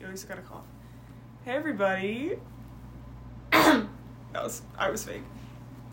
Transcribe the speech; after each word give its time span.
You 0.00 0.06
always 0.06 0.22
gotta 0.22 0.42
cough. 0.42 0.64
Hey 1.44 1.56
everybody. 1.56 2.38
that 3.50 3.88
was 4.32 4.62
I 4.78 4.90
was 4.90 5.02
fake. 5.02 5.22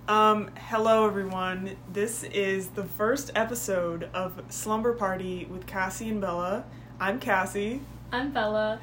Um, 0.08 0.52
hello 0.56 1.08
everyone. 1.08 1.76
This 1.92 2.24
is 2.24 2.68
the 2.68 2.84
first 2.84 3.32
episode 3.34 4.08
of 4.14 4.44
Slumber 4.50 4.94
Party 4.94 5.46
with 5.46 5.66
Cassie 5.66 6.10
and 6.10 6.22
Bella. 6.22 6.66
I'm 7.00 7.20
Cassie. 7.20 7.82
I'm 8.12 8.32
Bella. 8.32 8.80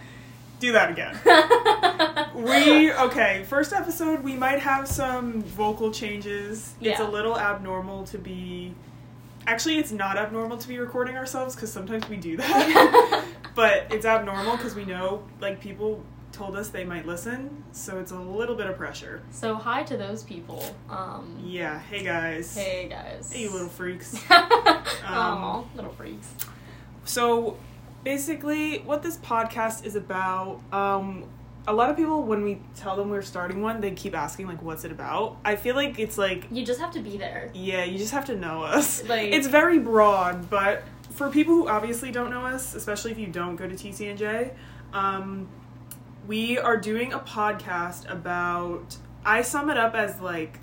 Do 0.58 0.72
that 0.72 0.90
again. 0.90 1.16
we 2.34 2.92
okay, 2.92 3.44
first 3.48 3.72
episode 3.72 4.24
we 4.24 4.34
might 4.34 4.58
have 4.58 4.88
some 4.88 5.42
vocal 5.42 5.92
changes. 5.92 6.74
Yeah. 6.80 6.92
It's 6.92 7.00
a 7.00 7.08
little 7.08 7.38
abnormal 7.38 8.06
to 8.06 8.18
be 8.18 8.74
Actually, 9.46 9.78
it's 9.78 9.92
not 9.92 10.16
abnormal 10.16 10.56
to 10.56 10.66
be 10.68 10.80
recording 10.80 11.16
ourselves 11.16 11.54
cuz 11.54 11.70
sometimes 11.70 12.08
we 12.08 12.16
do 12.16 12.36
that. 12.38 13.24
but 13.54 13.86
it's 13.90 14.04
abnormal 14.06 14.56
because 14.56 14.74
we 14.74 14.84
know 14.84 15.22
like 15.40 15.60
people 15.60 16.02
told 16.32 16.56
us 16.56 16.68
they 16.70 16.84
might 16.84 17.06
listen 17.06 17.62
so 17.72 17.98
it's 17.98 18.10
a 18.12 18.18
little 18.18 18.54
bit 18.54 18.66
of 18.66 18.76
pressure 18.76 19.20
so 19.30 19.54
hi 19.54 19.82
to 19.82 19.96
those 19.98 20.22
people. 20.22 20.64
Um, 20.88 21.38
yeah 21.44 21.78
hey 21.78 22.02
guys 22.02 22.54
Hey 22.56 22.88
guys. 22.88 23.30
hey 23.32 23.42
you 23.42 23.50
little 23.52 23.68
freaks 23.68 24.16
Aw, 24.30 25.64
little 25.74 25.92
freaks. 25.92 26.28
so 27.04 27.56
basically 28.04 28.78
what 28.80 29.02
this 29.02 29.16
podcast 29.18 29.84
is 29.84 29.94
about 29.96 30.60
um 30.72 31.24
a 31.68 31.72
lot 31.72 31.88
of 31.90 31.96
people 31.96 32.24
when 32.24 32.42
we 32.42 32.60
tell 32.74 32.96
them 32.96 33.08
we're 33.10 33.22
starting 33.22 33.62
one 33.62 33.80
they 33.80 33.92
keep 33.92 34.16
asking 34.16 34.48
like 34.48 34.60
what's 34.62 34.84
it 34.84 34.90
about 34.90 35.36
i 35.44 35.54
feel 35.54 35.76
like 35.76 35.98
it's 36.00 36.18
like 36.18 36.46
You 36.50 36.64
just 36.66 36.80
have 36.80 36.90
to 36.92 37.00
be 37.00 37.16
there. 37.18 37.50
yeah 37.54 37.84
you 37.84 37.98
just 37.98 38.12
have 38.12 38.24
to 38.26 38.36
know 38.36 38.62
us 38.64 39.06
Like- 39.08 39.32
it's 39.32 39.46
very 39.46 39.78
broad 39.78 40.50
but 40.50 40.82
for 41.14 41.30
people 41.30 41.54
who 41.54 41.68
obviously 41.68 42.10
don't 42.10 42.30
know 42.30 42.44
us 42.44 42.74
especially 42.74 43.10
if 43.10 43.18
you 43.18 43.26
don't 43.26 43.56
go 43.56 43.68
to 43.68 43.74
tcnj 43.74 44.52
um, 44.92 45.48
we 46.26 46.58
are 46.58 46.76
doing 46.76 47.12
a 47.12 47.18
podcast 47.18 48.10
about 48.10 48.96
i 49.24 49.42
sum 49.42 49.70
it 49.70 49.76
up 49.76 49.94
as 49.94 50.20
like 50.20 50.58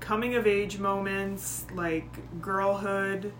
coming 0.00 0.34
of 0.34 0.46
age 0.46 0.78
moments 0.78 1.66
like 1.74 2.40
girlhood 2.40 3.32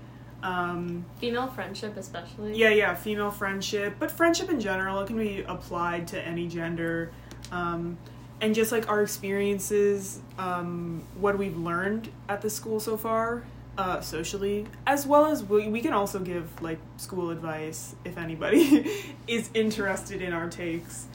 um, 0.42 1.04
Female 1.18 1.48
friendship, 1.48 1.96
especially. 1.96 2.56
yeah, 2.56 2.68
yeah, 2.68 2.94
female 2.94 3.30
friendship, 3.32 3.96
but 3.98 4.10
friendship 4.12 4.48
in 4.48 4.60
general, 4.60 5.00
it 5.00 5.06
can 5.06 5.18
be 5.18 5.42
applied 5.42 6.06
to 6.08 6.20
any 6.22 6.46
gender. 6.46 7.10
Um, 7.50 7.98
and 8.40 8.54
just 8.54 8.70
like 8.70 8.88
our 8.88 9.02
experiences, 9.02 10.20
um, 10.38 11.04
what 11.18 11.38
we've 11.38 11.56
learned 11.56 12.10
at 12.28 12.42
the 12.42 12.50
school 12.50 12.80
so 12.80 12.96
far, 12.96 13.44
uh, 13.78 14.00
socially, 14.00 14.66
as 14.86 15.06
well 15.06 15.26
as 15.26 15.44
we, 15.44 15.68
we 15.68 15.80
can 15.80 15.92
also 15.92 16.18
give 16.18 16.62
like 16.62 16.78
school 16.96 17.30
advice 17.30 17.94
if 18.04 18.18
anybody 18.18 18.90
is 19.26 19.50
interested 19.54 20.22
in 20.22 20.32
our 20.32 20.48
takes. 20.48 21.06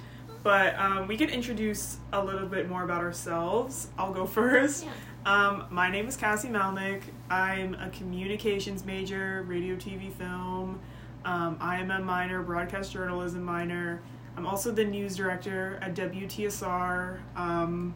But 0.44 0.78
um, 0.80 1.08
we 1.08 1.18
can 1.18 1.30
introduce 1.30 1.98
a 2.12 2.24
little 2.24 2.48
bit 2.48 2.68
more 2.68 2.84
about 2.84 3.02
ourselves. 3.02 3.90
I'll 3.98 4.14
go 4.14 4.26
first. 4.40 4.86
Yeah. 4.86 4.92
Um, 5.24 5.66
my 5.70 5.92
name 5.92 6.08
is 6.08 6.18
Cassie 6.18 6.48
Malnick. 6.48 7.04
I'm 7.30 7.76
a 7.76 7.90
communications 7.92 8.84
major, 8.84 9.44
radio, 9.48 9.76
TV, 9.76 10.12
film. 10.12 10.80
Um, 11.26 11.58
I 11.60 11.78
am 11.80 11.92
a 11.92 12.00
minor, 12.00 12.42
broadcast 12.42 12.92
journalism 12.92 13.44
minor. 13.44 14.02
I'm 14.36 14.48
also 14.48 14.72
the 14.72 14.86
news 14.86 15.16
director 15.16 15.78
at 15.82 15.94
WTSR. 15.94 17.20
Um, 17.36 17.94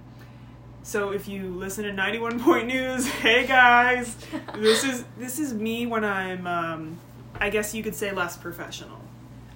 so 0.86 1.10
if 1.10 1.28
you 1.28 1.50
listen 1.50 1.84
to 1.84 1.92
91 1.92 2.40
Point 2.40 2.68
News, 2.68 3.08
hey 3.22 3.48
guys, 3.48 4.16
this 4.56 4.84
is 4.84 5.04
this 5.18 5.40
is 5.40 5.52
me 5.54 5.88
when 5.88 6.06
I'm, 6.06 6.46
um, 6.46 7.00
I 7.40 7.50
guess 7.50 7.74
you 7.74 7.82
could 7.82 7.96
say 7.96 8.12
less 8.12 8.38
professional. 8.38 9.00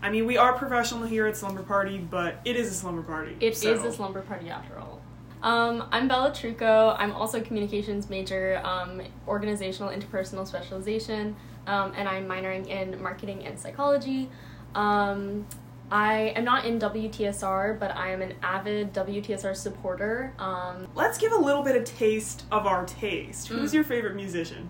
I 0.02 0.09
mean, 0.09 0.25
we 0.25 0.38
are 0.38 0.53
professional 0.53 1.03
here 1.03 1.27
at 1.27 1.38
Slumber 1.38 1.61
Party, 1.61 1.99
but 1.99 2.39
it 2.45 2.55
is 2.55 2.71
a 2.71 2.73
slumber 2.73 3.03
party. 3.03 3.38
It 3.39 3.53
is 3.53 3.61
so- 3.61 3.86
a 3.86 3.91
slumber 3.91 4.21
party 4.21 4.49
after 4.49 4.77
all. 4.80 5.02
Um, 5.44 5.88
I'm 5.91 6.08
Bella 6.08 6.31
Truco. 6.31 6.95
I'm 6.99 7.13
also 7.13 7.39
a 7.39 7.41
communications 7.41 8.09
major, 8.09 8.59
um, 8.65 9.02
organizational 9.27 9.89
interpersonal 9.93 10.45
specialization, 10.45 11.36
um, 11.67 11.93
and 11.95 12.09
I'm 12.09 12.27
minoring 12.27 12.67
in 12.67 13.02
marketing 13.02 13.45
and 13.45 13.58
psychology. 13.58 14.30
Um, 14.75 15.45
I 15.92 16.33
am 16.36 16.44
not 16.44 16.66
in 16.66 16.77
WTSR, 16.80 17.80
but 17.80 17.95
I 17.95 18.11
am 18.11 18.22
an 18.22 18.33
avid 18.44 18.94
WTSR 18.94 19.55
supporter. 19.55 20.33
Um, 20.38 20.88
Let's 20.94 21.17
give 21.17 21.32
a 21.32 21.38
little 21.38 21.64
bit 21.64 21.76
of 21.76 21.83
taste 21.86 22.44
of 22.52 22.67
our 22.67 22.86
taste. 22.86 23.48
Who's 23.48 23.72
Mm. 23.72 23.76
your 23.76 23.83
favorite 23.83 24.16
musician? 24.16 24.70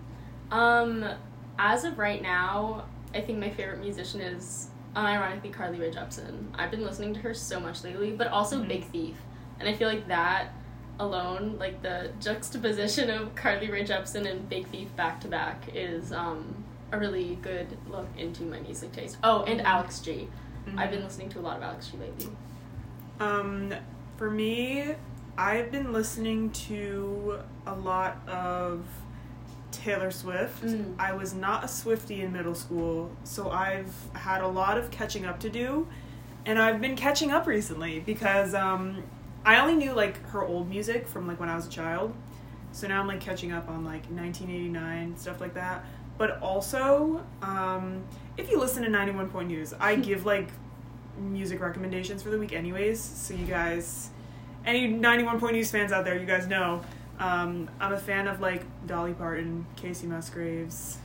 Um, 0.50 1.04
as 1.58 1.84
of 1.84 1.98
right 1.98 2.22
now, 2.22 2.84
I 3.14 3.20
think 3.20 3.38
my 3.38 3.50
favorite 3.50 3.80
musician 3.80 4.20
is 4.20 4.68
unironically 4.96 5.52
Carly 5.52 5.78
Rae 5.78 5.90
Jepsen. 5.90 6.46
I've 6.54 6.70
been 6.70 6.84
listening 6.84 7.12
to 7.14 7.20
her 7.20 7.34
so 7.34 7.60
much 7.60 7.84
lately, 7.84 8.12
but 8.12 8.28
also 8.28 8.62
Mhm. 8.62 8.68
Big 8.68 8.84
Thief, 8.86 9.16
and 9.58 9.68
I 9.68 9.74
feel 9.74 9.88
like 9.88 10.08
that 10.08 10.48
alone, 10.98 11.56
like 11.58 11.82
the 11.82 12.10
juxtaposition 12.20 13.10
of 13.10 13.34
Carly 13.34 13.70
Rae 13.70 13.84
Jepsen 13.84 14.26
and 14.30 14.48
Big 14.48 14.66
Thief 14.68 14.94
back 14.96 15.20
to 15.20 15.28
back, 15.28 15.64
is 15.74 16.12
um 16.12 16.64
a 16.92 16.98
really 16.98 17.36
good 17.42 17.76
look 17.88 18.08
into 18.18 18.42
my 18.42 18.58
music 18.60 18.90
taste. 18.92 19.16
Oh, 19.22 19.44
and 19.44 19.60
Mhm. 19.60 19.64
Alex 19.64 20.00
G. 20.00 20.28
Mm-hmm. 20.66 20.78
have 20.78 20.90
been 20.90 21.02
listening 21.02 21.28
to 21.30 21.38
a 21.38 21.42
lot 21.42 21.56
of 21.56 21.62
Alex 21.62 21.88
G 21.88 21.98
lately. 21.98 22.28
Um, 23.18 23.74
for 24.16 24.30
me, 24.30 24.94
I've 25.36 25.70
been 25.70 25.92
listening 25.92 26.50
to 26.50 27.40
a 27.66 27.74
lot 27.74 28.18
of 28.28 28.84
Taylor 29.72 30.10
Swift. 30.10 30.62
Mm. 30.64 30.94
I 30.98 31.12
was 31.12 31.34
not 31.34 31.64
a 31.64 31.68
Swifty 31.68 32.22
in 32.22 32.32
middle 32.32 32.54
school, 32.54 33.10
so 33.24 33.50
I've 33.50 33.94
had 34.14 34.42
a 34.42 34.48
lot 34.48 34.78
of 34.78 34.90
catching 34.90 35.24
up 35.24 35.40
to 35.40 35.50
do, 35.50 35.86
and 36.46 36.58
I've 36.58 36.80
been 36.80 36.96
catching 36.96 37.30
up 37.30 37.46
recently 37.46 38.00
because 38.00 38.54
um, 38.54 39.02
I 39.44 39.60
only 39.60 39.74
knew 39.74 39.92
like 39.92 40.22
her 40.30 40.44
old 40.44 40.68
music 40.68 41.08
from 41.08 41.26
like 41.26 41.40
when 41.40 41.48
I 41.48 41.56
was 41.56 41.66
a 41.66 41.70
child, 41.70 42.14
so 42.72 42.86
now 42.88 43.00
I'm 43.00 43.06
like 43.06 43.20
catching 43.20 43.52
up 43.52 43.68
on 43.68 43.84
like 43.84 44.04
1989 44.10 45.16
stuff 45.16 45.40
like 45.40 45.54
that. 45.54 45.84
But 46.18 46.42
also, 46.42 47.24
um, 47.40 48.04
if 48.40 48.50
you 48.50 48.58
listen 48.58 48.82
to 48.82 48.88
91 48.88 49.28
Point 49.30 49.48
News, 49.48 49.74
I 49.78 49.94
give 50.08 50.24
like 50.26 50.48
music 51.18 51.60
recommendations 51.60 52.22
for 52.22 52.30
the 52.30 52.38
week 52.38 52.52
anyways 52.54 52.98
so 53.00 53.34
you 53.34 53.44
guys 53.44 54.08
any 54.64 54.86
91 54.86 55.38
point 55.38 55.52
news 55.54 55.70
fans 55.70 55.92
out 55.92 56.02
there 56.04 56.16
you 56.18 56.24
guys 56.24 56.46
know 56.46 56.80
um, 57.18 57.68
i'm 57.78 57.92
a 57.92 57.98
fan 57.98 58.26
of 58.26 58.40
like 58.40 58.62
dolly 58.86 59.12
parton 59.12 59.66
kacey 59.76 60.04
musgraves 60.04 60.96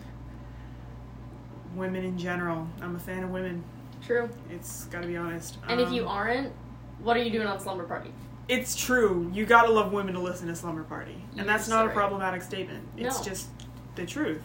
women 1.75 2.05
in 2.05 2.17
general. 2.17 2.65
I'm 2.81 2.95
a 2.95 2.99
fan 2.99 3.23
of 3.25 3.31
women. 3.31 3.61
True. 4.05 4.29
it's 4.49 4.85
gotta 4.85 5.07
be 5.07 5.17
honest. 5.17 5.57
And 5.67 5.81
if 5.81 5.91
you 5.91 6.03
Um, 6.03 6.07
aren't, 6.07 6.53
what 6.99 7.17
are 7.17 7.21
you 7.21 7.31
doing 7.31 7.47
on 7.47 7.59
Slumber 7.59 7.83
Party? 7.83 8.11
it's 8.47 8.75
true. 8.77 9.29
You 9.33 9.45
gotta 9.45 9.71
love 9.71 9.91
women 9.91 10.13
to 10.13 10.21
listen 10.21 10.47
to 10.47 10.55
slumber 10.55 10.83
party. 10.83 11.17
And 11.37 11.49
that's 11.49 11.67
You're 11.67 11.75
not 11.77 11.85
so 11.87 11.89
a 11.91 11.93
problematic 11.93 12.41
statement. 12.43 12.87
It's 12.95 13.17
No. 13.19 13.25
just 13.25 13.49
the 13.95 14.05
truth. 14.05 14.41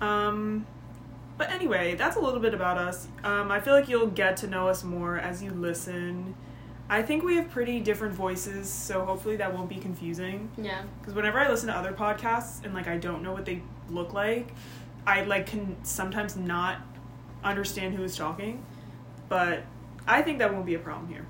Um 0.00 0.66
but 1.38 1.50
anyway 1.50 1.94
that's 1.94 2.16
a 2.16 2.20
little 2.20 2.40
bit 2.40 2.52
about 2.52 2.76
us. 2.76 3.08
Um, 3.24 3.50
i 3.50 3.60
feel 3.60 3.72
like 3.72 3.88
you'll 3.88 4.08
get 4.08 4.36
to 4.38 4.46
know 4.46 4.68
us 4.68 4.84
more 4.84 5.16
as 5.18 5.42
you 5.42 5.50
listen. 5.50 6.34
I 6.90 7.02
think 7.02 7.22
we 7.22 7.36
have 7.36 7.48
pretty 7.50 7.80
different 7.80 8.14
voices 8.14 8.68
so 8.68 9.04
hopefully 9.04 9.36
that 9.36 9.54
won't 9.54 9.68
be 9.68 9.76
confusing. 9.76 10.50
Yeah. 10.58 10.82
because 11.00 11.14
whenever 11.14 11.38
i 11.38 11.48
listen 11.48 11.68
to 11.68 11.74
other 11.76 11.92
podcasts 11.92 12.64
and 12.64 12.74
like 12.74 12.88
i 12.88 12.96
don't 12.98 13.22
know 13.22 13.32
what 13.32 13.44
they 13.46 13.62
look 13.88 14.12
like 14.12 14.48
i 15.06 15.22
like 15.24 15.46
can 15.46 15.76
sometimes 15.84 16.36
not 16.36 16.78
understand 17.44 17.94
who 17.94 18.02
is 18.02 18.16
talking. 18.16 18.64
But 19.28 19.62
i 20.06 20.22
think 20.22 20.38
that 20.40 20.52
won't 20.52 20.66
be 20.66 20.74
a 20.74 20.78
problem 20.78 21.08
here. 21.08 21.26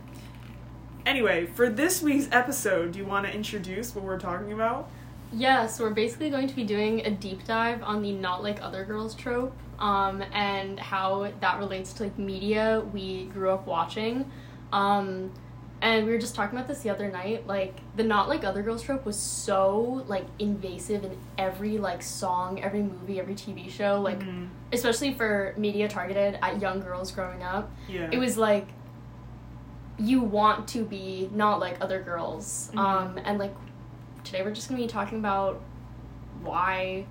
Anyway 1.06 1.46
for 1.46 1.68
this 1.68 2.02
week's 2.02 2.28
episode 2.32 2.92
do 2.92 2.98
you 2.98 3.04
want 3.04 3.26
to 3.26 3.32
introduce 3.32 3.94
what 3.94 4.04
we're 4.04 4.18
talking 4.18 4.52
about 4.52 4.90
Yeah, 5.32 5.66
so 5.66 5.84
we're 5.84 5.90
basically 5.90 6.30
going 6.30 6.48
to 6.48 6.56
be 6.56 6.64
doing 6.64 7.04
a 7.06 7.10
deep 7.10 7.44
dive 7.44 7.82
on 7.82 8.02
the 8.02 8.12
not 8.12 8.42
like 8.42 8.62
other 8.62 8.84
girls 8.84 9.14
trope, 9.14 9.54
um, 9.78 10.22
and 10.32 10.80
how 10.80 11.30
that 11.40 11.58
relates 11.58 11.92
to 11.94 12.04
like 12.04 12.18
media 12.18 12.82
we 12.92 13.24
grew 13.26 13.50
up 13.50 13.66
watching. 13.66 14.30
Um, 14.72 15.30
and 15.80 16.06
we 16.06 16.10
were 16.12 16.18
just 16.18 16.34
talking 16.34 16.58
about 16.58 16.66
this 16.66 16.80
the 16.80 16.90
other 16.90 17.08
night. 17.10 17.46
Like 17.46 17.76
the 17.94 18.02
not 18.02 18.28
like 18.28 18.42
other 18.42 18.62
girls 18.62 18.82
trope 18.82 19.04
was 19.06 19.16
so 19.16 20.02
like 20.08 20.24
invasive 20.40 21.04
in 21.04 21.16
every 21.36 21.78
like 21.78 22.02
song, 22.02 22.60
every 22.60 22.82
movie, 22.82 23.20
every 23.20 23.34
TV 23.34 23.70
show. 23.70 24.00
Like 24.00 24.18
Mhm. 24.20 24.48
especially 24.72 25.14
for 25.14 25.54
media 25.56 25.86
targeted 25.88 26.38
at 26.42 26.60
young 26.60 26.80
girls 26.80 27.10
growing 27.12 27.42
up 27.42 27.70
yeah 27.88 28.06
it 28.12 28.18
was 28.18 28.36
like 28.36 28.66
you 29.98 30.20
want 30.20 30.68
to 30.68 30.84
be 30.84 31.28
not 31.32 31.58
like 31.58 31.76
other 31.80 32.02
girls 32.02 32.70
Mhm. 32.74 32.78
um 32.78 33.18
and 33.24 33.38
like 33.38 33.54
today 34.28 34.42
we're 34.42 34.50
just 34.52 34.68
gonna 34.68 34.80
be 34.80 34.86
talking 34.86 35.18
about 35.18 35.60
why 36.42 37.04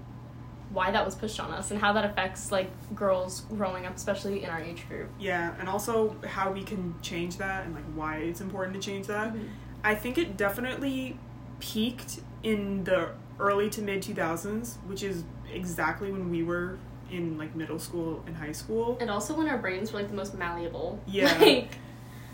why 0.70 0.92
that 0.92 1.04
was 1.06 1.16
pushed 1.16 1.40
on 1.40 1.52
us 1.52 1.72
and 1.72 1.80
how 1.80 1.94
that 1.94 2.06
affects 2.06 2.52
like 2.52 2.70
girls 2.96 3.42
growing 3.56 3.86
up 3.86 3.96
especially 3.96 4.44
in 4.44 4.50
our 4.50 4.60
age 4.62 4.88
group 4.88 5.10
yeah 5.20 5.54
and 5.60 5.68
also 5.68 6.16
how 6.26 6.52
we 6.52 6.64
can 6.64 6.94
change 7.02 7.38
that 7.38 7.66
and 7.66 7.74
like 7.74 7.84
why 7.96 8.18
it's 8.18 8.42
important 8.42 8.76
to 8.76 8.80
change 8.92 9.08
that 9.08 9.34
Mhm. 9.34 9.48
i 9.84 9.96
think 9.96 10.18
it 10.18 10.38
definitely 10.38 11.18
peaked 11.60 12.20
in 12.44 12.84
the 12.84 13.10
early 13.40 13.70
to 13.70 13.82
mid 13.82 14.02
2000s 14.04 14.78
which 14.86 15.04
is 15.04 15.24
exactly 15.52 16.12
when 16.12 16.30
we 16.30 16.44
were 16.44 16.78
in 17.10 17.38
like 17.38 17.56
middle 17.56 17.80
school 17.80 18.22
and 18.28 18.36
high 18.36 18.52
school 18.52 18.98
and 19.00 19.10
also 19.10 19.34
when 19.36 19.48
our 19.48 19.58
brains 19.58 19.92
were 19.94 20.00
like 20.00 20.10
the 20.10 20.16
most 20.16 20.36
malleable 20.38 21.00
Yeah. 21.08 21.36
like 21.42 21.70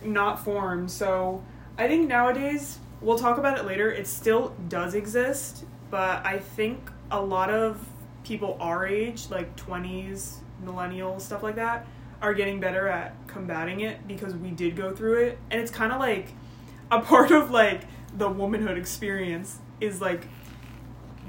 not 0.03 0.43
formed. 0.43 0.91
So 0.91 1.41
I 1.77 1.87
think 1.87 2.09
nowadays 2.09 2.79
we'll 3.03 3.19
talk 3.19 3.37
about 3.37 3.59
it 3.59 3.65
later. 3.65 3.91
It 3.91 4.07
still 4.07 4.55
does 4.69 4.95
exist, 4.95 5.65
but 5.91 6.25
I 6.25 6.39
think 6.39 6.89
a 7.11 7.21
lot 7.21 7.49
of 7.49 7.85
people 8.23 8.57
our 8.59 8.87
age, 8.87 9.29
like 9.29 9.55
twenties, 9.55 10.39
millennials, 10.63 11.21
stuff 11.21 11.43
like 11.43 11.55
that, 11.55 11.85
are 12.21 12.33
getting 12.33 12.59
better 12.59 12.87
at 12.87 13.15
combating 13.27 13.81
it 13.81 14.07
because 14.07 14.33
we 14.35 14.49
did 14.51 14.75
go 14.75 14.95
through 14.95 15.23
it, 15.23 15.39
and 15.51 15.61
it's 15.61 15.71
kind 15.71 15.91
of 15.91 15.99
like 15.99 16.29
a 16.89 17.01
part 17.01 17.31
of 17.31 17.51
like 17.51 17.83
the 18.17 18.29
womanhood 18.29 18.77
experience 18.77 19.59
is 19.81 19.99
like 19.99 20.27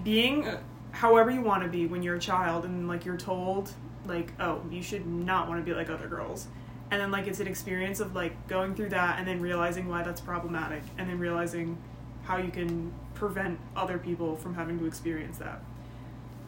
being 0.03 0.47
however 0.93 1.31
you 1.31 1.41
want 1.41 1.63
to 1.63 1.69
be 1.69 1.87
when 1.87 2.03
you're 2.03 2.17
a 2.17 2.21
child 2.21 2.65
and 2.65 2.87
like 2.87 3.05
you're 3.05 3.17
told 3.17 3.73
like 4.07 4.33
oh 4.39 4.61
you 4.71 4.83
should 4.83 5.07
not 5.07 5.49
want 5.49 5.59
to 5.59 5.65
be 5.65 5.75
like 5.75 5.89
other 5.89 6.07
girls 6.07 6.47
and 6.91 7.01
then 7.01 7.11
like 7.11 7.27
it's 7.27 7.41
an 7.41 7.47
experience 7.47 8.01
of 8.01 8.15
like 8.15 8.47
going 8.49 8.75
through 8.75 8.91
that 8.91 9.19
and 9.19 9.27
then 9.27 9.41
realizing 9.41 9.89
why 9.89 10.03
that's 10.03 10.21
problematic 10.21 10.83
and 10.99 11.09
then 11.09 11.19
realizing 11.19 11.79
how 12.25 12.37
you 12.37 12.51
can 12.51 12.93
prevent 13.15 13.59
other 13.77 13.99
people 13.99 14.37
from 14.37 14.55
having 14.55 14.79
to 14.79 14.87
experience 14.87 15.39
that. 15.39 15.63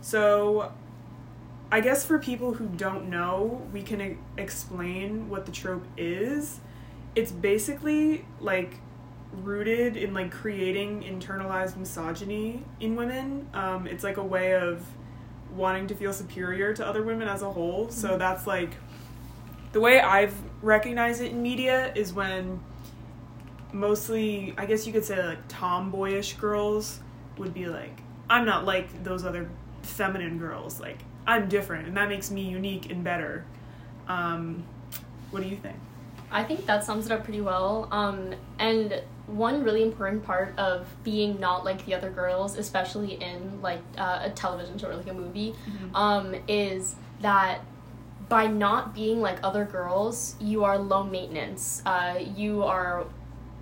So 0.00 0.72
i 1.72 1.80
guess 1.80 2.06
for 2.06 2.16
people 2.20 2.54
who 2.54 2.66
don't 2.68 3.10
know 3.10 3.60
we 3.72 3.82
can 3.82 4.00
e- 4.00 4.16
explain 4.36 5.28
what 5.28 5.46
the 5.46 5.52
trope 5.52 5.84
is. 5.96 6.60
It's 7.14 7.32
basically 7.32 8.24
like 8.40 8.74
rooted 9.32 9.96
in 9.96 10.14
like 10.14 10.30
creating 10.30 11.02
internalized 11.02 11.76
misogyny 11.76 12.62
in 12.80 12.96
women. 12.96 13.48
Um, 13.52 13.86
it's 13.86 14.04
like 14.04 14.16
a 14.16 14.24
way 14.24 14.54
of 14.54 14.86
wanting 15.54 15.86
to 15.88 15.94
feel 15.94 16.12
superior 16.12 16.74
to 16.74 16.86
other 16.86 17.02
women 17.02 17.28
as 17.28 17.42
a 17.42 17.50
whole. 17.50 17.88
So 17.88 18.16
that's 18.18 18.46
like 18.46 18.70
the 19.76 19.80
way 19.80 20.00
I've 20.00 20.34
recognized 20.62 21.20
it 21.20 21.32
in 21.32 21.42
media 21.42 21.92
is 21.94 22.10
when 22.14 22.60
mostly, 23.74 24.54
I 24.56 24.64
guess 24.64 24.86
you 24.86 24.92
could 24.94 25.04
say, 25.04 25.22
like 25.22 25.46
tomboyish 25.48 26.32
girls 26.38 27.00
would 27.36 27.52
be 27.52 27.66
like, 27.66 28.00
I'm 28.30 28.46
not 28.46 28.64
like 28.64 29.04
those 29.04 29.22
other 29.22 29.50
feminine 29.82 30.38
girls. 30.38 30.80
Like, 30.80 30.96
I'm 31.26 31.50
different, 31.50 31.88
and 31.88 31.96
that 31.98 32.08
makes 32.08 32.30
me 32.30 32.48
unique 32.48 32.90
and 32.90 33.04
better. 33.04 33.44
Um, 34.08 34.64
what 35.30 35.42
do 35.42 35.48
you 35.50 35.56
think? 35.56 35.76
I 36.30 36.42
think 36.42 36.64
that 36.64 36.82
sums 36.82 37.04
it 37.04 37.12
up 37.12 37.24
pretty 37.24 37.42
well. 37.42 37.86
Um, 37.90 38.34
and 38.58 39.02
one 39.26 39.62
really 39.62 39.82
important 39.82 40.24
part 40.24 40.58
of 40.58 40.86
being 41.04 41.38
not 41.38 41.66
like 41.66 41.84
the 41.84 41.92
other 41.92 42.08
girls, 42.08 42.56
especially 42.56 43.22
in 43.22 43.60
like 43.60 43.82
uh, 43.98 44.20
a 44.22 44.30
television 44.30 44.78
show 44.78 44.88
or 44.88 44.96
like 44.96 45.08
a 45.08 45.12
movie, 45.12 45.54
um, 45.94 46.34
is 46.48 46.96
that 47.20 47.60
by 48.28 48.46
not 48.46 48.94
being 48.94 49.20
like 49.20 49.38
other 49.42 49.64
girls, 49.64 50.34
you 50.40 50.64
are 50.64 50.78
low 50.78 51.04
maintenance. 51.04 51.82
Uh, 51.86 52.18
you 52.36 52.62
are 52.64 53.04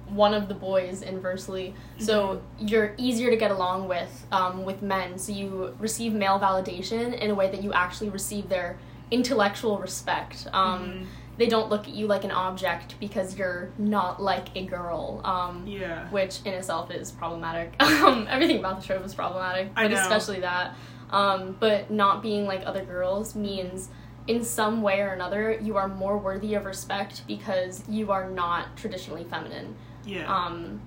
one 0.09 0.35
of 0.35 0.49
the 0.49 0.55
boys 0.55 1.03
inversely, 1.03 1.75
so 1.99 2.41
you're 2.59 2.95
easier 2.99 3.31
to 3.31 3.37
get 3.37 3.51
along 3.51 3.89
with 3.89 4.27
um, 4.33 4.65
with 4.65 4.83
men. 4.83 5.19
So 5.19 5.33
you 5.33 5.75
receive 5.79 6.13
male 6.13 6.39
validation 6.39 7.19
in 7.19 7.31
a 7.31 7.35
way 7.35 7.51
that 7.51 7.63
you 7.63 7.73
actually 7.73 8.11
receive 8.11 8.49
their 8.49 8.79
intellectual 9.11 9.79
respect. 9.79 10.47
Um, 10.53 11.07
They 11.37 11.49
don't 11.49 11.69
look 11.69 11.89
at 11.89 11.95
you 11.95 12.07
like 12.07 12.23
an 12.23 12.31
object 12.31 12.95
because 13.01 13.37
you're 13.37 13.71
not 13.77 14.23
like 14.23 14.55
a 14.55 14.65
girl. 14.67 15.21
Um, 15.25 15.67
Yeah. 15.67 16.09
which 16.11 16.39
in 16.45 16.55
itself 16.55 16.91
is 16.93 17.11
problematic. 17.11 17.75
Um, 17.81 18.27
everything 18.31 18.59
about 18.61 18.81
the 18.81 18.87
show 18.87 18.99
is 19.03 19.15
problematic, 19.15 19.73
I 19.75 19.85
but 19.89 19.95
know. 19.95 20.01
especially 20.01 20.41
that. 20.41 20.75
Um, 21.11 21.57
but 21.59 21.91
not 21.91 22.23
being 22.23 22.47
like 22.47 22.63
other 22.67 22.85
girls 22.85 23.35
means, 23.35 23.89
in 24.27 24.45
some 24.45 24.83
way 24.83 25.01
or 25.01 25.09
another, 25.09 25.59
you 25.61 25.77
are 25.77 25.89
more 25.89 26.17
worthy 26.19 26.55
of 26.55 26.65
respect 26.65 27.27
because 27.27 27.83
you 27.89 28.11
are 28.11 28.31
not 28.31 28.77
traditionally 28.77 29.25
feminine. 29.25 29.77
Yeah. 30.05 30.33
Um, 30.33 30.81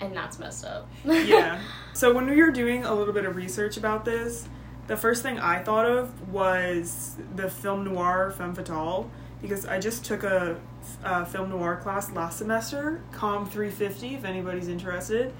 and 0.00 0.16
that's 0.16 0.38
messed 0.38 0.64
up. 0.64 0.88
yeah. 1.04 1.60
So 1.92 2.14
when 2.14 2.30
we 2.30 2.40
were 2.40 2.50
doing 2.52 2.84
a 2.84 2.94
little 2.94 3.12
bit 3.12 3.24
of 3.24 3.36
research 3.36 3.76
about 3.76 4.04
this, 4.04 4.48
the 4.86 4.96
first 4.96 5.22
thing 5.22 5.38
I 5.38 5.62
thought 5.62 5.86
of 5.86 6.28
was 6.30 7.16
the 7.34 7.50
film 7.50 7.84
noir 7.84 8.30
femme 8.30 8.54
fatale 8.54 9.10
because 9.42 9.66
I 9.66 9.78
just 9.78 10.04
took 10.04 10.22
a, 10.22 10.58
uh 11.04 11.24
film 11.24 11.50
noir 11.50 11.76
class 11.76 12.10
last 12.12 12.38
semester, 12.38 13.02
Com 13.12 13.44
350, 13.44 14.14
if 14.14 14.24
anybody's 14.24 14.68
interested. 14.68 15.32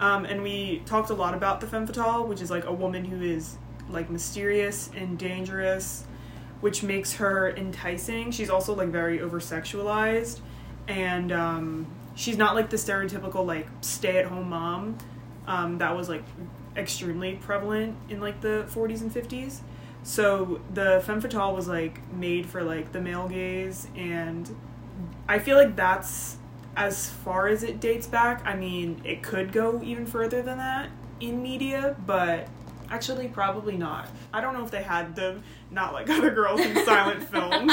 Um, 0.00 0.24
and 0.24 0.42
we 0.42 0.82
talked 0.86 1.10
a 1.10 1.14
lot 1.14 1.34
about 1.34 1.60
the 1.60 1.66
femme 1.66 1.86
fatale, 1.86 2.26
which 2.26 2.40
is 2.40 2.50
like 2.50 2.64
a 2.64 2.72
woman 2.72 3.04
who 3.04 3.22
is 3.22 3.56
like 3.90 4.10
mysterious 4.10 4.90
and 4.96 5.18
dangerous, 5.18 6.04
which 6.60 6.82
makes 6.82 7.14
her 7.14 7.50
enticing. 7.56 8.30
She's 8.30 8.50
also 8.50 8.74
like 8.74 8.88
very 8.88 9.20
over 9.20 9.40
sexualized, 9.40 10.40
and 10.86 11.32
um, 11.32 11.86
she's 12.14 12.36
not 12.36 12.54
like 12.54 12.70
the 12.70 12.76
stereotypical 12.76 13.46
like 13.46 13.68
stay 13.80 14.18
at 14.18 14.26
home 14.26 14.50
mom 14.50 14.98
um, 15.48 15.78
that 15.78 15.96
was 15.96 16.08
like 16.08 16.22
extremely 16.76 17.34
prevalent 17.36 17.96
in 18.08 18.20
like 18.20 18.40
the 18.40 18.66
40s 18.68 19.00
and 19.00 19.12
50s. 19.12 19.60
So 20.04 20.60
the 20.72 21.02
femme 21.04 21.20
fatale 21.20 21.54
was 21.54 21.66
like 21.66 22.00
made 22.12 22.46
for 22.46 22.62
like 22.62 22.92
the 22.92 23.00
male 23.00 23.28
gaze, 23.28 23.88
and 23.96 24.48
I 25.28 25.38
feel 25.38 25.56
like 25.56 25.74
that's 25.74 26.36
as 26.76 27.10
far 27.10 27.48
as 27.48 27.62
it 27.64 27.80
dates 27.80 28.06
back. 28.06 28.42
I 28.46 28.54
mean, 28.54 29.00
it 29.04 29.22
could 29.22 29.52
go 29.52 29.80
even 29.82 30.06
further 30.06 30.42
than 30.42 30.58
that 30.58 30.90
in 31.20 31.42
media, 31.42 31.96
but 32.06 32.46
actually, 32.90 33.28
probably 33.28 33.76
not. 33.76 34.08
I 34.32 34.40
don't 34.40 34.54
know 34.54 34.64
if 34.64 34.70
they 34.70 34.82
had 34.82 35.16
the 35.16 35.40
not 35.70 35.92
like 35.92 36.08
other 36.10 36.30
girls 36.30 36.60
in 36.60 36.74
silent 36.84 37.22
films. 37.30 37.72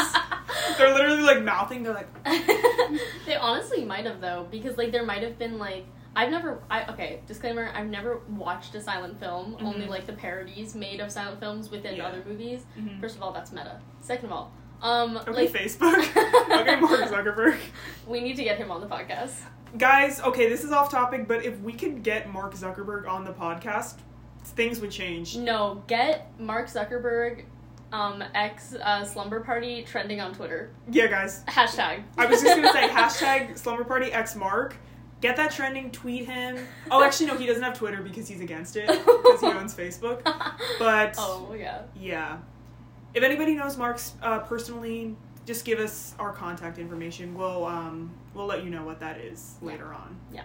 They're 0.78 0.94
literally 0.94 1.22
like 1.24 1.44
mouthing. 1.44 1.84
They're 1.84 1.94
like, 1.94 2.24
they 3.26 3.36
honestly 3.36 3.84
might 3.86 4.06
have 4.06 4.22
though, 4.22 4.48
because 4.52 4.78
like 4.78 4.92
there 4.92 5.06
might 5.06 5.24
have 5.24 5.38
been 5.40 5.58
like 5.58 5.86
I've 6.18 6.32
never 6.32 6.62
I 6.70 6.86
okay, 6.92 7.22
disclaimer, 7.28 7.70
I've 7.74 7.88
never 7.88 8.22
watched 8.30 8.74
a 8.76 8.82
silent 8.82 9.20
film, 9.20 9.58
only 9.60 9.86
Mhm. 9.86 9.90
like 9.90 10.06
the 10.06 10.14
parodies 10.14 10.74
made 10.76 11.00
of 11.02 11.12
silent 11.12 11.40
films 11.40 11.70
within 11.70 11.96
Yeah. 11.98 12.08
other 12.08 12.24
movies. 12.28 12.66
Mhm. 12.80 13.00
First 13.02 13.18
of 13.18 13.22
all, 13.24 13.32
that's 13.34 13.52
meta. 13.52 13.80
Second 14.02 14.28
of 14.28 14.32
all, 14.32 14.52
um 14.82 15.18
okay, 15.18 15.32
like 15.32 15.50
Facebook. 15.52 15.98
okay, 16.62 16.80
Mark 16.80 17.02
Zuckerberg. 17.10 17.58
we 18.08 18.22
need 18.22 18.36
to 18.38 18.44
get 18.44 18.58
him 18.58 18.72
on 18.72 18.82
the 18.82 18.88
podcast. 18.88 19.34
Guys, 19.78 20.22
okay, 20.22 20.48
this 20.48 20.64
is 20.64 20.72
off 20.72 20.90
topic, 20.90 21.28
but 21.28 21.44
if 21.44 21.60
we 21.60 21.74
could 21.74 22.02
get 22.02 22.32
Mark 22.32 22.54
Zuckerberg 22.56 23.10
on 23.10 23.26
the 23.26 23.34
podcast, 23.34 23.96
things 24.44 24.80
would 24.80 24.92
change. 24.92 25.36
No, 25.36 25.84
get 25.88 26.32
Mark 26.40 26.68
Zuckerberg 26.68 27.44
um 27.92 28.24
X 28.34 28.76
uh, 28.76 29.04
slumber 29.06 29.40
party 29.42 29.84
trending 29.84 30.20
on 30.22 30.34
Twitter. 30.34 30.72
Yeah, 30.92 31.08
guys. 31.08 31.44
Hashtag. 31.48 32.04
I 32.18 32.26
was 32.26 32.42
just 32.42 32.56
gonna 32.56 32.72
say 32.72 32.88
hashtag 32.90 33.58
slumber 33.58 33.84
party 33.84 34.12
X 34.12 34.36
Mark. 34.36 34.76
Get 35.22 35.38
that 35.38 35.52
trending, 35.52 35.92
tweet 35.92 36.26
him. 36.26 36.60
Oh, 36.92 37.02
actually, 37.04 37.28
no, 37.28 37.38
he 37.38 37.46
doesn't 37.48 37.64
have 37.64 37.78
Twitter 37.78 38.02
because 38.02 38.28
he's 38.28 38.42
against 38.42 38.76
it 38.76 38.88
because 38.88 39.40
he 39.42 39.48
owns 39.48 39.74
Facebook. 39.74 40.22
But 40.80 41.16
Oh 41.18 41.56
yeah. 41.58 41.84
yeah, 42.00 42.38
if 43.14 43.24
anybody 43.24 43.56
knows 43.56 43.78
Mark's 43.78 44.14
uh, 44.22 44.40
personally, 44.40 45.16
just 45.46 45.64
give 45.64 45.80
us 45.80 46.14
our 46.20 46.32
contact 46.34 46.78
information. 46.80 47.34
We'll 47.34 47.66
um 47.66 48.12
we'll 48.34 48.46
let 48.46 48.64
you 48.64 48.70
know 48.70 48.84
what 48.84 49.00
that 49.00 49.20
is 49.20 49.56
Yeah. 49.62 49.68
later 49.70 49.94
on. 49.94 50.18
Yeah. 50.34 50.44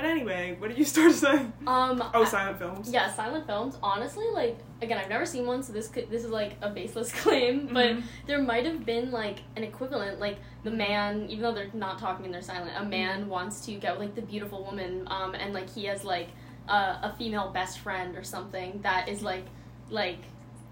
But 0.00 0.08
anyway, 0.08 0.56
what 0.58 0.68
did 0.68 0.78
you 0.78 0.84
start 0.86 1.10
to 1.12 1.16
say? 1.16 1.46
Um 1.66 2.02
Oh, 2.14 2.24
silent 2.24 2.58
films. 2.58 2.90
Yeah, 2.90 3.12
silent 3.12 3.46
films. 3.46 3.76
Honestly, 3.82 4.24
like 4.32 4.58
again, 4.80 4.96
I've 4.96 5.10
never 5.10 5.26
seen 5.26 5.44
one, 5.46 5.62
so 5.62 5.74
this 5.74 5.88
could, 5.88 6.10
this 6.10 6.24
is 6.24 6.30
like 6.30 6.52
a 6.62 6.70
baseless 6.70 7.12
claim. 7.22 7.68
But 7.70 7.90
Mhm. 7.90 8.02
there 8.26 8.40
might 8.40 8.64
have 8.64 8.86
been 8.86 9.10
like 9.10 9.40
an 9.56 9.62
equivalent, 9.64 10.18
like 10.18 10.38
the 10.64 10.70
man, 10.70 11.26
even 11.28 11.42
though 11.42 11.52
they're 11.52 11.68
not 11.74 11.98
talking 11.98 12.24
and 12.24 12.32
they're 12.32 12.40
silent, 12.40 12.72
a 12.78 12.84
man 12.84 13.28
wants 13.28 13.60
to 13.66 13.72
get 13.74 13.98
like 13.98 14.14
the 14.14 14.22
beautiful 14.22 14.64
woman, 14.64 15.06
um, 15.10 15.34
and 15.34 15.52
like 15.52 15.68
he 15.68 15.84
has 15.84 16.02
like 16.02 16.28
a, 16.68 16.72
a 16.72 17.14
female 17.18 17.50
best 17.50 17.80
friend 17.80 18.16
or 18.16 18.22
something 18.24 18.80
that 18.82 19.06
is 19.08 19.20
like 19.22 19.44
like 19.90 20.20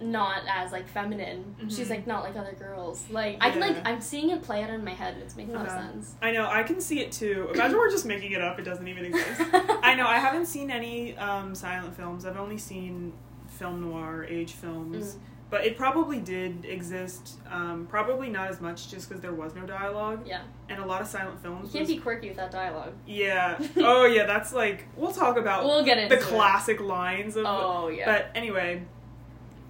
not 0.00 0.42
as 0.48 0.70
like 0.72 0.86
feminine. 0.88 1.56
She's 1.68 1.88
Mhm. 1.88 1.90
like 1.90 2.06
not 2.06 2.22
like 2.24 2.36
other 2.36 2.54
girls. 2.58 3.04
Like 3.10 3.38
I 3.40 3.50
can 3.50 3.60
like 3.60 3.76
I'm 3.84 4.00
seeing 4.00 4.30
it 4.30 4.42
play 4.42 4.62
out 4.62 4.70
in 4.70 4.84
my 4.84 4.92
head. 4.94 5.14
and 5.14 5.22
It's 5.22 5.36
making 5.36 5.54
a 5.54 5.58
lot 5.58 5.66
of 5.66 5.72
sense. 5.72 6.14
I 6.22 6.30
know. 6.30 6.46
I 6.48 6.62
can 6.62 6.80
see 6.80 7.00
it 7.00 7.10
too. 7.12 7.48
Imagine 7.54 7.76
we're 7.78 7.90
just 7.90 8.06
making 8.06 8.32
it 8.32 8.40
up. 8.40 8.58
It 8.58 8.62
doesn't 8.62 8.86
even 8.86 9.04
exist. 9.06 9.40
I 9.82 9.94
know. 9.94 10.06
I 10.06 10.18
haven't 10.18 10.46
seen 10.46 10.70
any 10.70 11.16
um, 11.18 11.54
silent 11.54 11.96
films. 11.96 12.24
I've 12.24 12.36
only 12.38 12.58
seen 12.58 13.12
film 13.48 13.80
noir 13.80 14.24
age 14.28 14.52
films. 14.52 15.14
Mm. 15.14 15.18
But 15.50 15.64
it 15.64 15.78
probably 15.78 16.20
did 16.20 16.66
exist. 16.66 17.38
Um, 17.50 17.86
probably 17.88 18.28
not 18.28 18.48
as 18.50 18.60
much, 18.60 18.90
just 18.90 19.08
because 19.08 19.22
there 19.22 19.32
was 19.32 19.54
no 19.54 19.64
dialogue, 19.64 20.26
Yeah, 20.26 20.42
and 20.68 20.78
a 20.78 20.84
lot 20.84 21.00
of 21.00 21.06
silent 21.06 21.40
films. 21.42 21.68
you 21.68 21.78
can't 21.78 21.88
was- 21.88 21.96
be 21.96 22.02
quirky 22.02 22.28
with 22.28 22.36
that 22.36 22.50
dialogue. 22.50 22.92
yeah. 23.06 23.58
Oh 23.78 24.04
yeah. 24.04 24.26
That's 24.26 24.52
like 24.52 24.86
we'll 24.94 25.10
talk 25.10 25.38
about 25.38 25.64
We'll 25.64 25.82
get 25.84 25.96
into 25.96 26.14
the 26.14 26.20
it. 26.20 26.24
classic 26.26 26.80
lines 26.82 27.34
of. 27.36 27.46
Oh 27.48 27.88
yeah. 27.88 28.04
But 28.04 28.30
anyway, 28.34 28.82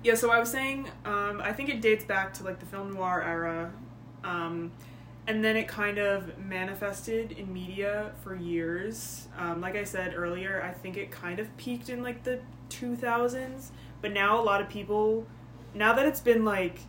yeah. 0.09 0.15
So 0.15 0.31
I 0.31 0.39
was 0.41 0.51
saying, 0.51 0.89
um, 1.05 1.41
I 1.43 1.53
think 1.53 1.69
it 1.69 1.83
dates 1.83 2.05
back 2.05 2.33
to 2.35 2.45
like 2.45 2.59
the 2.59 2.67
film 2.67 2.95
noir 2.95 3.23
era, 3.23 3.71
um, 4.25 4.73
and 5.27 5.45
then 5.45 5.55
it 5.55 5.69
kind 5.69 5.99
of 5.99 6.39
manifested 6.39 7.33
in 7.33 7.53
media 7.53 8.13
for 8.25 8.35
years. 8.35 9.29
Um, 9.37 9.61
like 9.61 9.77
I 9.77 9.85
said 9.85 10.15
earlier, 10.17 10.63
I 10.63 10.73
think 10.73 10.97
it 10.97 11.11
kind 11.11 11.39
of 11.39 11.55
peaked 11.59 11.91
in 11.91 12.03
like 12.03 12.25
the 12.25 12.41
two 12.71 12.97
thousands, 12.97 13.71
but 14.01 14.13
now 14.13 14.41
a 14.41 14.43
lot 14.43 14.63
of 14.63 14.71
people, 14.71 15.27
now 15.75 15.93
that 15.93 16.07
it's 16.07 16.21
been 16.21 16.43
like 16.43 16.81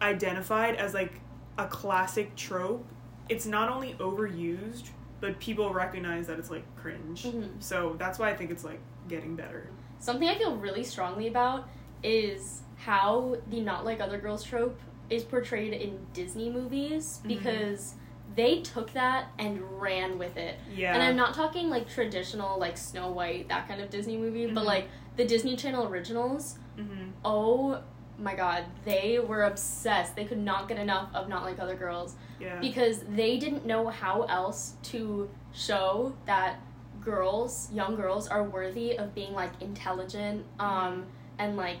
identified 0.00 0.76
as 0.76 0.94
like 0.94 1.20
a 1.58 1.66
classic 1.66 2.34
trope, 2.36 2.86
it's 3.28 3.44
not 3.44 3.68
only 3.68 3.92
overused, 4.00 4.88
but 5.20 5.38
people 5.38 5.70
recognize 5.72 6.26
that 6.28 6.38
it's 6.38 6.50
like 6.50 6.64
cringe. 6.76 7.24
Mhm. 7.24 7.62
So 7.62 7.94
that's 7.98 8.18
why 8.18 8.30
I 8.30 8.34
think 8.34 8.50
it's 8.50 8.64
like 8.64 8.80
getting 9.08 9.36
better. 9.36 9.68
Something 9.98 10.28
I 10.28 10.38
feel 10.38 10.56
really 10.56 10.84
strongly 10.84 11.28
about 11.28 11.68
is 12.04 12.62
how 12.76 13.36
the 13.50 13.60
not 13.60 13.84
like 13.84 14.00
other 14.00 14.18
girls 14.18 14.44
trope 14.44 14.78
is 15.10 15.22
portrayed 15.24 15.72
in 15.72 15.98
Disney 16.12 16.50
movies 16.50 17.20
Mhm. 17.24 17.28
because 17.28 17.94
they 18.36 18.60
took 18.62 18.92
that 18.92 19.28
and 19.38 19.60
ran 19.80 20.18
with 20.18 20.36
it. 20.36 20.56
Yeah. 20.74 20.92
And 20.94 21.02
I'm 21.02 21.16
not 21.16 21.34
talking 21.34 21.68
like 21.70 21.88
traditional 21.88 22.58
like 22.58 22.76
Snow 22.76 23.10
White 23.10 23.48
that 23.48 23.68
kind 23.68 23.80
of 23.80 23.90
Disney 23.90 24.16
movie, 24.16 24.46
but 24.46 24.62
Mhm. 24.64 24.66
like 24.66 24.88
the 25.16 25.24
Disney 25.24 25.56
Channel 25.56 25.86
originals. 25.86 26.58
hmm 26.76 27.10
Oh 27.24 27.80
my 28.18 28.34
god, 28.34 28.64
they 28.84 29.18
were 29.18 29.44
obsessed. 29.44 30.14
They 30.16 30.24
could 30.24 30.38
not 30.38 30.68
get 30.68 30.78
enough 30.78 31.08
of 31.14 31.28
not 31.28 31.42
like 31.44 31.58
other 31.60 31.74
girls 31.76 32.16
Yeah. 32.40 32.58
because 32.60 33.00
they 33.08 33.38
didn't 33.38 33.64
know 33.66 33.88
how 33.88 34.22
else 34.24 34.74
to 34.84 35.28
show 35.52 36.14
that 36.26 36.60
girls, 37.00 37.70
young 37.72 37.94
girls, 37.96 38.26
are 38.28 38.42
worthy 38.44 38.96
of 38.98 39.14
being 39.14 39.32
like 39.34 39.50
intelligent, 39.60 40.44
um, 40.58 41.06
and 41.38 41.56
like 41.56 41.78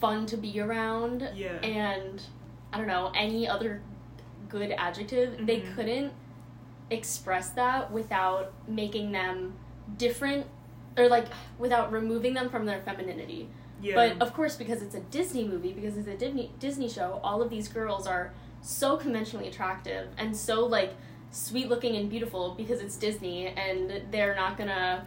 fun 0.00 0.26
to 0.26 0.36
be 0.36 0.60
around, 0.60 1.28
yeah. 1.34 1.52
and 1.62 2.20
I 2.72 2.78
don't 2.78 2.86
know 2.86 3.12
any 3.14 3.48
other 3.48 3.82
good 4.48 4.72
adjective. 4.76 5.46
They 5.46 5.60
Mhm. 5.60 5.74
couldn't 5.74 6.12
express 6.90 7.50
that 7.50 7.90
without 7.90 8.52
making 8.68 9.12
them 9.12 9.54
different 9.96 10.46
or 10.96 11.08
like 11.08 11.26
without 11.58 11.90
removing 11.92 12.34
them 12.34 12.48
from 12.48 12.66
their 12.66 12.80
femininity. 12.82 13.48
yeah. 13.82 13.94
But 13.94 14.22
of 14.22 14.32
course, 14.34 14.56
because 14.56 14.80
it's 14.82 14.94
a 14.94 15.00
Disney 15.00 15.46
movie, 15.46 15.72
because 15.72 15.96
it's 15.96 16.06
a 16.08 16.16
Disney 16.16 16.52
Disney 16.60 16.88
show, 16.88 17.20
all 17.24 17.42
of 17.42 17.50
these 17.50 17.68
girls 17.68 18.06
are 18.06 18.32
so 18.60 18.96
conventionally 18.96 19.48
attractive 19.48 20.08
and 20.16 20.36
so 20.36 20.64
like 20.66 20.94
sweet 21.30 21.68
looking 21.68 21.96
and 21.96 22.08
beautiful 22.08 22.54
because 22.56 22.80
it's 22.80 22.96
Disney, 22.96 23.48
and 23.48 24.02
they're 24.10 24.34
not 24.36 24.56
gonna 24.56 25.06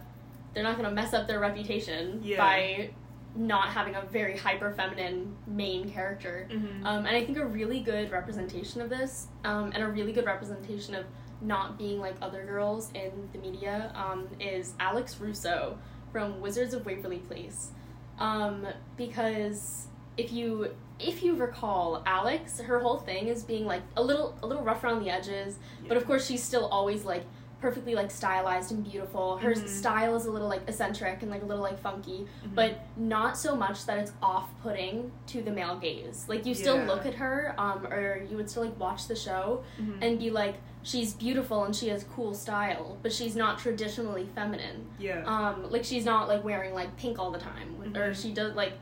they're 0.54 0.62
not 0.64 0.76
gonna 0.76 0.90
mess 0.90 1.14
up 1.14 1.26
their 1.26 1.40
reputation 1.40 2.20
Yeah. 2.22 2.38
by 2.38 2.90
not 3.38 3.68
having 3.68 3.94
a 3.94 4.02
very 4.02 4.36
hyper 4.36 4.72
feminine 4.72 5.36
main 5.46 5.88
character. 5.88 6.48
Mhm. 6.50 6.84
Um, 6.84 7.06
and 7.06 7.16
I 7.16 7.24
think 7.24 7.38
a 7.38 7.46
really 7.46 7.80
good 7.80 8.10
representation 8.10 8.80
of 8.80 8.90
this, 8.90 9.28
um, 9.44 9.70
and 9.72 9.82
a 9.82 9.86
really 9.86 10.12
good 10.12 10.26
representation 10.26 10.94
of 10.96 11.06
not 11.40 11.78
being 11.78 12.00
like 12.00 12.16
other 12.20 12.44
girls 12.44 12.90
in 12.94 13.28
the 13.32 13.38
media, 13.38 13.92
um, 13.94 14.26
is 14.40 14.74
Alex 14.80 15.20
Russo 15.20 15.78
from 16.10 16.40
Wizards 16.40 16.74
of 16.74 16.84
Waverly 16.84 17.18
Place. 17.18 17.70
Um, 18.18 18.66
because 18.96 19.86
if 20.16 20.32
you 20.32 20.74
if 20.98 21.22
you 21.22 21.36
recall, 21.36 22.02
Alex, 22.06 22.58
her 22.58 22.80
whole 22.80 22.98
thing 22.98 23.28
is 23.28 23.44
being 23.44 23.64
like 23.66 23.82
a 23.96 24.02
little 24.02 24.36
a 24.42 24.46
little 24.48 24.64
rough 24.64 24.82
around 24.82 25.04
the 25.04 25.10
edges, 25.10 25.60
but 25.86 25.96
of 25.96 26.04
course 26.04 26.26
she's 26.26 26.42
still 26.42 26.66
always 26.66 27.04
like 27.04 27.22
perfectly 27.60 27.94
like 27.94 28.10
stylized 28.10 28.70
and 28.70 28.84
beautiful. 28.88 29.36
Her 29.38 29.52
Mhm. 29.52 29.68
style 29.68 30.14
is 30.16 30.26
a 30.26 30.30
little 30.30 30.48
like 30.48 30.62
eccentric 30.68 31.22
and 31.22 31.30
like 31.30 31.42
a 31.42 31.46
little 31.46 31.62
like 31.62 31.78
funky, 31.78 32.26
Mhm. 32.46 32.54
but 32.54 32.78
not 32.96 33.36
so 33.36 33.56
much 33.56 33.84
that 33.86 33.98
it's 33.98 34.12
off-putting 34.22 35.10
to 35.26 35.42
the 35.42 35.50
male 35.50 35.76
gaze. 35.76 36.24
Like 36.28 36.46
you 36.46 36.54
still 36.54 36.76
Yeah. 36.76 36.86
look 36.86 37.04
at 37.06 37.14
her, 37.14 37.54
um, 37.58 37.86
or 37.86 38.22
you 38.30 38.36
would 38.36 38.48
still 38.48 38.64
like 38.64 38.78
watch 38.78 39.08
the 39.08 39.16
show 39.16 39.64
Mhm. 39.80 39.98
and 40.00 40.18
be 40.18 40.30
like, 40.30 40.56
she's 40.84 41.12
beautiful 41.14 41.64
and 41.64 41.74
she 41.74 41.88
has 41.88 42.04
cool 42.14 42.32
style, 42.32 42.96
but 43.02 43.12
she's 43.12 43.34
not 43.34 43.58
traditionally 43.58 44.26
feminine. 44.34 44.86
yeah. 44.98 45.22
Um, 45.26 45.70
like 45.70 45.84
she's 45.84 46.04
not 46.04 46.28
like 46.28 46.44
wearing 46.44 46.74
like 46.74 46.96
pink 46.96 47.18
all 47.18 47.30
the 47.30 47.38
time, 47.38 47.76
or 47.94 48.10
Mhm. 48.10 48.22
she 48.22 48.32
does 48.32 48.54
like. 48.54 48.74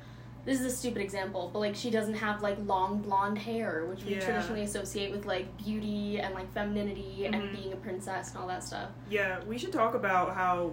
This 0.47 0.61
is 0.61 0.67
a 0.67 0.71
stupid 0.71 1.03
example, 1.03 1.50
but 1.53 1.59
like 1.59 1.75
she 1.75 1.91
doesn't 1.91 2.15
have 2.15 2.41
like 2.41 2.57
long 2.65 3.03
blonde 3.03 3.37
hair, 3.37 3.85
which 3.91 4.05
we 4.05 4.15
Yeah. 4.15 4.25
traditionally 4.25 4.62
associate 4.62 5.11
with 5.11 5.26
like 5.26 5.55
beauty 5.59 6.21
and 6.21 6.33
like 6.35 6.50
femininity 6.55 7.26
and 7.26 7.35
Mhm. 7.35 7.53
being 7.53 7.73
a 7.73 7.76
princess 7.76 8.31
and 8.31 8.38
all 8.38 8.47
that 8.47 8.62
stuff. 8.62 8.91
Yeah, 9.11 9.43
we 9.45 9.59
should 9.59 9.73
talk 9.73 9.95
about 9.95 10.35
how 10.35 10.73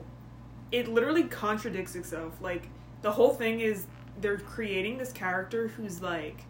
it 0.72 0.88
literally 0.88 1.24
contradicts 1.24 1.96
itself. 1.96 2.40
Like 2.40 2.70
the 3.02 3.12
whole 3.12 3.34
thing 3.34 3.60
is 3.62 3.88
they're 4.22 4.38
creating 4.38 5.00
this 5.00 5.12
character 5.12 5.68
who's 5.70 6.02
like 6.04 6.46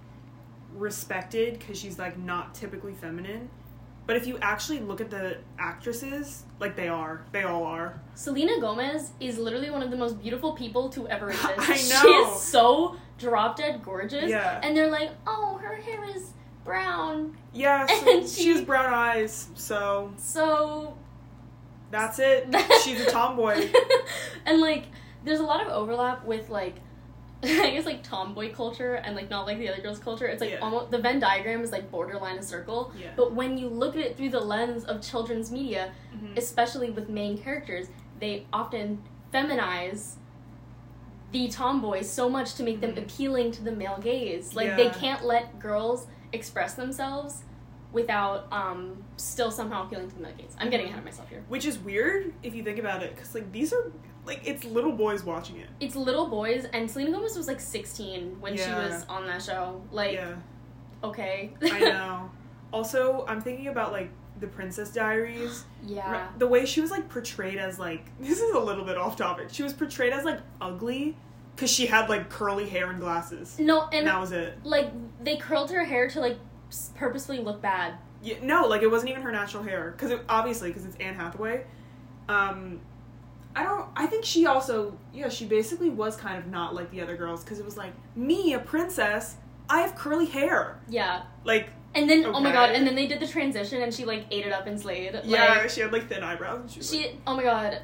respected 0.76 1.60
because 1.60 1.80
she's 1.80 1.98
like 1.98 2.18
not 2.18 2.54
typically 2.54 2.94
feminine. 2.94 3.50
But 4.06 4.18
if 4.18 4.28
you 4.28 4.38
actually 4.42 4.82
look 4.82 5.00
at 5.00 5.10
the 5.10 5.38
actresses, 5.58 6.44
like 6.60 6.76
they 6.76 6.90
are, 6.90 7.22
they 7.32 7.44
all 7.44 7.64
are. 7.64 8.02
Selena 8.16 8.60
Gomez 8.60 9.12
is 9.22 9.38
literally 9.38 9.70
one 9.72 9.82
of 9.82 9.92
the 9.92 9.96
most 9.98 10.22
beautiful 10.22 10.52
people 10.52 10.90
to 10.90 11.08
ever 11.08 11.30
exist. 11.30 11.54
I 11.58 11.68
know. 11.74 12.02
She 12.02 12.10
is 12.10 12.42
so 12.42 12.98
drop 13.24 13.56
dead 13.58 13.82
gorgeous. 13.84 14.30
Yeah. 14.30 14.60
And 14.64 14.76
they're 14.78 14.90
like, 14.92 15.10
oh, 15.26 15.58
her 15.62 15.76
hair 15.76 16.04
is 16.16 16.32
brown. 16.64 17.36
Yeah, 17.54 17.86
so 18.04 18.18
And 18.20 18.28
she, 18.30 18.44
she- 18.44 18.50
has 18.50 18.62
brown 18.62 18.94
eyes, 18.94 19.48
so 19.56 20.14
So. 20.18 20.98
that's 21.92 22.20
it. 22.20 22.48
She's 22.84 23.02
a 23.02 23.10
tomboy. 23.12 23.70
and 24.46 24.60
like, 24.62 24.86
there's 25.24 25.40
a 25.40 25.44
lot 25.44 25.62
of 25.66 25.68
overlap 25.70 26.26
with 26.26 26.50
like. 26.50 26.76
I 27.46 27.72
guess 27.72 27.86
like 27.86 28.04
tomboy 28.04 28.54
culture 28.54 28.94
and 28.96 29.18
like 29.18 29.30
not 29.30 29.46
like 29.46 29.58
the 29.60 29.68
other 29.68 29.82
girls' 29.82 30.00
culture. 30.00 30.26
It's 30.28 30.40
like 30.40 30.52
Yeah. 30.52 30.60
almost 30.60 30.92
the 30.92 30.98
Venn 30.98 31.20
diagram 31.20 31.62
is 31.62 31.74
like 31.74 31.92
borderline 31.92 32.38
a 32.38 32.42
circle. 32.42 32.94
Yeah. 32.98 33.10
But 33.18 33.34
when 33.34 33.58
you 33.58 33.68
look 33.68 33.98
at 33.98 34.02
it 34.02 34.16
through 34.16 34.30
the 34.30 34.40
lens 34.40 34.86
of 34.86 35.02
children's 35.02 35.52
media, 35.52 35.92
Mhm. 36.16 36.38
especially 36.38 36.90
with 36.90 37.10
main 37.10 37.38
characters, 37.38 37.88
they 38.22 38.48
often 38.54 39.04
feminize 39.34 40.14
the 41.34 41.50
tomboys 41.50 42.10
so 42.10 42.30
much 42.30 42.54
to 42.56 42.64
make 42.64 42.80
them 42.80 42.94
Mhm. 42.94 43.00
appealing 43.04 43.52
to 43.52 43.64
the 43.64 43.72
male 43.74 43.98
gaze. 44.02 44.56
Like 44.56 44.78
they 44.78 44.90
can't 44.90 45.26
let 45.26 45.60
girls 45.60 46.08
express 46.32 46.76
themselves 46.76 47.44
without 47.92 48.48
um 48.52 49.04
still 49.18 49.52
somehow 49.52 49.86
appealing 49.86 50.10
to 50.10 50.16
the 50.16 50.22
male 50.22 50.34
gaze. 50.38 50.56
I'm 50.60 50.70
getting 50.70 50.88
ahead 50.88 51.00
of 51.00 51.06
myself 51.06 51.28
here. 51.30 51.44
Which 51.50 51.66
is 51.66 51.78
weird 51.78 52.34
if 52.44 52.56
you 52.56 52.64
think 52.64 52.80
about 52.80 53.04
it, 53.04 53.14
because 53.16 53.36
like 53.36 53.52
these 53.52 53.74
are 53.74 53.92
like 54.26 54.42
it's 54.46 54.64
little 54.64 54.94
boys 54.94 55.24
watching 55.24 55.58
it. 55.58 55.68
It's 55.80 55.96
little 55.96 56.28
boys 56.28 56.66
and 56.72 56.90
Selena 56.90 57.12
Gomez 57.12 57.36
was 57.36 57.48
like 57.48 57.60
16 57.60 58.40
when 58.40 58.56
she 58.56 58.70
was 58.70 59.06
on 59.10 59.26
that 59.28 59.42
show. 59.44 59.82
Like 59.92 60.14
yeah. 60.14 60.36
okay. 61.04 61.54
I 61.62 61.80
know. 61.92 62.32
Also, 62.72 63.26
I'm 63.28 63.42
thinking 63.42 63.68
about 63.68 63.92
like 63.92 64.10
the 64.44 64.48
Princess 64.50 64.92
Diaries. 64.92 65.66
yeah. 65.84 66.28
The 66.38 66.48
way 66.48 66.66
she 66.66 66.82
was 66.82 66.92
like 66.92 67.10
portrayed 67.10 67.58
as 67.58 67.80
like 67.80 68.06
this 68.20 68.40
is 68.40 68.54
a 68.56 68.60
little 68.60 68.86
bit 68.86 68.98
off 68.98 69.16
topic. 69.18 69.48
She 69.52 69.64
was 69.64 69.74
portrayed 69.74 70.14
as 70.14 70.24
like 70.26 70.40
ugly 70.62 71.18
because 71.56 71.72
she 71.72 71.86
had 71.88 72.10
like 72.10 72.30
curly 72.30 72.68
hair 72.70 72.90
and 72.92 73.00
glasses. 73.00 73.58
No, 73.60 73.88
And 73.92 74.06
that 74.08 74.20
was 74.20 74.32
it. 74.32 74.60
like 74.64 74.92
they 75.24 75.38
curled 75.38 75.72
her 75.72 75.84
hair 75.86 76.08
to 76.10 76.20
like 76.20 76.38
purposely 76.96 77.40
look 77.40 77.62
bad. 77.62 77.96
Yeah, 78.22 78.36
no, 78.42 78.68
like 78.68 78.82
it 78.84 78.92
wasn't 78.92 79.12
even 79.12 79.22
her 79.24 79.32
natural 79.32 79.64
hair 79.64 79.92
because 79.92 80.12
it, 80.12 80.22
obviously 80.30 80.70
because 80.70 80.86
it's 80.86 80.96
Anne 80.98 81.16
Hathaway. 81.16 81.66
Um, 82.30 82.80
I 83.56 83.64
don't. 83.64 83.88
I 83.96 84.08
think 84.08 84.26
she 84.26 84.46
also 84.46 84.98
yeah 85.14 85.30
she 85.30 85.46
basically 85.46 85.90
was 85.90 86.16
kind 86.16 86.38
of 86.38 86.48
not 86.48 86.74
like 86.74 86.90
the 86.92 87.02
other 87.02 87.16
girls 87.16 87.44
because 87.44 87.60
it 87.60 87.66
was 87.66 87.78
like 87.78 87.94
me 88.16 88.54
a 88.54 88.60
princess. 88.60 89.36
I 89.70 89.82
have 89.82 89.96
curly 89.96 90.26
hair. 90.26 90.80
Yeah. 90.90 91.24
Like 91.44 91.70
And 91.96 92.10
then 92.10 92.26
oh 92.26 92.40
my 92.40 92.52
god, 92.52 92.72
and 92.72 92.88
then 92.88 92.96
they 92.96 93.06
did 93.08 93.20
the 93.20 93.28
transition 93.28 93.82
and 93.82 93.94
she 93.94 94.04
like 94.06 94.26
ate 94.32 94.46
it 94.46 94.52
up 94.54 94.66
and 94.68 94.80
slayed. 94.80 95.20
yeah, 95.24 95.60
Like, 95.60 95.70
she 95.70 95.82
had 95.82 95.92
like 95.94 96.08
thin 96.10 96.24
eyebrows. 96.24 96.62
And 96.62 96.72
she, 96.72 96.82
she 96.82 97.20
oh 97.28 97.36
my 97.36 97.44
god. 97.44 97.82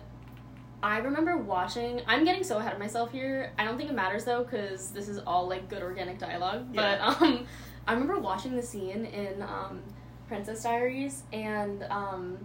I 0.82 1.00
remember 1.00 1.36
watching 1.38 2.02
I'm 2.08 2.24
getting 2.24 2.44
so 2.44 2.58
ahead 2.58 2.74
of 2.74 2.80
myself 2.80 3.12
here. 3.12 3.52
I 3.60 3.66
don't 3.66 3.78
think 3.78 3.90
it 3.90 3.96
matters 3.96 4.26
though, 4.26 4.44
because 4.44 4.92
this 4.92 5.10
is 5.10 5.20
all 5.28 5.48
like 5.48 5.70
good 5.70 5.84
organic 5.84 6.18
dialogue. 6.18 6.68
Yeah. 6.74 6.98
But 7.18 7.22
um 7.22 7.46
I 7.88 7.94
remember 7.94 8.18
watching 8.20 8.56
the 8.56 8.64
scene 8.64 9.06
in 9.06 9.42
um 9.42 9.82
Princess 10.28 10.64
Diaries 10.64 11.24
and 11.34 11.84
um 11.90 12.38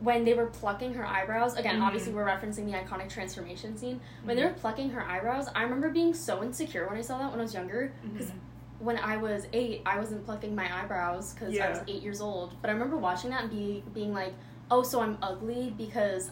when 0.00 0.24
they 0.24 0.32
were 0.32 0.46
plucking 0.46 0.94
her 0.94 1.06
eyebrows, 1.06 1.56
again, 1.56 1.78
Mhm. 1.78 1.82
obviously 1.84 2.14
we're 2.14 2.24
referencing 2.24 2.64
the 2.64 2.72
iconic 2.72 3.10
transformation 3.10 3.76
scene. 3.76 4.00
When 4.24 4.34
they 4.34 4.42
Mhm. 4.42 4.48
were 4.54 4.54
plucking 4.54 4.90
her 4.90 5.02
eyebrows, 5.06 5.46
I 5.54 5.62
remember 5.62 5.90
being 5.90 6.14
so 6.14 6.42
insecure 6.42 6.88
when 6.88 6.96
I 6.96 7.02
saw 7.02 7.18
that 7.18 7.30
when 7.30 7.38
I 7.38 7.42
was 7.42 7.52
younger. 7.52 7.92
Because 8.02 8.28
Mhm. 8.30 8.38
When 8.80 8.98
I 8.98 9.16
was 9.16 9.46
eight, 9.52 9.82
I 9.86 9.98
wasn't 9.98 10.24
plucking 10.24 10.54
my 10.54 10.82
eyebrows 10.82 11.34
because 11.34 11.56
I 11.58 11.68
was 11.70 11.80
eight 11.86 12.02
years 12.02 12.20
old. 12.20 12.54
But 12.60 12.70
I 12.70 12.72
remember 12.72 12.96
watching 12.96 13.30
that 13.30 13.42
and 13.42 13.50
be, 13.50 13.82
being 13.94 14.12
like, 14.12 14.34
oh, 14.70 14.82
so 14.82 15.00
I'm 15.00 15.18
ugly 15.22 15.72
because 15.76 16.30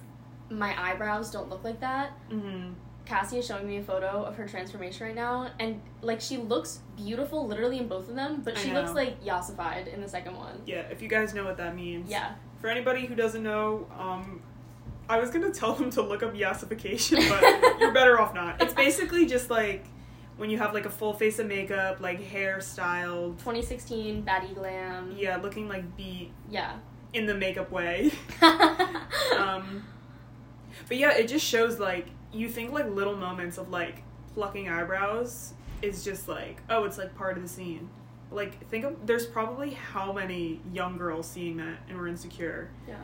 my 0.51 0.75
eyebrows 0.83 1.31
don't 1.31 1.49
look 1.51 1.63
like 1.63 1.81
that. 1.81 2.13
Mhm. 2.31 2.75
Cassie 3.05 3.39
is 3.39 3.47
showing 3.47 3.67
me 3.67 3.79
a 3.79 3.83
photo 3.83 4.23
of 4.23 4.37
her 4.37 4.47
transformation 4.47 5.07
right 5.07 5.15
now, 5.15 5.51
and 5.59 5.81
like 6.03 6.21
she 6.21 6.37
looks 6.37 6.81
beautiful 6.97 7.47
literally 7.47 7.79
in 7.79 7.89
both 7.89 8.09
of 8.11 8.15
them, 8.15 8.43
but 8.45 8.57
she 8.59 8.71
looks 8.73 8.93
like 8.93 9.23
yassified 9.25 9.87
in 9.93 10.03
the 10.03 10.09
second 10.09 10.37
one. 10.37 10.61
Yeah, 10.67 10.83
if 10.91 11.01
you 11.01 11.09
guys 11.09 11.33
know 11.33 11.45
what 11.45 11.57
that 11.57 11.75
means. 11.75 12.11
Yeah. 12.11 12.33
For 12.61 12.69
anybody 12.69 13.07
who 13.07 13.15
doesn't 13.15 13.43
know, 13.43 13.87
um, 13.99 14.43
I 15.09 15.19
was 15.19 15.31
gonna 15.31 15.51
tell 15.53 15.73
them 15.75 15.89
to 15.93 16.03
look 16.03 16.23
up 16.23 16.35
yassification, 16.35 17.27
but 17.31 17.79
you're 17.81 17.93
better 17.93 18.21
off 18.21 18.35
not. 18.35 18.61
It's 18.61 18.75
basically 18.75 19.25
just 19.25 19.49
like 19.49 19.87
when 20.39 20.49
you 20.51 20.57
have 20.59 20.73
like 20.73 20.87
a 20.87 20.91
full 20.91 21.13
face 21.13 21.39
of 21.39 21.47
makeup, 21.47 22.01
like 22.01 22.21
hairstyle. 22.23 23.37
2016 23.39 24.25
baddie 24.25 24.55
glam. 24.55 25.15
yeah, 25.17 25.37
looking 25.37 25.69
like 25.69 25.97
beat 25.97 26.31
Yeah. 26.51 26.77
in 27.13 27.27
the 27.27 27.35
makeup 27.35 27.71
way. 27.71 28.11
um, 29.39 29.85
but 30.89 30.97
yeah, 30.97 31.13
it 31.13 31.29
just 31.29 31.45
shows 31.45 31.79
like 31.79 32.07
you 32.33 32.49
think 32.49 32.73
like 32.73 32.87
little 32.89 33.17
moments 33.17 33.59
of 33.59 33.69
like 33.71 34.03
plucking 34.35 34.69
eyebrows 34.69 35.53
is 35.83 36.05
just 36.05 36.29
like 36.29 36.61
oh, 36.71 36.85
it's 36.85 36.99
like 36.99 37.15
part 37.17 37.37
of 37.37 37.43
the 37.43 37.49
scene. 37.49 37.91
Like, 38.31 38.69
think 38.69 38.85
of 38.85 39.07
there's 39.07 39.25
probably 39.27 39.71
how 39.71 40.13
many 40.13 40.61
young 40.73 40.99
girls 40.99 41.27
seeing 41.29 41.57
that 41.59 41.79
and 41.89 41.97
were 41.99 42.09
insecure. 42.09 42.71
Yeah. 42.87 42.97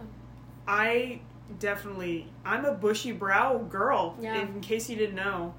I 0.68 1.20
definitely 1.58 2.28
I'm 2.44 2.64
a 2.64 2.72
bushy 2.74 3.12
brow 3.12 3.58
girl. 3.58 4.16
Yeah. 4.20 4.40
In 4.40 4.60
case 4.60 4.88
you 4.90 4.96
didn't 4.96 5.16
know, 5.16 5.54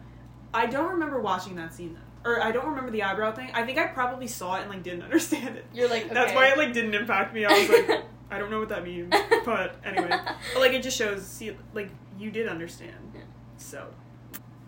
I 0.56 0.66
don't 0.68 0.92
remember 0.92 1.20
watching 1.20 1.56
that 1.56 1.74
scene 1.74 1.94
though, 1.96 2.30
or 2.30 2.42
I 2.42 2.52
don't 2.52 2.68
remember 2.68 2.92
the 2.92 3.04
eyebrow 3.04 3.34
thing. 3.34 3.50
I 3.54 3.64
think 3.64 3.78
I 3.78 3.88
probably 3.88 4.28
saw 4.28 4.56
it 4.56 4.62
and 4.62 4.70
like 4.70 4.84
didn't 4.84 5.04
understand 5.10 5.58
it. 5.58 5.66
You're 5.74 5.90
like, 5.90 6.10
That's 6.10 6.34
why 6.34 6.48
it 6.48 6.58
like 6.58 6.74
didn't 6.74 6.96
impact 6.96 7.34
me. 7.34 7.46
I 7.46 7.52
was 7.52 7.70
like, 7.70 8.04
I 8.32 8.40
don't 8.40 8.50
know 8.50 8.60
what 8.60 8.70
that 8.70 8.84
means, 8.84 9.14
but 9.46 9.76
anyway, 9.84 10.10
but 10.10 10.60
like 10.60 10.74
it 10.74 10.82
just 10.82 10.98
shows. 10.98 11.26
See, 11.26 11.56
like 11.74 11.90
you 12.18 12.32
did 12.32 12.48
understand. 12.48 13.12
Yeah. 13.14 13.22
So 13.58 13.88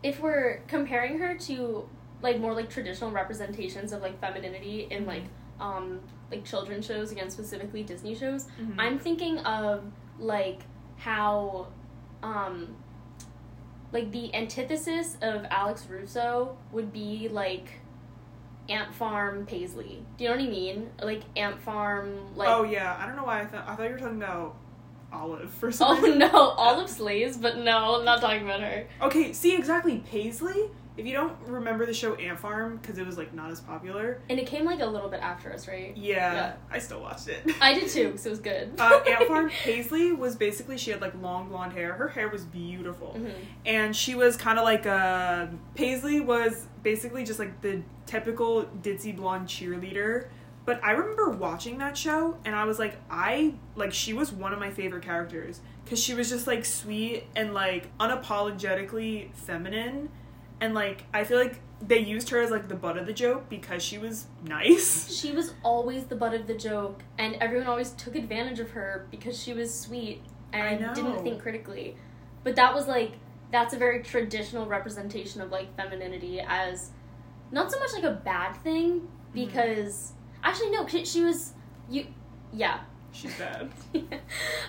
if 0.03 0.19
we're 0.19 0.61
comparing 0.67 1.17
her 1.19 1.35
to 1.35 1.89
like 2.21 2.39
more 2.39 2.53
like 2.53 2.69
traditional 2.69 3.11
representations 3.11 3.93
of 3.93 4.01
like 4.01 4.19
femininity 4.19 4.87
in 4.91 5.05
like 5.05 5.23
um 5.59 5.99
like 6.31 6.43
children's 6.45 6.85
shows 6.85 7.11
again 7.11 7.29
specifically 7.29 7.83
disney 7.83 8.15
shows 8.15 8.47
mhm. 8.59 8.73
i'm 8.77 8.97
thinking 8.97 9.37
of 9.39 9.83
like 10.19 10.61
how 10.97 11.67
um 12.23 12.75
like 13.97 14.11
the 14.11 14.33
antithesis 14.35 15.17
of 15.23 15.45
alex 15.49 15.87
russo 15.89 16.55
would 16.71 16.93
be 16.93 17.27
like 17.31 17.79
ant 18.69 18.93
farm 18.93 19.45
paisley. 19.45 20.03
Do 20.17 20.23
you 20.25 20.29
know 20.29 20.35
what 20.35 20.45
i 20.45 20.49
mean? 20.49 20.89
Like 21.01 21.23
ant 21.35 21.59
farm 21.61 22.35
like 22.35 22.49
oh 22.49 22.63
yeah, 22.63 22.95
I 22.99 23.07
don't 23.07 23.15
know 23.15 23.23
why 23.23 23.41
I 23.41 23.45
thought 23.45 23.65
I 23.67 23.75
thought 23.75 23.85
you 23.87 23.93
were 23.93 23.99
talking 23.99 24.21
about 24.21 24.55
Olive 25.11 25.49
for 25.49 25.71
some 25.71 25.87
oh 25.97 26.01
reason. 26.01 26.19
no. 26.19 26.29
Olive 26.31 26.89
slays 26.89 27.37
but 27.37 27.57
no 27.57 27.95
i'm 27.95 28.05
not 28.05 28.19
talking 28.21 28.43
about 28.43 28.61
her. 28.61 28.85
Okay, 29.01 29.31
see 29.33 29.55
exactly. 29.55 30.03
Paisley. 30.11 30.69
If 30.97 31.05
you 31.05 31.13
don't 31.13 31.37
remember 31.45 31.85
the 31.85 31.93
show 31.93 32.15
Ant 32.15 32.39
Farm 32.39 32.77
because 32.77 32.97
it 32.97 33.05
was 33.05 33.17
like 33.17 33.33
not 33.33 33.51
as 33.51 33.61
popular, 33.61 34.19
and 34.29 34.39
it 34.39 34.47
came 34.47 34.65
like 34.65 34.79
a 34.81 34.85
little 34.85 35.09
bit 35.09 35.21
after 35.21 35.53
us 35.53 35.67
right 35.67 35.95
yeah, 35.95 36.33
Yeah. 36.33 36.53
I 36.71 36.79
still 36.79 37.01
watched 37.01 37.27
it. 37.27 37.43
i 37.61 37.73
did 37.73 37.87
too 37.89 38.07
because 38.07 38.25
it 38.25 38.29
was 38.31 38.39
good 38.39 38.73
uh, 38.79 38.99
Ant 39.07 39.27
Farm 39.27 39.49
Paisley 39.63 40.11
was 40.11 40.35
basically 40.35 40.77
she 40.77 40.89
had 40.91 40.99
like 41.01 41.13
long 41.21 41.49
blonde 41.49 41.73
hair. 41.73 41.93
Her 41.93 42.07
hair 42.07 42.29
was 42.29 42.43
beautiful, 42.45 43.15
Mhm. 43.17 43.33
and 43.65 43.95
she 43.95 44.15
was 44.15 44.35
kind 44.35 44.57
of 44.57 44.65
like 44.65 44.85
uh, 44.87 45.47
Paisley 45.75 46.19
was 46.19 46.65
basically 46.83 47.23
just 47.23 47.37
like 47.39 47.61
the 47.61 47.81
typical 48.05 48.65
ditzy 48.81 49.15
blonde 49.15 49.47
cheerleader. 49.47 50.27
But 50.65 50.83
I 50.83 50.91
remember 50.91 51.29
watching 51.29 51.77
that 51.77 51.95
show, 51.97 52.37
and 52.43 52.53
I 52.53 52.65
was 52.65 52.77
like, 52.77 52.97
I 53.09 53.53
like 53.75 53.93
she 53.93 54.11
was 54.13 54.33
one 54.33 54.51
of 54.51 54.59
my 54.59 54.69
favorite 54.71 55.03
characters 55.03 55.61
because 55.85 55.97
she 56.03 56.13
was 56.13 56.27
just 56.29 56.45
like 56.47 56.65
sweet 56.65 57.23
and 57.37 57.53
like 57.53 57.87
unapologetically 57.99 59.31
feminine, 59.33 60.09
and 60.61 60.73
like 60.73 61.05
I 61.13 61.23
feel 61.23 61.39
like 61.39 61.59
they 61.81 61.99
used 61.99 62.29
her 62.29 62.39
as 62.41 62.49
like 62.49 62.67
the 62.67 62.75
butt 62.75 62.97
of 62.97 63.05
the 63.05 63.13
joke 63.13 63.49
because 63.49 63.83
she 63.83 63.97
was 63.97 64.27
nice. 64.43 65.07
She 65.17 65.31
was 65.31 65.53
always 65.63 66.05
the 66.05 66.15
butt 66.15 66.33
of 66.33 66.47
the 66.47 66.55
joke, 66.55 67.03
and 67.17 67.35
everyone 67.35 67.67
always 67.67 67.91
took 67.91 68.15
advantage 68.15 68.59
of 68.59 68.71
her 68.71 69.07
because 69.11 69.41
she 69.41 69.53
was 69.53 69.77
sweet 69.77 70.21
and 70.53 70.79
didn't 70.95 71.23
think 71.23 71.41
critically. 71.41 71.95
But 72.43 72.55
that 72.55 72.73
was 72.73 72.87
like 72.87 73.13
that's 73.51 73.73
a 73.73 73.77
very 73.77 74.03
traditional 74.03 74.65
representation 74.65 75.41
of 75.41 75.51
like 75.51 75.75
femininity 75.75 76.41
as 76.41 76.91
not 77.51 77.71
so 77.71 77.79
much 77.79 77.93
like 77.93 78.03
a 78.03 78.11
bad 78.11 78.53
thing 78.57 79.07
because 79.33 80.13
actually 80.43 80.71
no, 80.71 80.85
she, 80.87 81.05
she 81.05 81.23
was 81.23 81.53
you 81.89 82.07
yeah 82.51 82.79
She's 83.11 83.33
bad. 83.37 83.71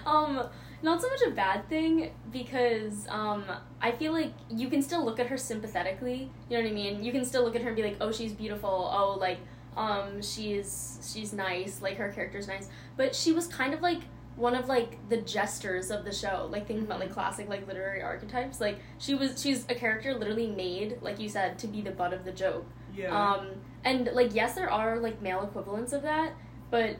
um 0.06 0.48
not 0.82 1.02
so 1.02 1.08
much 1.08 1.20
a 1.26 1.30
bad 1.30 1.68
thing 1.68 2.12
because 2.30 3.06
um 3.08 3.44
I 3.80 3.92
feel 3.92 4.12
like 4.12 4.32
you 4.50 4.68
can 4.68 4.82
still 4.82 5.04
look 5.04 5.18
at 5.18 5.26
her 5.26 5.36
sympathetically. 5.36 6.30
You 6.48 6.56
know 6.56 6.62
what 6.62 6.70
I 6.70 6.74
mean? 6.74 7.04
You 7.04 7.12
can 7.12 7.24
still 7.24 7.44
look 7.44 7.56
at 7.56 7.62
her 7.62 7.68
and 7.68 7.76
be 7.76 7.82
like, 7.82 7.96
"Oh, 8.00 8.12
she's 8.12 8.32
beautiful. 8.32 8.90
Oh, 8.92 9.18
like 9.18 9.38
um 9.76 10.22
she's 10.22 10.98
she's 11.12 11.32
nice. 11.32 11.82
Like 11.82 11.96
her 11.96 12.10
character's 12.12 12.48
nice." 12.48 12.68
But 12.96 13.14
she 13.14 13.32
was 13.32 13.46
kind 13.46 13.74
of 13.74 13.80
like 13.80 14.02
one 14.36 14.54
of 14.54 14.68
like 14.68 15.08
the 15.08 15.16
jesters 15.18 15.90
of 15.90 16.04
the 16.04 16.12
show. 16.12 16.48
Like 16.50 16.66
thinking 16.66 16.86
about 16.86 17.00
like 17.00 17.12
classic 17.12 17.48
like 17.48 17.66
literary 17.66 18.02
archetypes. 18.02 18.60
Like 18.60 18.78
she 18.98 19.14
was 19.14 19.40
she's 19.40 19.64
a 19.68 19.74
character 19.74 20.14
literally 20.14 20.46
made, 20.46 20.98
like 21.02 21.18
you 21.18 21.28
said, 21.28 21.58
to 21.60 21.66
be 21.66 21.80
the 21.80 21.90
butt 21.90 22.12
of 22.12 22.24
the 22.24 22.32
joke. 22.32 22.66
Yeah. 22.94 23.10
Um, 23.10 23.48
and 23.84 24.08
like 24.12 24.34
yes, 24.34 24.54
there 24.54 24.70
are 24.70 24.98
like 24.98 25.20
male 25.20 25.42
equivalents 25.42 25.92
of 25.92 26.02
that, 26.02 26.34
but 26.70 26.96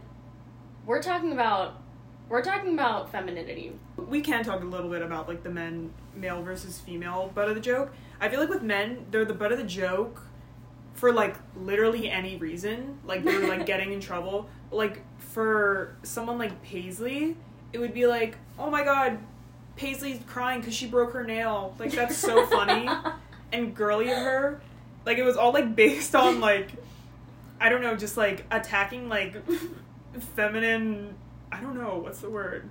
we're 0.84 1.02
talking 1.02 1.32
about 1.32 1.80
we're 2.28 2.42
talking 2.42 2.74
about 2.74 3.10
femininity. 3.10 3.72
we 3.96 4.20
can 4.20 4.44
talk 4.44 4.62
a 4.62 4.66
little 4.66 4.90
bit 4.90 5.02
about 5.02 5.28
like 5.28 5.42
the 5.42 5.50
men 5.50 5.92
male 6.14 6.42
versus 6.42 6.78
female 6.78 7.30
butt 7.34 7.48
of 7.48 7.54
the 7.54 7.60
joke. 7.60 7.92
I 8.20 8.28
feel 8.28 8.40
like 8.40 8.48
with 8.48 8.62
men 8.62 9.06
they're 9.10 9.24
the 9.24 9.34
butt 9.34 9.52
of 9.52 9.58
the 9.58 9.64
joke 9.64 10.22
for 10.94 11.12
like 11.12 11.36
literally 11.56 12.10
any 12.10 12.36
reason. 12.36 12.98
Like 13.04 13.24
they're 13.24 13.48
like 13.48 13.66
getting 13.72 13.92
in 13.92 14.00
trouble. 14.00 14.48
Like 14.70 15.02
for 15.18 15.96
someone 16.02 16.38
like 16.38 16.62
paisley 16.62 17.36
it 17.72 17.78
would 17.78 17.92
be 17.92 18.06
like 18.06 18.36
oh 18.58 18.70
my 18.70 18.82
god 18.82 19.18
paisley's 19.76 20.20
crying 20.26 20.60
because 20.60 20.74
she 20.74 20.86
broke 20.86 21.12
her 21.12 21.24
nail. 21.24 21.74
Like 21.78 21.92
that's 21.92 22.16
so 22.16 22.46
funny 22.46 22.88
and 23.52 23.74
girly 23.74 24.10
of 24.10 24.18
her. 24.18 24.60
Like 25.06 25.18
it 25.18 25.24
was 25.24 25.36
all 25.36 25.52
like 25.52 25.74
based 25.74 26.14
on 26.14 26.40
like 26.40 26.70
i 27.60 27.68
don't 27.68 27.80
know 27.80 27.96
just 27.96 28.16
like 28.16 28.44
attacking 28.50 29.08
like 29.08 29.36
feminine 30.36 31.14
i 31.52 31.60
don't 31.60 31.76
know 31.76 31.98
what's 32.02 32.20
the 32.20 32.30
word 32.30 32.68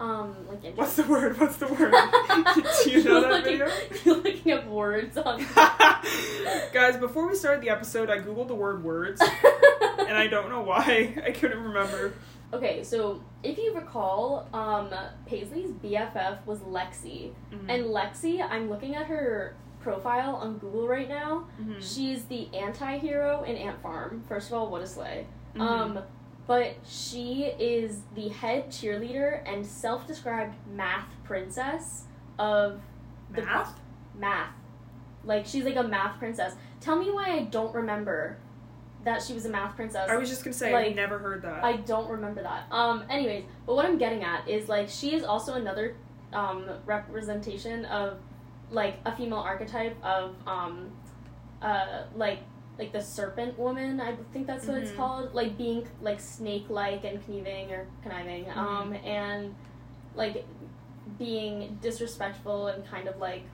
Um, 0.00 0.34
like 0.48 0.74
What's 0.76 0.96
the 0.96 1.04
word? 1.04 1.38
What's 1.38 1.58
the 1.58 1.68
word? 1.68 1.92
Do 2.84 2.90
you 2.90 3.04
know 3.04 3.20
You're 3.20 3.20
that 3.20 3.30
looking, 3.30 3.58
video? 3.58 3.68
You're 4.04 4.16
looking 4.16 4.52
up 4.52 4.66
words 4.66 5.16
on. 5.16 5.38
Guys, 6.72 6.96
before 6.96 7.28
we 7.28 7.36
started 7.36 7.62
the 7.62 7.70
episode, 7.70 8.10
I 8.10 8.18
googled 8.18 8.48
the 8.48 8.54
word 8.56 8.82
words, 8.82 9.20
and 10.00 10.16
I 10.18 10.26
don't 10.26 10.48
know 10.48 10.62
why. 10.62 11.14
I 11.24 11.30
couldn't 11.30 11.62
remember. 11.62 12.14
Okay, 12.52 12.82
so 12.82 13.22
if 13.44 13.56
you 13.58 13.74
recall, 13.74 14.48
um, 14.52 14.90
Paisley's 15.26 15.70
BFF 15.70 16.44
was 16.46 16.58
Lexi, 16.60 17.30
Mhm. 17.52 17.66
and 17.68 17.84
Lexi, 17.84 18.42
I'm 18.42 18.68
looking 18.68 18.96
at 18.96 19.06
her 19.06 19.54
profile 19.80 20.34
on 20.36 20.58
Google 20.58 20.88
right 20.88 21.08
now. 21.08 21.44
Mhm. 21.60 21.76
She's 21.80 22.24
the 22.24 22.48
anti-hero 22.54 23.44
in 23.44 23.56
Ant 23.56 23.80
Farm. 23.82 24.24
First 24.28 24.48
of 24.48 24.54
all, 24.54 24.68
what 24.68 24.82
a 24.82 24.86
slay. 24.86 25.26
Mhm. 25.54 25.60
Um, 25.60 25.98
but 26.46 26.76
she 26.86 27.44
is 27.58 28.00
the 28.14 28.28
head 28.28 28.68
cheerleader 28.68 29.42
and 29.46 29.64
self-described 29.64 30.54
math 30.74 31.08
princess 31.24 32.04
of 32.38 32.80
the 33.32 33.42
Math? 33.42 33.78
math. 34.18 34.50
Like 35.24 35.46
she's 35.46 35.64
like 35.64 35.76
a 35.76 35.82
math 35.82 36.18
princess. 36.18 36.54
Tell 36.80 36.96
me 36.96 37.10
why 37.10 37.30
I 37.30 37.42
don't 37.44 37.74
remember 37.74 38.38
that 39.04 39.22
she 39.22 39.34
was 39.34 39.46
a 39.46 39.48
math 39.48 39.76
princess. 39.76 40.08
I 40.08 40.16
was 40.16 40.28
just 40.28 40.44
gonna 40.44 40.54
say, 40.54 40.74
I've 40.74 40.96
never 40.96 41.18
heard 41.18 41.42
that. 41.42 41.64
I 41.64 41.76
don't 41.76 42.08
remember 42.08 42.42
that. 42.42 42.66
Um, 42.70 43.04
anyways, 43.10 43.44
but 43.66 43.74
what 43.74 43.84
I'm 43.84 43.98
getting 43.98 44.22
at 44.22 44.48
is 44.48 44.68
like 44.68 44.88
she 44.88 45.14
is 45.14 45.24
also 45.24 45.54
another 45.54 45.96
um, 46.32 46.68
representation 46.86 47.84
of 47.86 48.18
like 48.70 48.98
a 49.04 49.14
female 49.14 49.38
archetype 49.38 49.96
of 50.02 50.34
um, 50.46 50.90
uh, 51.60 52.04
like 52.16 52.40
like 52.82 52.92
the 52.92 53.00
serpent 53.00 53.56
woman. 53.58 54.00
I 54.00 54.16
think 54.32 54.46
that's 54.46 54.66
what 54.66 54.78
it's 54.78 54.90
Mhm. 54.90 54.96
called. 54.96 55.34
Like 55.34 55.56
being 55.56 55.86
like 56.00 56.20
snake 56.20 56.66
like 56.68 57.04
and 57.04 57.24
conniving 57.24 57.70
or 57.72 57.86
conniving. 58.02 58.44
Mm-hmm. 58.46 58.58
Um, 58.58 58.92
and 58.94 59.54
like 60.16 60.44
being 61.18 61.78
disrespectful 61.80 62.66
and 62.66 62.84
kind 62.86 63.06
of 63.08 63.18
like 63.18 63.44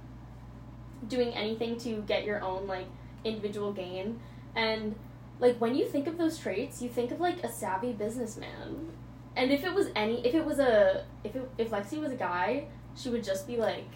doing 1.09 1.29
anything 1.35 1.79
to 1.79 2.03
get 2.07 2.25
your 2.25 2.43
own 2.43 2.67
like 2.67 2.87
individual 3.25 3.73
gain 3.73 4.19
and 4.55 4.95
like 5.41 5.57
when 5.61 5.75
you 5.75 5.87
think 5.87 6.07
of 6.07 6.19
those 6.19 6.37
traits 6.39 6.83
you 6.83 6.89
think 6.89 7.11
of 7.11 7.21
like 7.21 7.43
a 7.45 7.51
savvy 7.51 7.93
businessman 7.93 8.89
and 9.37 9.51
if 9.53 9.65
it 9.65 9.73
was 9.73 9.89
any 9.95 10.25
if 10.27 10.35
it 10.35 10.45
was 10.45 10.59
a 10.59 11.05
if 11.25 11.35
it, 11.37 11.49
if 11.57 11.71
lexi 11.71 12.01
was 12.01 12.11
a 12.13 12.17
guy 12.17 12.65
she 12.97 13.09
would 13.09 13.23
just 13.25 13.47
be 13.47 13.57
like 13.57 13.87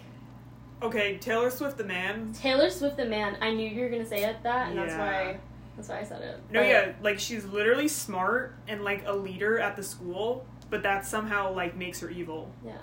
okay, 0.83 1.17
Taylor 1.17 1.49
Swift, 1.49 1.77
the 1.77 1.83
man. 1.83 2.31
taylor 2.33 2.69
swift 2.69 2.97
the 2.97 3.05
man 3.05 3.37
i 3.41 3.51
knew 3.51 3.67
you 3.69 3.81
were 3.81 3.89
gonna 3.89 4.05
say 4.05 4.23
it 4.23 4.37
that 4.43 4.69
and 4.69 4.77
that's 4.77 4.93
why 4.95 5.37
that's 5.75 5.89
why 5.89 5.99
i 5.99 6.03
said 6.03 6.21
it 6.21 6.39
No, 6.51 6.59
But- 6.61 6.67
yeah, 6.67 6.91
like 7.01 7.19
she's 7.19 7.45
literally 7.45 7.87
smart 7.87 8.55
and 8.67 8.83
like 8.83 9.03
a 9.07 9.13
leader 9.15 9.57
at 9.59 9.75
the 9.75 9.83
school, 9.83 10.45
but 10.69 10.83
that 10.83 11.05
somehow 11.05 11.51
like 11.53 11.75
makes 11.75 11.99
her 12.01 12.09
evil. 12.09 12.51
yeah 12.65 12.73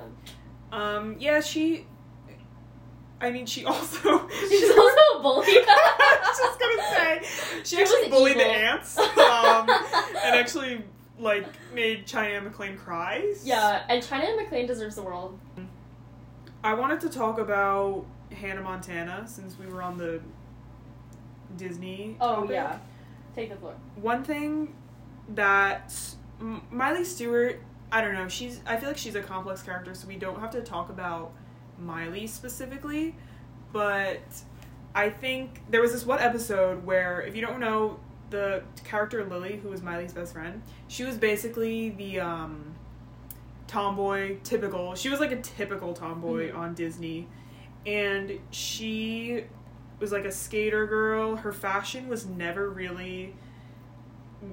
Um, 0.72 1.16
yeah, 1.18 1.40
she. 1.40 1.86
I 3.20 3.30
mean, 3.30 3.44
she 3.46 3.64
also. 3.72 4.28
she's 4.48 4.70
also 4.70 5.18
a 5.18 5.22
bully 5.22 5.46
I 5.48 6.18
was 6.22 6.38
just 6.38 6.58
gonna 6.58 6.82
say 6.96 7.60
she 7.64 7.76
She 7.76 7.82
actually 7.82 8.08
bullied 8.08 8.38
the 8.38 8.46
ants 8.46 8.96
um, 8.98 9.68
and 9.68 10.34
actually 10.34 10.82
like 11.18 11.46
made 11.74 12.06
China 12.06 12.34
Anne 12.34 12.50
McClain 12.50 12.78
cry. 12.78 13.34
yeah 13.44 13.82
and 13.90 14.02
china 14.02 14.24
mcclain 14.38 14.66
deserves 14.66 14.94
the 14.96 15.02
world 15.02 15.38
I 16.62 16.74
wanted 16.74 17.00
to 17.00 17.08
talk 17.08 17.38
about 17.38 18.04
Hannah 18.32 18.62
Montana 18.62 19.24
since 19.26 19.58
we 19.58 19.66
were 19.66 19.82
on 19.82 19.96
the 19.96 20.20
Disney. 21.56 22.16
oh 22.20 22.36
topic. 22.42 22.50
yeah 22.50 22.78
take 23.34 23.50
the 23.50 23.56
floor 23.56 23.74
One 23.96 24.22
thing 24.24 24.74
that 25.30 25.92
M- 26.40 26.62
Miley 26.70 27.04
Stewart, 27.04 27.60
I 27.92 28.00
don't 28.00 28.14
know, 28.14 28.28
she's 28.28 28.60
I 28.66 28.76
feel 28.76 28.88
like 28.88 28.98
she's 28.98 29.14
a 29.14 29.22
complex 29.22 29.62
character, 29.62 29.94
so 29.94 30.06
we 30.06 30.16
don't 30.16 30.40
have 30.40 30.50
to 30.50 30.60
talk 30.60 30.90
about 30.90 31.32
Miley 31.78 32.26
specifically, 32.26 33.14
but 33.72 34.20
I 34.94 35.10
think 35.10 35.60
there 35.70 35.80
was 35.80 35.92
this 35.92 36.04
one 36.04 36.20
episode 36.20 36.84
where 36.84 37.20
if 37.22 37.34
you 37.34 37.40
don't 37.42 37.60
know 37.60 37.98
the 38.30 38.62
character 38.84 39.24
Lily, 39.24 39.56
who 39.56 39.68
was 39.70 39.82
Miley's 39.82 40.12
best 40.12 40.32
friend, 40.34 40.62
she 40.88 41.04
was 41.04 41.16
basically 41.16 41.90
the 41.90 42.20
um, 42.20 42.69
tomboy, 43.70 44.36
typical. 44.42 44.94
She 44.96 45.08
was 45.08 45.20
like 45.20 45.30
a 45.30 45.40
typical 45.40 45.94
tomboy 45.94 46.50
Mhm. 46.50 46.56
on 46.56 46.74
Disney, 46.74 47.28
and 47.86 48.38
she 48.50 49.44
was 50.00 50.10
like 50.10 50.24
a 50.24 50.32
skater 50.32 50.86
girl. 50.86 51.36
Her 51.36 51.52
fashion 51.52 52.08
was 52.08 52.26
never 52.26 52.68
really 52.68 53.34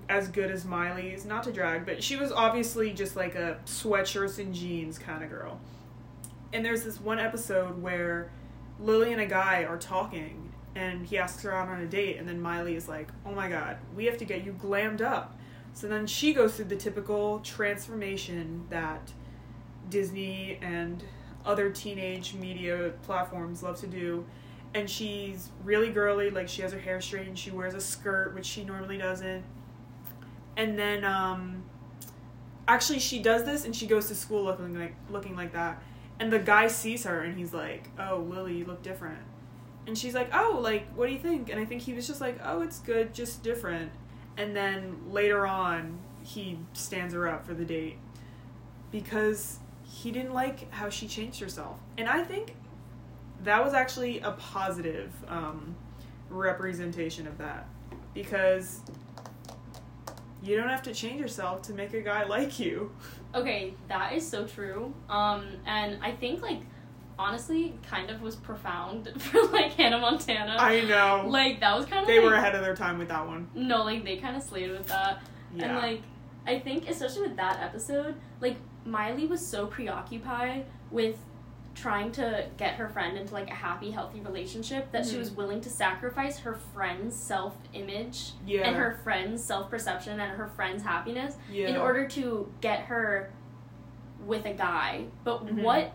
as 0.08 0.27
good 0.27 0.51
as 0.51 0.65
Miley's. 0.65 1.25
Not 1.25 1.43
to 1.45 1.51
drag, 1.51 1.86
but 1.86 2.03
she 2.03 2.15
was 2.15 2.32
obviously 2.32 2.91
just 2.93 3.15
like 3.15 3.34
a 3.36 3.58
sweatshirts 3.65 4.38
and 4.38 4.53
jeans 4.53 4.99
kind 4.99 5.23
of 5.23 5.30
girl. 5.30 5.60
And 6.53 6.63
there's 6.63 6.84
this 6.84 6.99
one 7.01 7.19
episode 7.19 7.82
where 7.82 8.30
Lily 8.80 9.12
and 9.13 9.21
a 9.21 9.25
guy 9.25 9.63
are 9.63 9.77
talking, 9.77 10.51
and 10.75 11.08
he 11.08 11.17
asks 11.17 11.41
her 11.41 11.53
out 11.56 11.69
on 11.69 11.80
a 11.80 11.88
date, 11.88 12.17
and 12.17 12.27
then 12.27 12.39
Miley 12.39 12.75
is 12.75 12.88
like, 12.88 13.08
"Oh 13.25 13.32
my 13.32 13.49
god, 13.49 13.77
we 13.95 14.06
have 14.06 14.17
to 14.19 14.25
get 14.25 14.43
you 14.45 14.51
glammed 14.53 15.01
up." 15.01 15.36
So 15.77 15.87
then 15.87 16.07
she 16.07 16.33
goes 16.33 16.55
through 16.55 16.65
the 16.65 16.75
typical 16.75 17.39
transformation 17.41 18.65
that 18.71 19.13
Disney 19.91 20.57
and 20.59 21.03
other 21.45 21.69
teenage 21.69 22.33
media 22.33 22.93
platforms 23.03 23.61
love 23.61 23.79
to 23.81 23.87
do. 23.87 24.25
And 24.73 24.89
she's 24.89 25.51
really 25.63 25.91
girly, 25.91 26.31
like 26.31 26.49
she 26.49 26.63
has 26.63 26.73
her 26.73 26.79
hair 26.79 26.99
straightened, 26.99 27.37
she 27.37 27.51
wears 27.51 27.75
a 27.75 27.79
skirt, 27.79 28.33
which 28.33 28.47
she 28.47 28.63
normally 28.63 28.97
doesn't. 28.97 29.43
And 30.55 30.79
then 30.79 31.03
um 31.03 31.63
actually 32.67 32.97
she 32.97 33.21
does 33.21 33.43
this 33.43 33.63
and 33.63 33.75
she 33.75 33.85
goes 33.85 34.07
to 34.07 34.15
school 34.15 34.45
looking 34.45 34.79
like 34.79 34.95
looking 35.11 35.35
like 35.35 35.53
that. 35.53 35.79
And 36.19 36.33
the 36.33 36.39
guy 36.39 36.69
sees 36.69 37.03
her 37.03 37.21
and 37.21 37.37
he's 37.37 37.53
like, 37.53 37.91
"Oh, 37.99 38.25
Lily, 38.27 38.55
you 38.55 38.65
look 38.65 38.81
different." 38.81 39.21
And 39.85 39.95
she's 39.95 40.15
like, 40.15 40.31
"Oh, 40.33 40.57
like 40.59 40.91
what 40.95 41.05
do 41.05 41.13
you 41.13 41.19
think?" 41.19 41.51
And 41.51 41.59
I 41.59 41.65
think 41.65 41.83
he 41.83 41.93
was 41.93 42.07
just 42.07 42.19
like, 42.19 42.39
"Oh, 42.43 42.61
it's 42.61 42.79
good, 42.79 43.13
just 43.13 43.43
different." 43.43 43.91
And 44.38 44.56
then 44.56 44.97
later 45.10 45.47
on, 45.47 45.97
he 46.23 46.60
stands 46.73 47.13
her 47.13 47.28
up 47.28 47.45
for 47.45 47.54
the 47.54 47.65
date 47.65 47.97
because 48.91 49.60
he 49.84 50.12
didn't 50.12 50.34
like 50.34 50.71
how 50.71 50.89
she 50.89 51.08
changed 51.08 51.39
herself. 51.39 51.80
And 51.97 52.08
I 52.08 52.23
think 52.23 52.56
that 53.43 53.63
was 53.63 53.73
actually 53.73 54.19
a 54.19 54.32
positive 54.32 55.12
um, 55.28 55.76
representation 56.30 57.28
of 57.28 57.38
that 57.38 57.67
because 58.13 58.82
you 60.43 60.56
don't 60.56 60.69
have 60.69 60.84
to 60.84 60.93
change 60.93 61.19
yourself 61.19 61.62
to 61.63 61.73
make 61.73 61.93
a 61.93 62.02
guy 62.02 62.23
like 62.26 62.60
you. 62.60 62.91
Okay, 63.34 63.73
that 63.88 64.13
is 64.13 64.28
so 64.28 64.45
true. 64.45 64.93
Um, 65.10 65.47
and 65.65 65.97
I 66.02 66.12
think 66.12 66.41
like 66.41 66.62
honestly, 67.19 67.73
kind 67.89 68.10
of 68.10 68.21
was 68.21 68.36
profound 68.36 69.10
for 69.21 69.43
like 69.47 69.73
Hannah 69.73 69.99
Montana. 69.99 70.56
I 70.60 70.82
know. 70.82 71.25
like 71.27 71.60
that 71.60 71.75
was 71.75 71.86
kind 71.86 72.01
of 72.01 72.08
they 72.08 72.19
like, 72.19 72.25
were 72.30 72.34
ahead 72.36 72.56
of 72.56 72.62
their 72.62 72.75
time 72.75 72.97
with 72.99 73.08
that 73.10 73.25
one. 73.27 73.47
No, 73.56 73.84
like 73.84 74.03
they 74.03 74.17
kind 74.17 74.36
of 74.36 74.43
slayed 74.43 74.71
with 74.71 74.88
that. 74.88 75.21
Yeah. 75.56 75.65
And 75.65 75.77
like 75.77 76.01
I 76.45 76.60
think 76.60 76.89
especially 76.89 77.23
with 77.27 77.38
that 77.38 77.60
episode, 77.62 78.15
like 78.41 78.58
Miley 78.86 79.25
was 79.27 79.45
so 79.45 79.65
preoccupied 79.67 80.65
with 80.91 81.17
trying 81.75 82.12
to 82.12 82.47
get 82.58 82.73
her 82.75 82.89
friend 82.89 83.17
into 83.17 83.34
like 83.34 83.49
a 83.51 83.53
happy, 83.53 83.91
healthy 83.91 84.19
relationship 84.21 84.91
that 84.91 85.06
she 85.06 85.15
Mhm. 85.15 85.19
was 85.19 85.32
willing 85.32 85.62
to 85.62 85.69
sacrifice 85.69 86.39
her 86.39 86.56
friend's 86.56 87.15
self 87.15 87.56
image 87.73 88.32
yeah. 88.47 88.62
and 88.67 88.75
her 88.75 88.99
friend's 89.03 89.43
self 89.43 89.69
perception 89.69 90.19
and 90.19 90.32
her 90.38 90.47
friend's 90.56 90.82
happiness 90.84 91.36
yeah. 91.51 91.67
in 91.67 91.77
order 91.77 92.08
to 92.08 92.51
get 92.62 92.82
her 92.86 93.32
with 94.25 94.45
a 94.45 94.53
guy. 94.53 95.06
But 95.23 95.45
Mhm. 95.45 95.62
what 95.62 95.93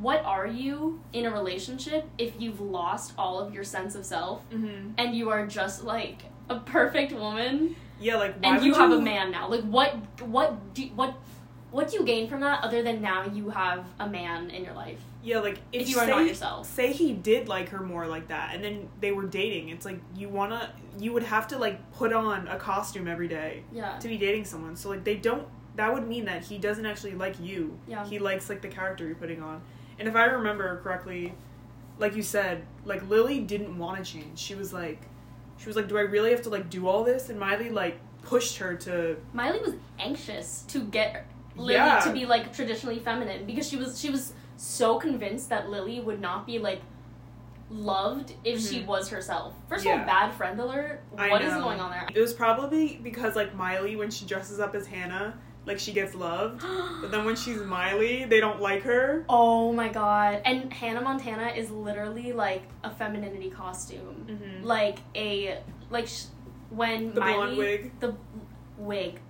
what 0.00 0.24
are 0.24 0.46
you 0.46 1.00
in 1.12 1.24
a 1.24 1.30
relationship 1.30 2.08
if 2.18 2.34
you've 2.40 2.60
lost 2.60 3.12
all 3.16 3.38
of 3.38 3.54
your 3.54 3.64
sense 3.64 3.94
of 3.94 4.04
self 4.04 4.42
hmm 4.50 4.90
and 4.98 5.14
you 5.14 5.30
are 5.30 5.46
just 5.46 5.84
like 5.84 6.18
a 6.48 6.58
perfect 6.58 7.12
woman 7.12 7.74
Yeah, 8.00 8.16
like 8.16 8.34
why 8.42 8.56
and 8.56 8.64
you 8.64 8.74
have 8.74 8.90
a 8.92 9.00
man 9.00 9.30
now? 9.30 9.48
Like 9.48 9.62
what 9.62 9.94
what 10.20 10.74
do 10.74 10.82
what 10.94 11.14
what 11.70 11.90
do 11.90 11.96
you 11.96 12.04
gain 12.04 12.28
from 12.28 12.40
that 12.40 12.62
other 12.62 12.82
than 12.82 13.00
now 13.00 13.24
you 13.26 13.50
have 13.50 13.84
a 13.98 14.08
man 14.08 14.50
in 14.50 14.64
your 14.64 14.74
life? 14.74 15.00
Yeah, 15.22 15.38
like 15.38 15.58
if, 15.72 15.82
If 15.82 15.88
you 15.88 15.98
are 15.98 16.04
say, 16.04 16.10
not 16.10 16.26
yourself. 16.26 16.66
Say 16.68 16.92
he 16.92 17.12
did 17.14 17.48
like 17.48 17.70
her 17.70 17.80
more 17.80 18.06
like 18.06 18.28
that, 18.28 18.54
and 18.54 18.62
then 18.62 18.88
they 19.00 19.10
were 19.10 19.24
dating. 19.24 19.70
It's 19.70 19.86
like 19.86 19.98
you 20.14 20.28
wanna, 20.28 20.70
you 20.98 21.12
would 21.14 21.22
have 21.22 21.48
to 21.48 21.58
like 21.58 21.92
put 21.92 22.12
on 22.12 22.46
a 22.48 22.58
costume 22.58 23.08
every 23.08 23.26
day 23.28 23.62
Yeah. 23.72 23.98
to 23.98 24.08
be 24.08 24.18
dating 24.18 24.44
someone. 24.44 24.76
So 24.76 24.90
like 24.90 25.04
they 25.04 25.16
don't. 25.16 25.46
That 25.76 25.92
would 25.94 26.06
mean 26.06 26.26
that 26.26 26.44
he 26.44 26.58
doesn't 26.58 26.84
actually 26.86 27.14
like 27.14 27.40
you. 27.40 27.78
Yeah. 27.88 28.06
He 28.06 28.18
likes 28.18 28.48
like 28.50 28.60
the 28.60 28.68
character 28.68 29.06
you're 29.06 29.16
putting 29.16 29.42
on. 29.42 29.62
And 29.98 30.08
if 30.08 30.16
I 30.16 30.24
remember 30.24 30.80
correctly, 30.82 31.34
like 31.98 32.14
you 32.16 32.22
said, 32.22 32.64
like 32.84 33.08
Lily 33.08 33.40
didn't 33.40 33.76
want 33.78 34.04
to 34.04 34.12
change. 34.12 34.38
She 34.38 34.54
was 34.54 34.72
like, 34.72 35.00
she 35.58 35.66
was 35.66 35.76
like, 35.76 35.88
do 35.88 35.96
I 35.96 36.02
really 36.02 36.30
have 36.30 36.42
to 36.42 36.48
like 36.50 36.68
do 36.70 36.88
all 36.88 37.04
this? 37.04 37.28
And 37.28 37.38
Miley 37.38 37.70
like 37.70 37.98
pushed 38.22 38.58
her 38.58 38.74
to. 38.76 39.16
Miley 39.32 39.60
was 39.60 39.74
anxious 39.98 40.64
to 40.68 40.80
get 40.80 41.26
Lily 41.56 41.74
Yeah. 41.74 42.00
to 42.00 42.12
be 42.12 42.26
like 42.26 42.52
traditionally 42.54 42.98
feminine 42.98 43.46
because 43.46 43.68
she 43.68 43.76
was 43.76 44.00
she 44.00 44.10
was 44.10 44.32
so 44.56 44.98
convinced 44.98 45.48
that 45.50 45.68
Lily 45.70 46.00
would 46.00 46.20
not 46.20 46.46
be 46.46 46.58
like 46.58 46.80
loved 47.70 48.34
if 48.44 48.60
she 48.60 48.80
Mhm. 48.82 48.86
was 48.86 49.08
herself. 49.08 49.54
First 49.68 49.86
of 49.86 49.92
all, 49.92 49.98
bad 50.04 50.32
friend 50.34 50.60
alert. 50.60 51.00
What 51.10 51.42
is 51.42 51.52
going 51.54 51.80
on 51.80 51.90
there? 51.90 52.06
It 52.14 52.20
was 52.20 52.32
probably 52.32 53.00
because 53.02 53.36
like 53.36 53.54
Miley, 53.54 53.96
when 53.96 54.10
she 54.10 54.26
dresses 54.26 54.60
up 54.60 54.74
as 54.74 54.86
Hannah, 54.86 55.34
like 55.66 55.78
she 55.78 55.92
gets 55.92 56.14
loved. 56.14 56.62
But 57.00 57.10
then 57.10 57.24
when 57.24 57.36
she's 57.36 57.60
Miley, 57.60 58.24
they 58.24 58.40
don't 58.40 58.60
like 58.60 58.82
her. 58.82 59.24
Oh 59.28 59.72
my 59.72 59.88
god. 59.88 60.40
And 60.44 60.72
Hannah 60.72 61.00
Montana 61.02 61.48
is 61.48 61.70
literally 61.70 62.32
like 62.32 62.62
a 62.82 62.90
femininity 62.90 63.50
costume. 63.50 64.26
Mm-hmm. 64.28 64.64
Like 64.64 64.98
a 65.14 65.58
like 65.90 66.06
sh- 66.08 66.24
when 66.70 67.12
The 67.14 67.20
Miley 67.20 67.34
blonde 67.34 67.58
wig. 67.58 68.00
the 68.00 68.14
wig. 68.78 69.20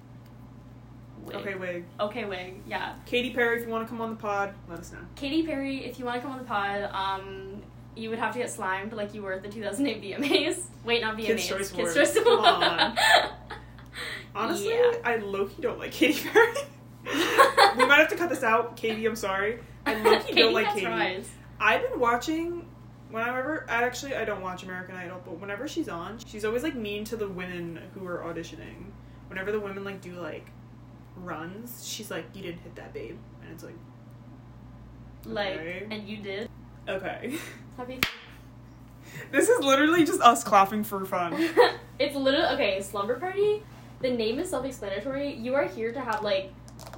Wig. 1.25 1.37
Okay, 1.37 1.55
wig. 1.55 1.85
Okay, 1.99 2.25
wig. 2.27 2.61
Yeah. 2.68 2.94
Katy 3.07 3.31
Perry, 3.33 3.59
if 3.61 3.66
you 3.66 3.73
want 3.73 3.87
to 3.87 3.88
come 3.88 4.01
on 4.03 4.11
the 4.11 4.16
pod, 4.16 4.55
let 4.68 4.79
us 4.79 4.92
know. 4.92 4.99
Katy 5.16 5.42
Perry, 5.44 5.85
if 5.85 5.99
you 5.99 6.05
want 6.05 6.16
to 6.16 6.23
come 6.23 6.33
on 6.33 6.38
the 6.38 6.44
pod, 6.44 6.83
um, 6.92 7.62
you 7.97 8.11
would 8.11 8.18
have 8.18 8.33
to 8.35 8.38
get 8.38 8.51
slimed 8.51 8.92
like 8.92 9.14
you 9.14 9.23
were 9.23 9.33
at 9.33 9.42
the 9.42 9.49
2008 9.49 10.03
VMAs. 10.20 10.64
Wait, 10.85 11.01
not 11.01 11.16
VMAs. 11.16 11.27
Kids' 11.27 11.49
Choice 11.49 11.70
Kids'. 11.73 11.94
Choice 11.94 12.14
Come 12.14 12.27
Awards. 12.44 13.01
on. 14.35 14.47
Honestly, 14.47 14.70
Yeah. 14.70 14.92
I 15.05 15.16
low 15.16 15.47
key 15.47 15.62
don't 15.62 15.79
like 15.79 15.92
Katy 15.92 16.29
Perry. 16.29 16.55
we 17.77 17.85
might 17.87 17.99
have 17.99 18.09
to 18.09 18.16
cut 18.16 18.29
this 18.31 18.42
out, 18.42 18.77
Katy. 18.77 19.05
I'm 19.07 19.16
sorry. 19.16 19.61
I 19.87 19.94
low 20.03 20.18
key 20.20 20.35
don't 20.35 20.53
like 20.55 20.73
Katy. 20.75 20.87
rise. 20.87 21.29
I've 21.61 21.83
been 21.90 22.01
watching. 22.01 22.68
Whenever 23.11 23.64
I 23.68 23.85
actually 23.85 24.16
I 24.16 24.25
don't 24.25 24.40
watch 24.42 24.64
American 24.64 24.97
Idol, 24.97 25.20
but 25.25 25.38
whenever 25.38 25.68
she's 25.68 25.88
on, 25.88 26.18
she's 26.27 26.44
always 26.44 26.62
like 26.64 26.75
mean 26.75 27.05
to 27.05 27.16
the 27.16 27.29
women 27.29 27.79
who 27.94 28.05
are 28.07 28.18
auditioning. 28.18 28.87
Whenever 29.29 29.53
the 29.53 29.61
women 29.61 29.85
like 29.85 30.01
do 30.01 30.12
like 30.14 30.47
runs, 31.16 31.87
she's 31.87 32.11
like, 32.11 32.25
"You 32.35 32.42
didn't 32.42 32.62
hit 32.62 32.75
that, 32.75 32.92
babe," 32.92 33.16
and 33.42 33.53
it's 33.53 33.62
like, 33.62 33.77
Like, 35.25 35.87
and 35.90 36.09
you 36.09 36.16
did. 36.16 36.49
okay. 36.88 37.35
Happy. 37.77 38.01
this 39.31 39.49
is 39.49 39.61
literally 39.64 40.05
just 40.05 40.20
us 40.20 40.42
clapping 40.42 40.83
for 40.83 41.05
fun. 41.05 41.35
it's 42.01 42.16
literally 42.16 42.47
okay. 42.55 42.81
Slumber 42.81 43.18
party. 43.20 43.62
The 44.04 44.10
name 44.10 44.38
is 44.38 44.50
self-explanatory. 44.50 45.32
You 45.36 45.54
are 45.54 45.64
here 45.64 45.90
to 45.90 45.98
have 45.98 46.22
like 46.22 46.52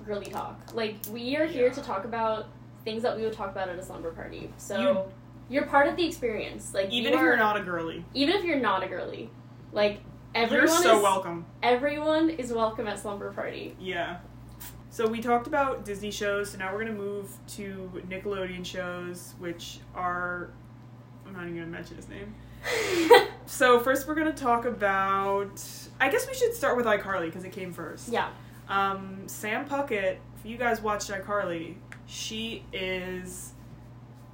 girly 0.04 0.26
talk. 0.26 0.58
Like 0.74 0.96
we 1.12 1.36
are 1.36 1.46
here 1.46 1.68
Yeah. 1.68 1.72
to 1.74 1.80
talk 1.80 2.04
about 2.04 2.48
things 2.84 3.04
that 3.04 3.16
we 3.16 3.22
would 3.22 3.32
talk 3.32 3.52
about 3.52 3.68
at 3.68 3.78
a 3.78 3.82
slumber 3.84 4.10
party. 4.10 4.52
So 4.56 5.06
You- 5.48 5.60
are 5.60 5.66
part 5.66 5.86
of 5.86 5.94
the 5.94 6.04
experience. 6.04 6.74
Like 6.74 6.90
Even 6.90 7.12
you 7.12 7.18
if 7.18 7.22
you're 7.22 7.36
not 7.36 7.56
a 7.56 7.62
girly, 7.62 8.04
even 8.12 8.34
if 8.34 8.42
you're 8.42 8.58
not 8.58 8.82
a 8.82 8.88
girly, 8.88 9.30
like 9.70 10.00
everyone 10.34 10.66
you're 10.66 10.82
so 10.82 10.96
is 10.96 11.02
welcome. 11.04 11.46
everyone 11.62 12.28
is 12.28 12.52
welcome 12.52 12.88
at 12.88 12.98
slumber 12.98 13.32
party. 13.32 13.76
Yeah. 13.78 14.16
So 14.90 15.06
we 15.06 15.20
talked 15.20 15.46
about 15.46 15.84
Disney 15.84 16.10
shows, 16.10 16.50
so 16.50 16.58
now 16.58 16.72
we're 16.72 16.80
gonna 16.80 16.98
move 16.98 17.30
to 17.50 18.02
Nickelodeon 18.08 18.66
shows, 18.66 19.36
which 19.38 19.78
are 19.94 20.50
I'm 21.26 21.32
not 21.32 21.42
even 21.44 21.56
gonna 21.56 21.66
mention 21.66 21.96
his 21.96 22.08
name. 22.08 22.34
So 23.48 23.78
first 23.78 24.08
we're 24.08 24.16
gonna 24.16 24.32
talk 24.32 24.64
about 24.64 25.62
I 26.00 26.08
guess 26.10 26.26
we 26.26 26.34
should 26.34 26.52
start 26.52 26.76
with 26.76 26.84
iCarly 26.84 27.26
because 27.26 27.44
it 27.44 27.52
came 27.52 27.72
first. 27.72 28.08
yeah. 28.08 28.28
Um, 28.68 29.22
Sam 29.28 29.68
Puckett, 29.68 30.16
if 30.36 30.44
you 30.44 30.56
guys 30.56 30.80
watched 30.82 31.08
iCarly, 31.08 31.76
she 32.06 32.64
is 32.72 33.52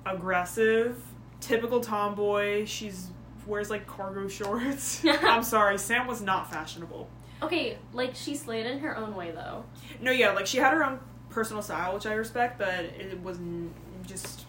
aggressive, 0.07 0.96
typical 1.40 1.81
tomboy. 1.81 2.64
She's 2.64 3.09
wears 3.46 3.68
like 3.70 3.87
cargo 3.87 4.28
shorts. 4.28 5.05
I'm 5.22 5.42
sorry, 5.42 5.78
Sam 5.78 6.07
was 6.07 6.22
not 6.22 6.50
fashionable. 6.50 7.09
Okay, 7.42 7.76
like 7.92 8.14
she 8.14 8.35
slayed 8.35 8.66
in 8.66 8.78
her 8.78 8.96
own 8.96 9.14
way 9.14 9.31
though. 9.33 9.64
No, 10.00 10.11
yeah, 10.11 10.31
like 10.33 10.46
she 10.46 10.59
had 10.59 10.72
her 10.72 10.85
own 10.85 11.00
personal 11.28 11.61
style, 11.62 11.94
which 11.94 12.07
I 12.07 12.14
respect, 12.14 12.59
but 12.59 12.85
it 12.85 13.22
was 13.22 13.38
just. 14.07 14.46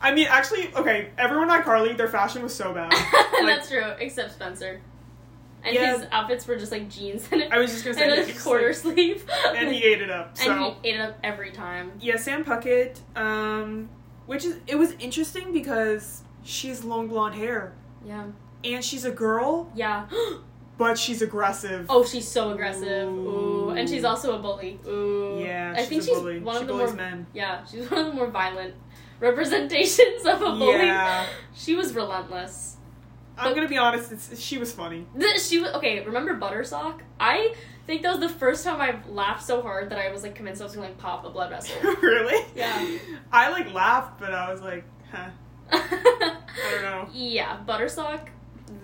I 0.00 0.14
mean, 0.14 0.26
actually, 0.30 0.74
okay, 0.74 1.10
everyone 1.18 1.50
at 1.50 1.64
Carly, 1.64 1.92
their 1.92 2.08
fashion 2.08 2.42
was 2.42 2.54
so 2.54 2.72
bad. 2.72 2.90
That's 3.44 3.68
true, 3.68 3.84
except 3.98 4.32
Spencer. 4.32 4.80
And 5.62 5.74
Yeah. 5.74 5.98
his 5.98 6.06
outfits 6.10 6.46
were 6.46 6.56
just 6.56 6.72
like 6.72 6.88
jeans 6.88 7.28
and, 7.30 7.44
I 7.52 7.58
was 7.58 7.70
just 7.70 7.84
gonna 7.84 7.94
say, 7.96 8.04
and 8.04 8.12
a 8.12 8.28
it's 8.28 8.42
quarter 8.42 8.68
like- 8.68 8.76
sleeve. 8.76 9.26
and 9.54 9.70
he 9.70 9.84
ate 9.84 10.00
it 10.00 10.10
up. 10.10 10.36
So 10.38 10.50
And 10.52 10.60
he 10.82 10.88
ate 10.90 10.94
it 10.96 11.00
up 11.02 11.18
every 11.22 11.50
time. 11.50 11.92
yeah, 12.00 12.16
Sam 12.16 12.44
Puckett, 12.44 12.98
um, 13.14 13.90
which 14.24 14.44
is 14.46 14.56
it 14.66 14.76
was 14.76 14.92
interesting 15.00 15.52
because 15.52 16.22
she 16.42 16.68
has 16.68 16.82
long 16.82 17.08
blonde 17.08 17.34
hair 17.34 17.74
Yeah. 18.06 18.28
and 18.64 18.82
she's 18.82 19.04
a 19.04 19.10
girl, 19.10 19.70
Yeah. 19.74 20.06
but 20.78 20.96
she's 20.98 21.20
aggressive. 21.20 21.84
Oh, 21.90 22.04
she's 22.06 22.26
so 22.26 22.52
aggressive. 22.52 23.10
Ooh. 23.12 23.66
Ooh. 23.68 23.70
And 23.70 23.86
she's 23.86 24.02
also 24.04 24.34
a 24.36 24.38
bully. 24.38 24.80
Ooh. 24.88 25.40
yeah, 25.44 25.74
I 25.76 25.80
she's 25.80 25.88
think 25.90 26.02
a 26.02 26.04
she's 26.06 26.14
bully. 26.18 26.40
one 26.40 26.56
she 26.56 26.62
of 26.62 26.68
the 26.68 26.74
more 26.74 26.92
men. 26.94 27.26
Yeah, 27.34 27.66
she's 27.66 27.90
one 27.90 28.00
of 28.00 28.06
the 28.06 28.12
more 28.14 28.28
violent 28.28 28.74
representations 29.20 30.26
of 30.26 30.42
a 30.42 30.50
bully. 30.56 30.86
Yeah, 30.86 31.26
She 31.54 31.74
was 31.74 31.94
relentless. 31.94 32.76
I'm 33.38 33.54
gonna 33.54 33.68
be 33.68 33.78
honest. 33.78 34.12
It's, 34.12 34.38
she 34.38 34.58
was 34.58 34.72
funny. 34.72 35.06
She 35.42 35.58
was 35.58 35.72
okay. 35.74 36.04
Remember 36.04 36.36
Buttersock? 36.36 37.00
I 37.18 37.54
think 37.86 38.02
that 38.02 38.10
was 38.10 38.20
the 38.20 38.28
first 38.28 38.64
time 38.64 38.80
I've 38.80 39.06
laughed 39.08 39.42
so 39.44 39.62
hard 39.62 39.90
that 39.90 39.98
I 39.98 40.10
was 40.12 40.22
like 40.22 40.34
convinced 40.34 40.60
I 40.60 40.64
was 40.64 40.74
gonna 40.74 40.88
like 40.88 40.98
pop 40.98 41.24
a 41.24 41.30
blood 41.30 41.50
vessel. 41.50 41.74
really? 42.02 42.44
Yeah. 42.54 42.98
I 43.32 43.50
like 43.50 43.72
laughed, 43.72 44.20
but 44.20 44.34
I 44.34 44.52
was 44.52 44.60
like, 44.60 44.84
huh. 45.10 45.30
I 45.72 46.70
don't 46.70 46.82
know. 46.82 47.08
Yeah, 47.12 47.58
Buttersock. 47.66 48.28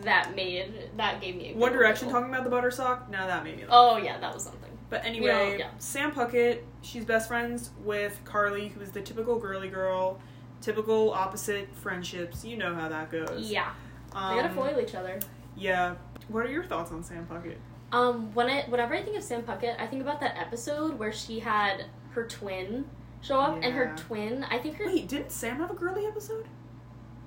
That 0.02 0.34
made 0.34 0.90
that 0.96 1.20
gave 1.20 1.36
me 1.36 1.52
a 1.52 1.56
One 1.56 1.72
Direction 1.72 2.08
talking 2.08 2.28
about 2.32 2.44
the 2.44 2.50
Buttersock. 2.50 3.10
Now 3.10 3.26
that 3.26 3.44
made 3.44 3.56
me 3.56 3.62
laugh. 3.62 3.70
Oh 3.72 3.96
yeah, 3.98 4.18
that 4.18 4.32
was 4.34 4.44
something. 4.44 4.65
But 4.88 5.04
anyway, 5.04 5.52
Yeah, 5.52 5.56
yeah. 5.56 5.70
Sam 5.78 6.12
Puckett, 6.12 6.60
she's 6.82 7.04
best 7.04 7.28
friends 7.28 7.70
with 7.84 8.20
Carly, 8.24 8.68
who 8.68 8.80
is 8.80 8.92
the 8.92 9.00
typical 9.00 9.38
girly 9.38 9.68
girl, 9.68 10.20
typical 10.60 11.12
opposite 11.12 11.74
friendships. 11.74 12.44
You 12.44 12.56
know 12.56 12.74
how 12.74 12.88
that 12.88 13.10
goes. 13.10 13.50
Yeah, 13.50 13.70
Um, 14.12 14.36
they 14.36 14.42
gotta 14.42 14.54
foil 14.54 14.78
each 14.80 14.94
other. 14.94 15.18
Yeah. 15.56 15.96
What 16.28 16.44
are 16.46 16.50
your 16.50 16.64
thoughts 16.64 16.92
on 16.92 17.02
Sam 17.02 17.26
Puckett? 17.26 17.56
Um, 17.92 18.34
when 18.34 18.48
I 18.48 18.62
whenever 18.64 18.94
I 18.94 19.02
think 19.02 19.16
of 19.16 19.22
Sam 19.22 19.42
Puckett, 19.42 19.80
I 19.80 19.86
think 19.86 20.02
about 20.02 20.20
that 20.20 20.36
episode 20.36 20.98
where 20.98 21.12
she 21.12 21.38
had 21.40 21.86
her 22.10 22.26
twin 22.26 22.84
show 23.20 23.40
up, 23.40 23.58
and 23.62 23.74
her 23.74 23.94
twin. 23.96 24.44
I 24.44 24.58
think 24.58 24.76
her 24.76 24.86
Wait, 24.86 25.08
didn't 25.08 25.30
Sam 25.32 25.56
have 25.58 25.70
a 25.70 25.74
girly 25.74 26.06
episode? 26.06 26.46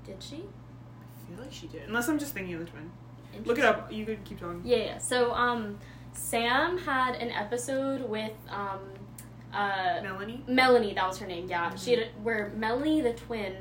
did 0.05 0.21
she 0.23 0.37
I 0.37 1.31
feel 1.31 1.43
like 1.43 1.53
she 1.53 1.67
did. 1.67 1.83
Unless 1.87 2.09
I'm 2.09 2.17
just 2.19 2.33
thinking 2.33 2.55
of 2.55 2.61
the 2.61 2.65
twin. 2.65 2.91
Look 3.45 3.59
it 3.59 3.65
up. 3.65 3.91
You 3.91 4.05
could 4.05 4.23
keep 4.25 4.39
talking. 4.39 4.61
Yeah, 4.65 4.77
yeah. 4.77 4.97
So 4.97 5.31
um, 5.33 5.77
Sam 6.13 6.77
had 6.77 7.15
an 7.15 7.29
episode 7.31 8.01
with 8.09 8.33
um, 8.49 8.79
uh, 9.53 9.99
Melanie? 10.03 10.43
Melanie. 10.47 10.93
That 10.93 11.07
was 11.07 11.17
her 11.19 11.27
name. 11.27 11.47
Yeah, 11.49 11.73
she 11.75 11.91
had 11.91 11.99
a, 11.99 12.07
where 12.21 12.51
Melanie 12.55 13.01
the 13.01 13.13
twin 13.13 13.55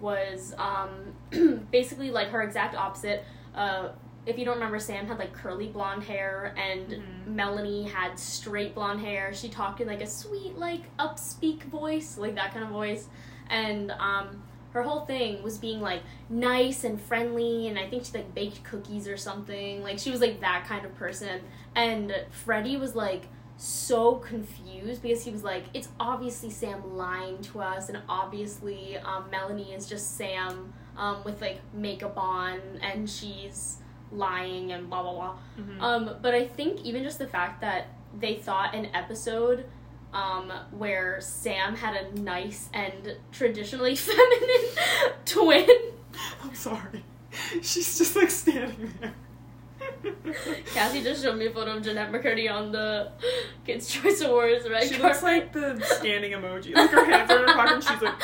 was 0.00 0.54
um, 0.58 1.66
basically 1.70 2.10
like 2.10 2.28
her 2.28 2.42
exact 2.42 2.74
opposite. 2.74 3.24
Uh, 3.54 3.88
if 4.24 4.38
you 4.38 4.44
don't 4.44 4.54
remember, 4.54 4.78
Sam 4.78 5.06
had 5.06 5.18
like 5.18 5.32
curly 5.32 5.66
blonde 5.68 6.04
hair, 6.04 6.54
and 6.56 6.88
Mhm. 6.88 7.26
Melanie 7.26 7.84
had 7.84 8.18
straight 8.18 8.74
blonde 8.74 9.00
hair. 9.00 9.32
She 9.34 9.48
talked 9.48 9.80
in 9.80 9.88
like 9.88 10.00
a 10.00 10.06
sweet, 10.06 10.56
like 10.58 10.94
upspeak 10.96 11.62
voice, 11.64 12.16
like 12.18 12.34
that 12.36 12.52
kind 12.52 12.64
of 12.64 12.70
voice, 12.70 13.08
and 13.50 13.90
um, 13.92 14.42
her 14.72 14.82
whole 14.82 15.00
thing 15.06 15.42
was 15.42 15.58
being 15.58 15.80
like 15.80 16.02
nice 16.28 16.84
and 16.84 17.00
friendly, 17.00 17.68
and 17.68 17.78
I 17.78 17.88
think 17.88 18.04
she 18.04 18.12
like 18.12 18.34
baked 18.34 18.64
cookies 18.64 19.06
or 19.08 19.16
something. 19.16 19.82
Like 19.82 19.98
she 19.98 20.10
was 20.10 20.20
like 20.20 20.40
that 20.40 20.64
kind 20.66 20.84
of 20.84 20.94
person, 20.94 21.40
and 21.74 22.14
Freddie 22.30 22.76
was 22.76 22.94
like 22.94 23.24
so 23.58 24.14
confused 24.16 25.02
because 25.02 25.22
he 25.24 25.30
was 25.30 25.44
like, 25.44 25.64
it's 25.74 25.88
obviously 26.00 26.50
Sam 26.50 26.96
lying 26.96 27.38
to 27.42 27.60
us, 27.60 27.88
and 27.88 27.98
obviously 28.08 28.96
um, 28.98 29.26
Melanie 29.30 29.72
is 29.72 29.88
just 29.88 30.16
Sam 30.16 30.72
um, 30.96 31.22
with 31.24 31.40
like 31.40 31.60
makeup 31.74 32.16
on, 32.16 32.60
and 32.82 33.08
she's 33.08 33.78
lying 34.10 34.72
and 34.72 34.88
blah 34.88 35.02
blah 35.02 35.12
blah. 35.12 35.36
Mhm. 35.58 35.80
Um, 35.80 36.16
but 36.22 36.34
I 36.34 36.46
think 36.46 36.80
even 36.82 37.02
just 37.02 37.18
the 37.18 37.26
fact 37.26 37.60
that 37.60 37.88
they 38.18 38.34
thought 38.36 38.74
an 38.74 38.88
episode 38.94 39.64
um, 40.12 40.52
where 40.72 41.20
Sam 41.20 41.74
had 41.74 41.94
a 41.96 42.20
nice 42.20 42.68
and 42.74 43.16
traditionally 43.32 43.96
feminine 43.96 44.66
twin. 45.24 45.68
I'm 46.42 46.54
sorry. 46.54 47.04
She's 47.62 47.98
just 47.98 48.14
like 48.16 48.30
standing 48.30 48.92
there. 49.00 49.14
Cassie 50.74 51.02
just 51.02 51.22
showed 51.22 51.36
me 51.38 51.46
a 51.46 51.50
photo 51.50 51.76
of 51.76 51.82
Jennette 51.82 52.12
McCurdy 52.12 52.50
on 52.52 52.72
the 52.72 53.10
Kids' 53.66 53.88
Choice 53.88 54.20
Awards 54.20 54.68
red 54.68 54.84
She 54.84 54.90
carpet. 54.90 55.02
looks 55.02 55.22
like 55.22 55.52
the 55.52 55.80
standing 55.84 56.32
emoji. 56.32 56.74
Like 56.74 56.90
her 56.90 57.04
hands 57.04 57.30
are 57.30 57.42
in 57.42 57.48
her 57.48 57.54
pocket 57.54 57.74
and 57.74 57.84
she's 57.84 58.02
like, 58.02 58.14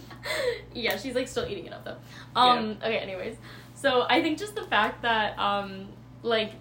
yeah, 0.74 0.96
she's 0.96 1.14
like 1.14 1.28
still 1.28 1.46
eating 1.46 1.66
it 1.66 1.72
up 1.72 1.84
though. 1.84 1.96
Um, 2.36 2.78
okay, 2.82 2.98
anyways. 2.98 3.36
So 3.74 4.06
I 4.08 4.22
think 4.22 4.38
just 4.38 4.54
the 4.54 4.64
fact 4.64 5.02
that 5.02 5.38
um, 5.38 5.88
like 6.22 6.52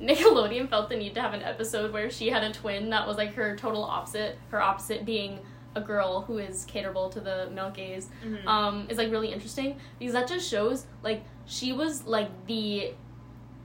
Nickelodeon 0.00 0.68
felt 0.68 0.88
the 0.88 0.96
need 0.96 1.14
to 1.14 1.20
have 1.20 1.34
an 1.34 1.42
episode 1.42 1.92
where 1.92 2.08
she 2.10 2.28
had 2.30 2.44
a 2.44 2.52
twin 2.52 2.90
that 2.90 3.06
was 3.06 3.16
like 3.16 3.34
her 3.34 3.56
total 3.56 3.82
opposite, 3.84 4.38
her 4.50 4.60
opposite 4.60 5.04
being 5.04 5.40
a 5.74 5.80
girl 5.80 6.22
who 6.22 6.38
is 6.38 6.66
caterable 6.66 7.10
to 7.12 7.20
the 7.20 7.48
male 7.52 7.70
gaze, 7.70 8.08
Mhm. 8.24 8.46
um, 8.46 8.86
is 8.88 8.96
like 8.98 9.10
really 9.10 9.32
interesting 9.32 9.78
because 9.98 10.12
that 10.14 10.28
just 10.28 10.48
shows 10.48 10.86
like 11.02 11.22
she 11.46 11.72
was 11.72 12.06
like 12.06 12.30
the 12.46 12.92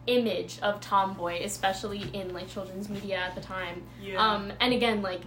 image 0.08 0.60
of 0.62 0.82
tomboy, 0.82 1.42
especially 1.44 2.04
in 2.14 2.34
like 2.34 2.48
children's 2.50 2.90
media 2.90 3.18
at 3.18 3.36
the 3.36 3.42
time. 3.42 3.84
yeah. 4.02 4.18
Um, 4.18 4.52
and 4.60 4.74
again, 4.74 5.02
like, 5.02 5.22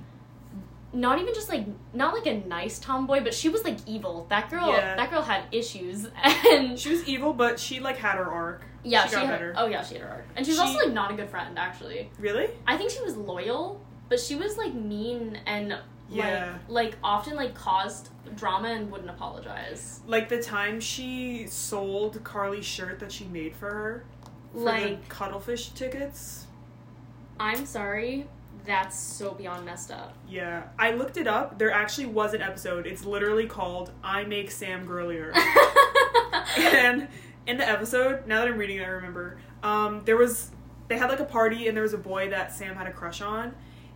not 0.93 1.19
even 1.21 1.35
just 1.35 1.49
like 1.49 1.67
not 1.93 2.15
like 2.15 2.27
a 2.27 2.47
nice 2.47 2.79
tomboy, 2.79 3.23
but 3.23 3.33
she 3.35 3.49
was 3.49 3.65
like 3.65 3.77
evil. 3.87 4.27
That 4.29 4.51
girl, 4.51 4.69
Yeah. 4.69 4.97
that 4.97 5.11
girl 5.11 5.23
had 5.23 5.45
issues, 5.53 6.07
and 6.51 6.79
she 6.79 6.91
was 6.91 7.07
evil, 7.09 7.33
but 7.33 7.59
she 7.59 7.81
like 7.81 7.97
had 7.97 8.17
her 8.17 8.31
arc. 8.31 8.65
Yeah, 8.87 9.03
she 9.05 9.11
she, 9.11 9.15
got 9.17 9.27
had, 9.27 9.31
better. 9.33 9.55
Oh 9.57 9.67
yeah, 9.67 9.83
she 9.83 9.95
had 9.95 10.05
her 10.05 10.09
arc, 10.11 10.25
and 10.37 10.47
she 10.47 10.53
was 10.53 10.59
She- 10.59 10.65
also 10.67 10.79
like 10.85 10.93
not 10.93 11.11
a 11.11 11.15
good 11.15 11.29
friend. 11.31 11.59
Actually, 11.59 12.11
Really? 12.19 12.49
I 12.67 12.77
think 12.77 12.91
she 12.91 13.01
was 13.03 13.17
loyal, 13.17 13.81
but 14.09 14.21
she 14.21 14.35
was 14.37 14.57
like 14.57 14.73
mean 14.75 15.39
and 15.47 15.79
Yeah. 16.09 16.59
like 16.69 16.93
like 16.93 16.97
often 17.03 17.35
like 17.37 17.55
caused 17.55 18.11
drama 18.37 18.69
and 18.69 18.91
wouldn't 18.91 19.11
apologize. 19.11 20.01
Like 20.07 20.29
the 20.29 20.43
time 20.43 20.81
she 20.81 21.47
sold 21.49 22.23
Carly's 22.25 22.65
shirt 22.67 22.99
that 23.01 23.11
she 23.13 23.25
made 23.25 23.55
for 23.57 23.69
her 23.71 24.05
for 24.53 24.61
Like 24.61 25.03
the 25.03 25.09
cuttlefish 25.15 25.71
tickets. 25.71 26.47
I'm 27.39 27.67
sorry, 27.67 28.27
that's 28.65 28.99
so 28.99 29.33
beyond 29.33 29.65
messed 29.67 29.91
up. 29.91 30.15
Yeah, 30.29 30.65
I 30.79 30.93
looked 30.93 31.17
it 31.19 31.27
up. 31.27 31.59
There 31.59 31.71
actually 31.71 32.07
was 32.07 32.35
an 32.35 32.41
episode. 32.43 32.87
It's 32.87 33.05
literally 33.05 33.47
called 33.47 33.91
"iMake 34.05 34.51
Sam 34.51 34.87
Girlier." 34.87 35.33
and 36.57 37.09
in 37.47 37.57
the 37.59 37.69
episode, 37.69 38.27
now 38.27 38.41
that 38.41 38.49
I'm 38.49 38.59
reading 38.59 38.79
it, 38.79 38.83
I 38.85 38.89
remember. 38.89 39.39
Um, 39.63 40.03
there 40.05 40.17
was 40.17 40.51
they 40.89 40.99
had 40.99 41.09
like 41.11 41.21
a 41.21 41.25
party, 41.25 41.67
and 41.69 41.77
there 41.77 41.83
was 41.83 41.95
a 41.95 41.99
boy 41.99 42.31
that 42.31 42.53
Sam 42.53 42.77
had 42.77 42.87
a 42.87 42.93
crush 42.93 43.21
on, 43.21 43.55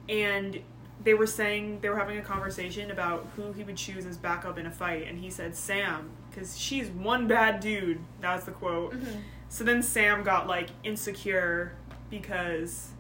and 0.09 0.61
they 1.03 1.15
were 1.15 1.27
saying 1.27 1.81
they 1.81 1.89
were 1.89 1.97
having 1.99 2.19
a 2.19 2.23
conversation 2.23 2.91
about 2.91 3.27
who 3.37 3.53
he 3.53 3.63
would 3.65 3.77
choose 3.77 4.05
as 4.07 4.17
backup 4.17 4.59
in 4.59 4.67
a 4.67 4.71
fight, 4.71 5.07
and 5.09 5.19
he 5.19 5.31
said 5.31 5.55
Sam 5.57 6.11
because 6.31 6.57
she's 6.59 6.89
one 6.89 7.27
bad 7.27 7.61
dude. 7.61 7.99
That's 8.21 8.45
the 8.45 8.53
quote. 8.53 8.93
Mhm. 8.95 9.21
So 9.49 9.65
then 9.65 9.83
Sam 9.83 10.23
got 10.23 10.47
like 10.47 10.69
insecure 10.85 11.73
because 12.11 12.91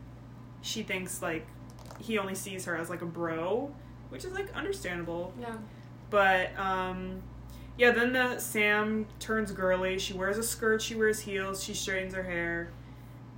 she 0.62 0.82
thinks 0.82 1.22
like 1.22 1.46
he 1.98 2.18
only 2.18 2.34
sees 2.34 2.64
her 2.64 2.76
as 2.76 2.88
like 2.90 3.02
a 3.02 3.06
bro, 3.06 3.72
which 4.08 4.24
is 4.24 4.32
like 4.32 4.52
understandable. 4.54 5.32
Yeah. 5.40 5.56
But 6.10 6.58
um 6.58 7.22
yeah, 7.80 7.92
then 7.92 8.12
the 8.12 8.38
Sam 8.38 9.06
turns 9.20 9.52
girly. 9.52 9.98
She 9.98 10.12
wears 10.12 10.36
a 10.36 10.42
skirt, 10.42 10.82
she 10.82 10.94
wears 10.94 11.20
heels, 11.20 11.64
she 11.64 11.72
straightens 11.72 12.12
her 12.12 12.22
hair. 12.22 12.70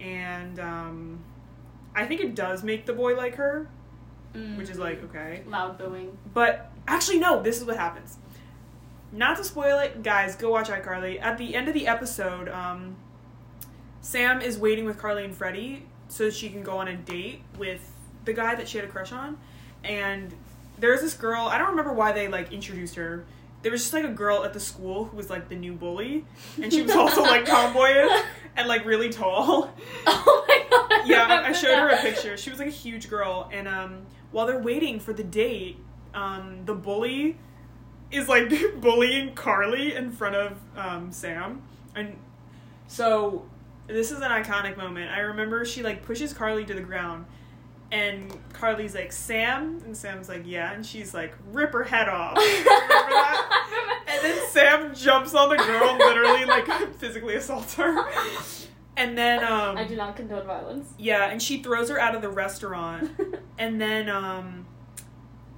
And 0.01 0.59
um 0.59 1.25
I 1.95 2.07
think 2.07 2.21
it 2.21 2.35
does 2.35 2.65
make 2.65 2.85
the 2.85 2.93
boy 2.93 3.15
like 3.17 3.37
her, 3.37 3.69
which 4.57 4.69
is 4.69 4.79
like 4.79 5.01
okay. 5.05 5.45
loud 5.47 5.79
booing. 5.79 6.19
But 6.35 6.73
actually, 6.89 7.21
no, 7.21 7.41
this 7.41 7.61
is 7.61 7.65
what 7.65 7.77
happens. 7.77 8.19
Not 9.13 9.37
to 9.37 9.45
spoil 9.45 9.79
it, 9.79 10.03
guys, 10.03 10.35
go 10.35 10.51
watch 10.51 10.69
iCarly. 10.69 11.23
At 11.23 11.39
the 11.39 11.55
end 11.55 11.69
of 11.69 11.75
the 11.75 11.87
episode, 11.87 12.49
um, 12.49 12.97
Sam 14.01 14.41
is 14.41 14.59
waiting 14.59 14.87
with 14.87 14.99
Carly 14.99 15.25
and 15.25 15.37
Freddie 15.37 15.87
so 16.09 16.31
she 16.31 16.49
can 16.49 16.65
go 16.65 16.79
on 16.79 16.89
a 16.89 16.97
date 16.97 17.43
with 17.59 17.93
the 18.25 18.33
guy 18.33 18.57
that 18.57 18.67
she 18.67 18.79
had 18.79 18.89
a 18.89 18.91
crush 18.91 19.13
on. 19.13 19.39
And 19.85 20.35
there's 20.79 21.01
this 21.01 21.15
girl, 21.15 21.43
I 21.43 21.59
don't 21.59 21.69
remember 21.69 21.93
why 21.93 22.11
they 22.11 22.27
like 22.27 22.53
introduced 22.53 22.97
her. 22.97 23.25
There 23.63 23.71
was 23.73 23.83
just 23.83 23.93
like 23.93 24.05
a 24.05 24.09
girl 24.09 24.45
at 24.45 24.53
the 24.53 24.61
school 24.61 25.05
who 25.05 25.17
was 25.17 25.31
like 25.31 25.49
the 25.49 25.55
new 25.55 25.73
bully, 25.75 26.25
and 26.61 26.73
she 26.73 26.83
was 26.83 26.93
also 26.93 27.23
like 27.23 27.45
tomboyish 27.47 28.25
and 28.57 28.69
like 28.69 28.85
really 28.85 29.09
tall. 29.11 29.71
Oh 30.07 30.45
my 30.49 30.65
god. 30.71 30.93
I 30.93 31.05
yeah, 31.07 31.45
I- 31.47 31.53
showed 31.53 31.79
her 31.79 31.89
a 31.89 31.97
picture. 31.99 32.37
She 32.37 32.51
was 32.51 32.59
like 32.59 32.69
a 32.69 32.73
huge 32.73 33.09
girl, 33.09 33.49
and 33.53 33.69
um, 33.69 34.03
while 34.33 34.47
they're 34.47 34.59
waiting 34.59 34.99
for 35.01 35.13
the 35.13 35.23
date, 35.25 35.79
um, 36.15 36.63
the 36.65 36.75
bully 36.75 37.39
is 38.11 38.29
like 38.29 38.53
bullying 38.81 39.35
Carly 39.35 39.95
in 39.95 40.11
front 40.13 40.35
of 40.37 40.59
um, 40.77 41.13
Sam, 41.13 41.63
and 41.95 42.17
so 42.89 43.47
this 43.87 44.11
is 44.11 44.19
an 44.21 44.31
iconic 44.31 44.77
moment. 44.77 45.11
I 45.11 45.21
remember 45.21 45.65
she 45.65 45.83
like 45.83 46.03
pushes 46.05 46.33
Carly 46.33 46.65
to 46.65 46.75
the 46.75 46.81
ground, 46.83 47.27
and 47.93 48.37
Carly's 48.53 48.95
like 48.97 49.13
Sam, 49.13 49.81
and 49.85 49.97
Sam's 49.97 50.29
like 50.29 50.43
yeah, 50.45 50.73
and 50.73 50.85
she's 50.85 51.15
like 51.15 51.35
rip 51.53 51.73
her 51.73 51.85
head 51.85 52.09
off. 52.09 52.37
Remember 52.39 52.65
that? 52.67 54.05
And 54.09 54.25
then 54.25 54.49
Sam 54.49 54.95
jumps 54.95 55.35
on 55.35 55.51
the 55.51 55.57
girl, 55.57 55.97
literally 55.97 56.45
like 56.47 56.67
physically 56.99 57.37
assaults 57.37 57.75
her, 57.75 58.05
and 58.97 59.17
then 59.17 59.45
um, 59.45 59.77
I 59.77 59.85
do 59.85 59.95
not 59.95 60.17
condone 60.17 60.47
violence. 60.47 60.93
yeah, 60.99 61.31
and 61.31 61.41
she 61.41 61.63
throws 61.63 61.89
her 61.91 62.01
out 62.01 62.15
of 62.17 62.23
the 62.23 62.31
restaurant. 62.31 63.11
And 63.59 63.81
then 63.81 64.09
um 64.09 64.67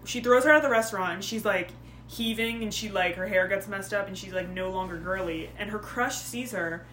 she 0.05 0.20
throws 0.20 0.44
her 0.44 0.51
out 0.51 0.57
of 0.57 0.62
the 0.62 0.68
restaurant 0.68 1.14
and 1.14 1.25
she's 1.25 1.42
like 1.44 1.70
heaving 2.07 2.62
and 2.62 2.75
she 2.75 2.90
like 2.90 3.14
her 3.14 3.27
hair 3.27 3.49
gets 3.49 3.66
messed 3.66 3.94
up 3.94 4.09
and 4.09 4.18
she's 4.18 4.35
like 4.35 4.49
no 4.51 4.68
longer 4.70 4.99
girly 4.99 5.49
and 5.57 5.70
her 5.70 5.79
crush 5.79 6.16
sees 6.16 6.53
her 6.53 6.85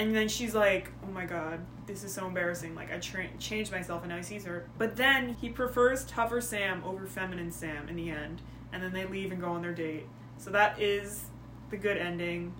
And 0.00 0.16
then 0.16 0.28
she's 0.28 0.54
like, 0.54 0.90
"Oh 1.06 1.10
my 1.12 1.26
god, 1.26 1.60
this 1.86 2.04
is 2.04 2.14
so 2.14 2.26
embarrassing. 2.26 2.74
Like 2.74 2.90
I 2.90 2.98
tra- 2.98 3.28
changed 3.38 3.70
myself, 3.70 4.02
and 4.02 4.08
now 4.10 4.16
he 4.16 4.22
sees 4.22 4.44
her." 4.44 4.66
But 4.78 4.96
then 4.96 5.36
he 5.40 5.50
prefers 5.50 6.04
tougher 6.06 6.40
Sam 6.40 6.82
over 6.84 7.06
feminine 7.06 7.50
Sam 7.52 7.86
in 7.86 7.96
the 7.96 8.10
end, 8.10 8.40
and 8.72 8.82
then 8.82 8.92
they 8.94 9.04
leave 9.04 9.30
and 9.30 9.40
go 9.40 9.48
on 9.50 9.60
their 9.60 9.74
date. 9.74 10.06
So 10.38 10.50
that 10.52 10.80
is 10.80 11.24
the 11.68 11.76
good 11.76 11.98
ending. 11.98 12.54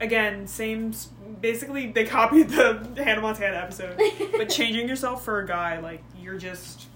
Again, 0.00 0.48
same. 0.48 0.92
Basically, 1.40 1.92
they 1.92 2.04
copied 2.04 2.48
the 2.48 2.84
Hannah 2.96 3.20
Montana 3.20 3.56
episode, 3.58 4.00
but 4.32 4.48
changing 4.48 4.88
yourself 4.88 5.24
for 5.24 5.38
a 5.38 5.46
guy, 5.46 5.78
like 5.78 6.02
you're 6.20 6.36
just 6.36 6.86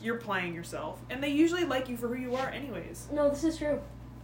you're 0.00 0.16
playing 0.18 0.54
yourself, 0.54 1.00
and 1.10 1.20
they 1.20 1.28
usually 1.30 1.64
like 1.64 1.88
you 1.88 1.96
for 1.96 2.06
who 2.06 2.14
you 2.14 2.36
are, 2.36 2.48
anyways. 2.50 3.08
No, 3.12 3.28
this 3.28 3.42
is 3.42 3.58
true. 3.58 3.80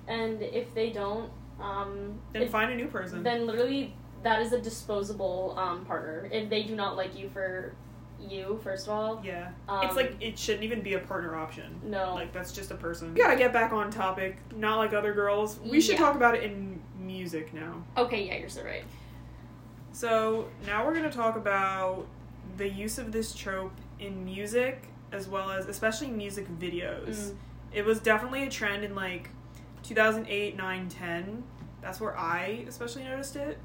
And 0.06 0.40
if 0.40 0.72
they 0.72 0.90
don't, 0.90 1.30
um, 1.60 2.20
Then 2.32 2.42
if- 2.42 2.50
find 2.50 2.70
a 2.72 2.76
new 2.76 2.86
person. 2.86 3.22
then 3.24 3.44
literally 3.46 3.92
that 4.22 4.42
is 4.42 4.52
a 4.52 4.60
disposable 4.60 5.54
um, 5.58 5.84
partner. 5.84 6.28
If 6.32 6.50
they 6.50 6.62
do 6.64 6.74
not 6.74 6.96
like 6.96 7.16
you 7.18 7.28
for 7.28 7.74
you, 8.20 8.58
first 8.64 8.86
of 8.88 8.92
all, 8.92 9.22
yeah, 9.24 9.50
um, 9.68 9.84
it's 9.86 9.94
like 9.96 10.16
it 10.20 10.38
shouldn't 10.38 10.64
even 10.64 10.82
be 10.82 10.94
a 10.94 10.98
partner 10.98 11.36
option. 11.36 11.80
no. 11.84 12.14
Like 12.14 12.32
that's 12.32 12.52
just 12.52 12.70
a 12.70 12.74
person. 12.74 13.14
We 13.14 13.20
gotta 13.20 13.36
get 13.36 13.52
back 13.52 13.72
on 13.72 13.90
topic. 13.90 14.38
Not 14.56 14.78
like 14.78 14.92
other 14.92 15.12
girls. 15.12 15.58
We 15.64 15.80
should 15.80 15.92
Yeah. 15.92 15.98
talk 16.06 16.16
about 16.16 16.34
it 16.34 16.42
in 16.42 16.80
music 16.98 17.54
now. 17.54 17.84
okay, 17.96 18.26
yeah, 18.26 18.36
you're 18.38 18.48
so 18.48 18.64
right. 18.64 18.84
So 19.92 20.48
now 20.66 20.84
we're 20.86 20.94
gonna 20.94 21.10
talk 21.12 21.36
about 21.36 22.06
the 22.56 22.68
use 22.68 22.98
of 22.98 23.12
this 23.12 23.34
trope 23.34 23.72
in 24.00 24.24
music 24.24 24.88
as 25.12 25.28
well 25.28 25.50
as 25.50 25.66
especially 25.66 26.08
music 26.08 26.46
videos. 26.58 27.08
Mm. 27.30 27.36
It 27.72 27.84
was 27.84 28.00
definitely 28.00 28.42
a 28.44 28.50
trend 28.50 28.84
in 28.84 28.94
like 28.94 29.30
2008, 29.82 30.56
9, 30.56 30.88
10. 30.88 31.44
That's 31.80 32.00
where 32.00 32.16
I 32.18 32.64
especially 32.66 33.04
noticed 33.04 33.36
it. 33.36 33.58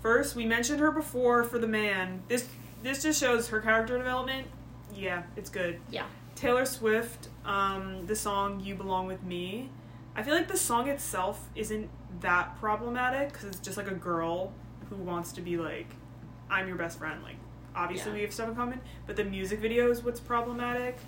First, 0.00 0.36
we 0.36 0.44
mentioned 0.46 0.80
her 0.80 0.90
before 0.90 1.44
for 1.44 1.58
the 1.58 1.66
man. 1.66 2.22
This 2.28 2.48
this 2.82 3.02
just 3.02 3.18
shows 3.20 3.48
her 3.48 3.60
character 3.60 3.96
development. 3.98 4.46
Yeah, 4.94 5.24
it's 5.36 5.50
good. 5.50 5.80
Yeah. 5.90 6.04
Taylor 6.34 6.64
Swift, 6.66 7.28
um, 7.44 8.06
the 8.06 8.14
song 8.16 8.60
"You 8.60 8.74
Belong 8.74 9.06
with 9.06 9.22
Me." 9.22 9.70
I 10.14 10.22
feel 10.22 10.34
like 10.34 10.48
the 10.48 10.56
song 10.56 10.88
itself 10.88 11.48
isn't 11.54 11.90
that 12.20 12.58
problematic 12.60 13.32
because 13.32 13.44
it's 13.46 13.58
just 13.58 13.76
like 13.76 13.90
a 13.90 13.94
girl 13.94 14.52
who 14.88 14.96
wants 14.96 15.32
to 15.32 15.40
be 15.40 15.56
like, 15.56 15.88
"I'm 16.50 16.68
your 16.68 16.76
best 16.76 16.98
friend." 16.98 17.22
Like, 17.22 17.36
obviously 17.74 18.12
Yeah. 18.12 18.16
we 18.16 18.22
have 18.22 18.32
stuff 18.32 18.48
in 18.48 18.54
common, 18.54 18.80
but 19.06 19.16
the 19.16 19.24
music 19.24 19.58
video 19.60 19.90
is 19.90 20.02
what's 20.04 20.20
problematic. 20.20 20.98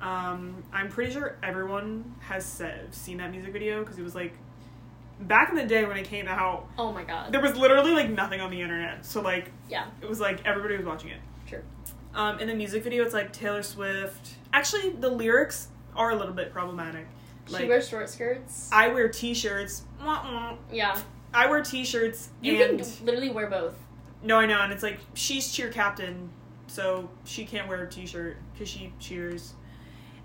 Um, 0.00 0.62
I'm 0.72 0.88
pretty 0.88 1.12
sure 1.12 1.36
everyone 1.42 2.14
has 2.20 2.44
said, 2.44 2.94
seen 2.94 3.18
that 3.18 3.30
music 3.30 3.52
video 3.52 3.80
because 3.80 3.98
it 3.98 4.02
was 4.02 4.14
like 4.14 4.34
back 5.20 5.50
in 5.50 5.56
the 5.56 5.64
day 5.66 5.84
when 5.84 5.96
it 5.96 6.04
came 6.06 6.26
out. 6.28 6.66
Oh 6.78 6.92
my 6.92 7.04
god. 7.04 7.32
There 7.32 7.40
was 7.40 7.56
literally 7.56 7.92
like 7.92 8.10
nothing 8.10 8.40
on 8.40 8.50
the 8.50 8.60
internet, 8.60 9.04
so 9.06 9.20
like 9.20 9.50
Yeah. 9.68 9.86
it 10.00 10.08
was 10.08 10.20
like 10.20 10.44
everybody 10.46 10.76
was 10.76 10.86
watching 10.86 11.10
it. 11.10 11.20
True. 11.46 11.62
Um, 12.14 12.38
in 12.40 12.48
the 12.48 12.54
music 12.54 12.82
video, 12.84 13.04
it's 13.04 13.14
like 13.14 13.32
Taylor 13.32 13.62
Swift. 13.62 14.34
Actually, 14.52 14.90
the 14.90 15.08
lyrics 15.08 15.68
are 15.96 16.10
a 16.10 16.16
little 16.16 16.32
bit 16.34 16.52
problematic. 16.52 17.06
she 17.46 17.66
wears 17.66 17.88
short 17.88 18.08
skirts. 18.08 18.70
I 18.72 18.88
wear 18.88 19.08
t-shirts. 19.08 19.82
Yeah. 20.72 20.98
I 21.32 21.48
wear 21.48 21.62
t-shirts 21.62 22.30
You 22.40 22.62
and 22.62 22.78
can 22.80 23.04
literally 23.04 23.30
wear 23.30 23.48
both. 23.48 23.74
no, 24.22 24.38
I 24.38 24.46
know, 24.46 24.60
and 24.60 24.72
it's 24.72 24.82
like 24.82 24.98
she's 25.14 25.52
cheer 25.52 25.70
captain, 25.70 26.30
so 26.68 27.10
she 27.24 27.44
can't 27.44 27.68
wear 27.68 27.82
a 27.82 27.90
t-shirt 27.90 28.36
because 28.52 28.68
she 28.68 28.92
cheers. 29.00 29.54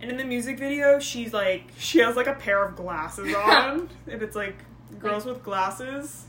And 0.01 0.09
in 0.09 0.17
the 0.17 0.23
music 0.23 0.57
video, 0.59 0.99
she's 0.99 1.33
like 1.33 1.63
she 1.77 1.99
has 1.99 2.15
like 2.15 2.27
a 2.27 2.35
pair 2.35 2.63
of 2.63 2.75
glasses 2.75 3.33
on, 3.35 3.89
and 4.07 4.21
it's 4.21 4.35
like 4.35 4.57
girls 4.97 5.25
with 5.25 5.43
glasses. 5.43 6.25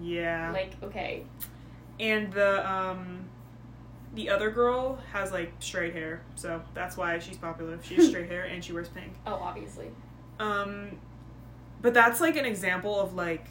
Yeah. 0.00 0.50
Like, 0.52 0.72
okay. 0.82 1.24
and 2.00 2.32
the 2.32 2.70
um 2.70 3.24
the 4.14 4.30
other 4.30 4.50
girl 4.50 4.98
has 5.12 5.30
like 5.32 5.52
straight 5.60 5.92
hair 5.92 6.22
so 6.36 6.62
that's 6.74 6.96
why 6.96 7.18
she's 7.18 7.36
popular 7.36 7.78
she 7.82 7.96
has 7.96 8.08
straight 8.10 8.28
hair 8.30 8.44
and 8.44 8.64
she 8.64 8.72
wears 8.72 8.88
pink 8.88 9.12
Oh, 9.26 9.34
obviously. 9.34 9.88
um 10.38 10.92
but 11.82 11.92
that's 11.94 12.20
like 12.20 12.36
an 12.36 12.46
example 12.46 12.98
of 12.98 13.14
like 13.14 13.46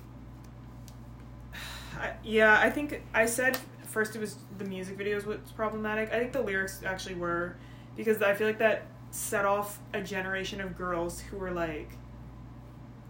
I, 2.00 2.14
yeah 2.24 2.60
i 2.60 2.70
think 2.70 3.02
i 3.14 3.26
said 3.26 3.58
first 3.84 4.16
it 4.16 4.20
was 4.20 4.36
the 4.58 4.66
music 4.66 4.98
videos 4.98 5.26
was 5.26 5.38
problematic 5.56 6.12
i 6.12 6.20
think 6.20 6.34
the 6.34 6.42
lyrics 6.42 6.82
actually 6.86 7.16
were 7.16 7.56
because 7.96 8.22
i 8.22 8.34
feel 8.34 8.48
like 8.48 8.60
that 8.60 8.88
set 9.12 9.46
off 9.46 9.80
a 9.94 10.02
generation 10.02 10.60
of 10.62 10.76
girls 10.76 11.22
who 11.22 11.38
were 11.38 11.52
like 11.52 11.90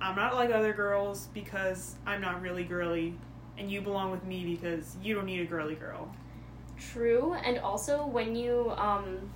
i'm 0.01 0.15
not 0.15 0.35
like 0.35 0.51
other 0.51 0.73
girls 0.73 1.27
because 1.33 1.95
i'm 2.05 2.21
not 2.21 2.41
really 2.41 2.63
girly 2.63 3.13
and 3.57 3.71
you 3.71 3.81
belong 3.81 4.11
with 4.11 4.23
me 4.25 4.43
because 4.45 4.95
you 5.01 5.13
don't 5.15 5.25
need 5.25 5.39
a 5.41 5.45
girly 5.45 5.75
girl 5.75 6.13
True, 6.77 7.33
and 7.35 7.57
also 7.59 8.05
when 8.05 8.35
you 8.35 8.71
um, 8.75 9.29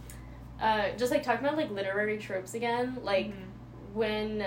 uh, 0.62 0.89
just 0.98 1.10
like 1.10 1.24
talking 1.24 1.45
about 1.45 1.58
like 1.58 1.72
literary 1.72 2.17
tropes 2.17 2.54
again, 2.54 2.98
like 3.02 3.28
Mhm. 3.28 3.93
when 3.93 4.45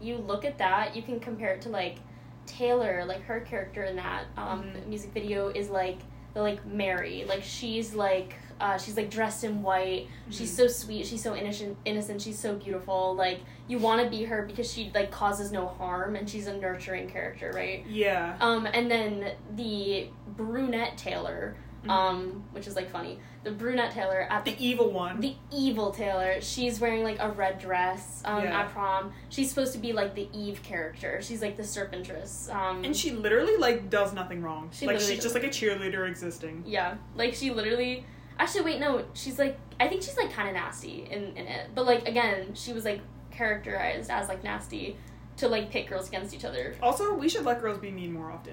you 0.00 0.16
look 0.16 0.44
at 0.44 0.58
that, 0.58 0.96
you 0.96 1.02
can 1.02 1.20
compare 1.20 1.54
it 1.54 1.60
to 1.62 1.68
like 1.68 1.98
Taylor, 2.46 3.04
like 3.04 3.22
her 3.22 3.40
character 3.42 3.84
in 3.84 3.94
that 3.94 4.24
um, 4.36 4.64
Mhm. 4.64 4.86
music 4.88 5.12
video 5.12 5.50
is 5.50 5.70
like 5.70 5.98
the 6.34 6.42
like 6.42 6.66
Mary, 6.66 7.24
like 7.28 7.44
she's 7.44 7.94
like 7.94 8.34
uh, 8.62 8.78
she's 8.78 8.96
like 8.96 9.10
dressed 9.10 9.42
in 9.44 9.60
white. 9.62 10.06
She's 10.30 10.52
Mhm. 10.52 10.56
so 10.56 10.66
sweet. 10.68 11.04
She's 11.06 11.22
so 11.22 11.34
innocent. 11.34 11.76
Innocent. 11.84 12.22
She's 12.22 12.38
so 12.38 12.54
beautiful. 12.54 13.14
Like 13.14 13.40
you 13.66 13.78
want 13.78 14.02
to 14.02 14.08
be 14.08 14.24
her 14.24 14.42
because 14.46 14.72
she 14.72 14.90
like 14.94 15.10
causes 15.10 15.50
no 15.50 15.66
harm 15.66 16.14
and 16.14 16.30
she's 16.30 16.46
a 16.46 16.56
nurturing 16.56 17.08
character, 17.10 17.50
right? 17.54 17.84
yeah 17.88 18.36
Um, 18.40 18.66
and 18.72 18.88
then 18.90 19.32
the 19.56 20.08
brunette 20.28 20.96
Taylor, 20.96 21.56
Mhm. 21.84 21.90
um, 21.90 22.44
which 22.52 22.66
is 22.68 22.76
like 22.76 22.88
funny. 22.90 23.18
The 23.44 23.50
brunette 23.50 23.90
Taylor 23.92 24.28
at 24.30 24.44
the 24.44 24.52
the 24.52 24.64
evil 24.64 24.92
one 24.92 25.20
the 25.20 25.34
evil 25.50 25.90
Taylor, 25.90 26.40
she's 26.40 26.78
wearing 26.80 27.02
like 27.02 27.18
a 27.18 27.30
red 27.30 27.58
dress 27.58 28.22
um, 28.24 28.44
Yeah. 28.44 28.60
at 28.60 28.68
prom. 28.70 29.12
She's 29.28 29.48
supposed 29.48 29.72
to 29.72 29.78
be 29.80 29.92
like 29.92 30.14
the 30.14 30.28
Eve 30.32 30.62
character. 30.62 31.20
She's 31.20 31.42
like 31.42 31.56
the 31.56 31.64
serpentress. 31.64 32.48
Um, 32.54 32.84
and 32.84 32.96
she 32.96 33.10
literally 33.10 33.56
like 33.56 33.90
does 33.90 34.12
nothing 34.12 34.40
wrong 34.42 34.70
She 34.72 34.86
like 34.86 35.00
she's 35.00 35.20
just 35.20 35.34
like 35.34 35.42
a 35.44 35.48
cheerleader 35.48 36.08
existing 36.08 36.62
yeah, 36.64 36.94
like 37.16 37.34
she 37.34 37.50
literally. 37.50 38.04
Actually, 38.42 38.64
wait, 38.64 38.80
no, 38.80 39.04
she's 39.14 39.38
like 39.38 39.56
I 39.78 39.86
think 39.88 40.02
she's 40.02 40.16
like 40.16 40.32
kind 40.32 40.48
of 40.48 40.54
nasty 40.54 41.06
in 41.10 41.36
in 41.36 41.46
it, 41.46 41.70
but 41.74 41.86
like 41.86 42.08
again, 42.08 42.54
she 42.54 42.72
was 42.72 42.84
like 42.84 43.00
characterized 43.30 44.10
as 44.10 44.28
like 44.28 44.42
nasty 44.44 44.96
to 45.36 45.48
like 45.48 45.70
pit 45.70 45.86
girls 45.88 46.08
against 46.08 46.34
each 46.34 46.44
other. 46.44 46.74
also 46.82 47.14
we 47.14 47.28
should 47.28 47.44
let 47.44 47.60
girls 47.60 47.78
be 47.78 47.90
mean 47.90 48.12
more 48.12 48.30
often 48.30 48.52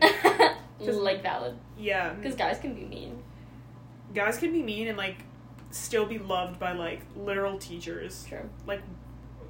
like 1.04 1.22
valid, 1.22 1.54
yeah 1.78 2.14
because 2.14 2.36
guys 2.36 2.58
can 2.60 2.74
be 2.74 2.86
mean. 2.86 3.22
guys 4.14 4.38
can 4.38 4.52
be 4.54 4.64
mean 4.64 4.88
and 4.88 4.98
like 4.98 5.18
still 5.72 6.06
be 6.06 6.18
loved 6.18 6.58
by 6.60 6.72
like 6.72 7.02
literal 7.18 7.58
teachers 7.58 8.26
True. 8.30 8.50
like 8.66 8.82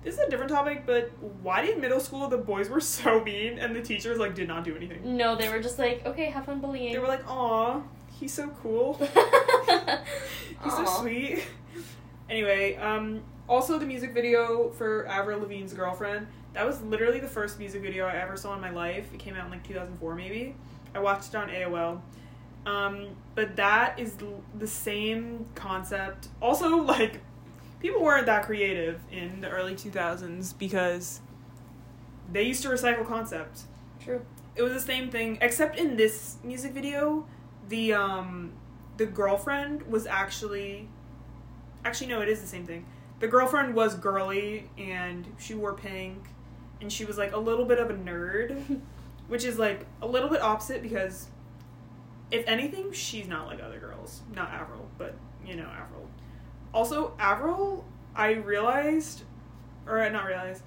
this 0.03 0.15
is 0.15 0.19
a 0.21 0.29
different 0.29 0.51
topic 0.51 0.83
but 0.87 1.11
why 1.43 1.61
did 1.63 1.77
middle 1.79 1.99
school 1.99 2.27
the 2.27 2.37
boys 2.37 2.67
were 2.67 2.81
so 2.97 3.23
mean 3.23 3.59
and 3.59 3.75
the 3.75 3.81
teachers 3.81 4.17
like 4.17 4.33
did 4.33 4.47
not 4.47 4.63
do 4.63 4.75
anything 4.75 5.15
No, 5.17 5.35
they 5.35 5.49
were 5.49 5.59
just 5.59 5.77
like, 5.77 6.03
okay, 6.05 6.25
have 6.31 6.45
fun 6.45 6.59
bullying. 6.59 6.91
they 6.93 6.99
were 6.99 7.07
like 7.07 7.25
aw 7.29 7.81
he's 8.19 8.33
so 8.33 8.49
cool 8.61 8.99
he's 10.63 10.73
so 10.73 10.85
Aw. 10.85 11.01
sweet. 11.01 11.43
Anyway 12.29 12.75
um 12.75 13.21
also 13.47 13.79
the 13.79 13.85
music 13.85 14.13
video 14.13 14.69
for 14.71 15.07
avril 15.07 15.39
lavigne's 15.39 15.73
girlfriend 15.73 16.27
that 16.53 16.65
was 16.65 16.81
literally 16.81 17.19
the 17.19 17.27
first 17.27 17.57
music 17.59 17.81
video 17.81 18.05
i 18.05 18.15
ever 18.15 18.35
saw 18.37 18.53
in 18.55 18.61
my 18.61 18.69
life. 18.71 19.07
It 19.13 19.19
came 19.19 19.35
out 19.35 19.45
in 19.45 19.51
like 19.51 19.67
2004 19.67 20.15
maybe. 20.15 20.55
I 20.93 20.99
watched 20.99 21.29
it 21.29 21.35
on 21.35 21.49
aol 21.49 22.01
um, 22.65 23.07
but 23.35 23.55
that 23.55 23.97
is 23.97 24.15
l- 24.21 24.43
the 24.57 24.67
same 24.67 25.45
concept. 25.55 26.27
Also 26.41 26.77
like 26.83 27.21
people 27.79 28.01
weren't 28.03 28.25
that 28.25 28.43
creative 28.45 28.99
in 29.11 29.41
the 29.41 29.49
early 29.49 29.73
2000s 29.75 30.57
because 30.59 31.21
they 32.31 32.43
used 32.43 32.61
to 32.63 32.69
recycle 32.69 33.07
concepts. 33.07 33.65
True. 34.03 34.21
it 34.55 34.61
was 34.61 34.73
the 34.73 34.79
same 34.79 35.09
thing 35.09 35.37
except 35.41 35.77
in 35.77 35.95
this 35.95 36.37
music 36.43 36.73
video 36.73 37.25
the 37.69 37.93
um 37.93 38.51
the 38.99 39.05
girlfriend 39.05 39.81
was 39.83 40.05
actually 40.05 40.89
actually 41.85 42.07
no 42.07 42.21
it 42.21 42.27
is 42.27 42.41
the 42.41 42.47
same 42.47 42.65
thing. 42.65 42.85
The 43.19 43.27
girlfriend 43.27 43.73
was 43.73 43.95
girly 43.95 44.69
and 44.77 45.25
she 45.39 45.55
wore 45.55 45.73
pink 45.73 46.21
and 46.81 46.91
she 46.91 47.05
was 47.05 47.17
like 47.17 47.31
a 47.31 47.37
little 47.37 47.65
bit 47.65 47.79
of 47.79 47.89
a 47.89 47.93
nerd 47.93 48.81
which 49.29 49.45
is 49.45 49.57
like 49.57 49.85
a 50.01 50.07
little 50.07 50.29
bit 50.29 50.41
opposite 50.41 50.81
because 50.81 51.27
if 52.29 52.45
anything 52.45 52.91
she's 52.91 53.27
not 53.27 53.47
like 53.47 53.63
other 53.63 53.79
girls. 53.79 54.21
Not 54.35 54.51
avril 54.51 54.89
but 54.97 55.15
you 55.45 55.55
know 55.55 55.69
avril. 55.69 56.07
Also 56.73 57.15
avril 57.17 57.85
i 58.15 58.33
realized 58.33 59.23
or 59.87 60.07
not 60.09 60.25
realized 60.25 60.61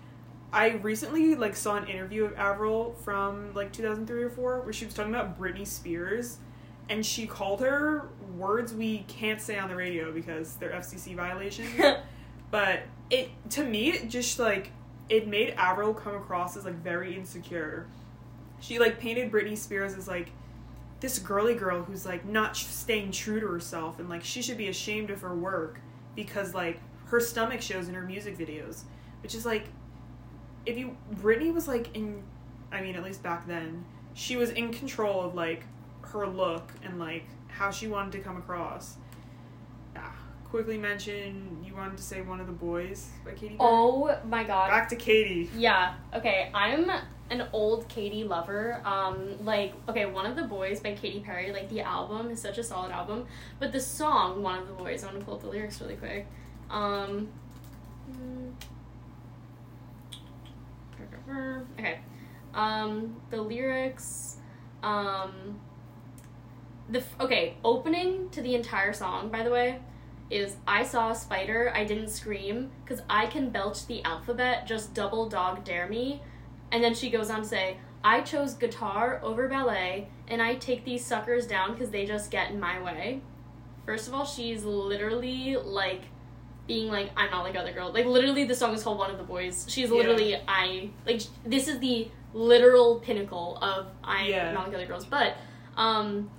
I 0.55 0.71
recently 0.71 1.35
like 1.35 1.55
saw 1.55 1.77
an 1.77 1.87
interview 1.87 2.25
of 2.25 2.35
Avril 2.37 2.95
from 3.05 3.55
like 3.55 3.73
2003 3.73 4.23
or 4.23 4.29
4 4.29 4.61
where 4.61 4.73
she 4.73 4.85
was 4.85 4.93
talking 4.93 5.15
about 5.15 5.41
Britney 5.41 5.67
Spears 5.67 6.37
and 6.93 7.07
she 7.07 7.27
called 7.27 7.61
her 7.61 8.11
words 8.37 8.75
we 8.75 8.99
can't 9.09 9.41
say 9.41 9.59
on 9.59 9.71
the 9.71 9.75
radio 9.75 10.13
because 10.13 10.57
they're 10.57 10.73
FCC 10.73 11.17
violations. 11.17 11.71
but 12.51 12.83
it 13.09 13.31
to 13.49 13.65
me 13.65 13.89
it 13.91 14.11
just 14.11 14.39
like 14.39 14.73
it 15.09 15.27
made 15.27 15.55
Avril 15.57 15.95
come 15.95 16.15
across 16.15 16.55
as 16.55 16.67
like 16.67 16.75
very 16.75 17.17
insecure. 17.17 17.87
She 18.61 18.79
like 18.79 19.01
painted 19.01 19.33
Britney 19.33 19.57
Spears 19.57 19.95
as 19.95 20.07
like 20.07 20.33
this 21.01 21.19
girly 21.19 21.55
girl 21.55 21.83
who's 21.83 22.05
like 22.05 22.27
not 22.27 22.57
staying 22.57 23.11
true 23.11 23.41
to 23.41 23.47
herself 23.47 23.99
and 23.99 24.11
like 24.11 24.23
she 24.23 24.43
should 24.43 24.59
be 24.59 24.69
ashamed 24.69 25.09
of 25.09 25.23
her 25.23 25.35
work 25.35 25.81
because 26.15 26.55
like 26.55 26.79
her 27.07 27.21
stomach 27.21 27.63
shows 27.63 27.89
in 27.89 27.95
her 27.95 28.03
music 28.03 28.37
videos, 28.37 28.83
which 29.23 29.35
is 29.35 29.47
like 29.47 29.65
if 30.67 30.77
you 30.77 30.95
Britney 31.15 31.55
was 31.55 31.67
like 31.67 31.97
in 31.97 32.23
I 32.71 32.83
mean 32.83 32.97
at 32.97 33.03
least 33.03 33.23
back 33.23 33.47
then, 33.47 33.87
she 34.13 34.37
was 34.37 34.51
in 34.51 34.75
control 34.75 35.23
of 35.23 35.35
like 35.35 35.65
her 36.13 36.27
look 36.27 36.73
and 36.85 36.99
like 36.99 37.25
how 37.49 37.71
she 37.71 37.89
wanted 37.89 38.13
to 38.13 38.19
come 38.21 38.37
across. 38.37 38.97
Yeah. 39.95 40.11
Quickly 40.45 40.79
mention 40.79 41.63
you 41.65 41.75
wanted 41.75 41.97
to 41.97 42.03
say 42.03 42.21
one 42.23 42.41
of 42.41 42.47
the 42.47 42.53
boys 42.53 43.09
by 43.25 43.33
Katy 43.33 43.57
Perry. 43.57 43.59
Oh 43.61 44.17
my 44.27 44.45
god. 44.45 44.69
Back 44.71 44.89
to 44.91 44.97
Katy. 44.97 45.51
Yeah. 45.57 45.95
Okay. 46.15 46.51
I'm 46.55 46.91
an 47.31 47.47
old 47.55 47.89
Katy 47.89 48.25
lover. 48.25 48.81
Um, 48.85 49.43
like, 49.45 49.73
okay, 49.89 50.05
one 50.05 50.27
of 50.27 50.37
the 50.37 50.43
boys 50.43 50.81
by 50.81 50.93
Katy 50.95 51.21
Perry. 51.21 51.51
Like, 51.53 51.71
the 51.71 51.81
album 51.81 52.31
is 52.31 52.41
such 52.41 52.59
a 52.59 52.63
solid 52.63 52.93
album, 52.93 53.27
but 53.59 53.73
the 53.73 53.81
song, 53.81 54.43
one 54.43 54.59
of 54.59 54.67
the 54.67 54.75
boys. 54.75 55.03
I'm 55.03 55.13
gonna 55.15 55.25
pull 55.25 55.35
up 55.35 55.41
the 55.41 55.49
lyrics 55.49 55.81
really 55.81 55.97
quick. 55.97 56.27
Um. 56.71 57.29
mm, 58.11 58.53
Okay. 61.79 62.01
Um, 62.55 63.17
the 63.31 63.41
lyrics. 63.41 64.37
Um. 64.83 65.59
The 66.93 66.99
f- 66.99 67.17
okay 67.21 67.55
opening 67.65 68.29
to 68.31 68.43
the 68.43 68.55
entire 68.55 68.93
song, 68.93 69.31
by 69.31 69.43
the 69.43 69.51
way, 69.51 69.81
is 70.31 70.57
I 70.69 70.83
saw 70.85 71.11
a 71.11 71.15
spider, 71.15 71.73
I 71.75 71.85
didn't 71.85 72.09
scream, 72.11 72.71
because 72.85 73.03
I 73.09 73.27
can 73.27 73.49
belch 73.51 73.87
the 73.87 74.05
alphabet, 74.05 74.67
just 74.67 74.93
double 74.95 75.29
dog 75.29 75.65
dare 75.65 75.89
me. 75.89 76.21
And 76.71 76.85
then 76.85 76.95
she 76.95 77.09
goes 77.11 77.31
on 77.31 77.43
to 77.43 77.49
say, 77.49 77.79
I 78.05 78.21
chose 78.21 78.55
guitar 78.55 79.21
over 79.23 79.49
ballet, 79.49 80.09
and 80.29 80.43
I 80.43 80.57
take 80.57 80.85
these 80.85 81.05
suckers 81.05 81.47
down 81.47 81.73
because 81.73 81.91
they 81.91 82.05
just 82.05 82.31
get 82.31 82.51
in 82.51 82.61
my 82.61 82.81
way. 82.83 83.23
First 83.87 84.07
of 84.09 84.15
all, 84.15 84.25
she's 84.27 84.63
literally 84.65 85.57
like 85.57 86.03
being 86.67 86.89
like, 86.89 87.11
I'm 87.17 87.31
not 87.31 87.43
like 87.43 87.57
other 87.57 87.73
girls. 87.73 87.95
Like, 87.95 88.07
literally, 88.07 88.45
the 88.45 88.55
song 88.55 88.75
is 88.75 88.83
called 88.83 88.99
One 88.99 89.11
of 89.11 89.19
the 89.19 89.25
Boys. 89.25 89.67
She's 89.69 89.89
Yeah. 89.91 89.97
literally, 89.97 90.37
I, 90.47 90.91
like, 91.07 91.23
this 91.45 91.69
is 91.69 91.79
the 91.81 92.09
literal 92.35 93.01
pinnacle 93.01 93.57
of 93.63 93.87
I'm 94.05 94.27
Yeah. 94.31 94.53
not 94.53 94.67
like 94.69 94.75
other 94.77 94.87
girls. 94.87 95.05
But, 95.05 95.37
um, 95.77 96.31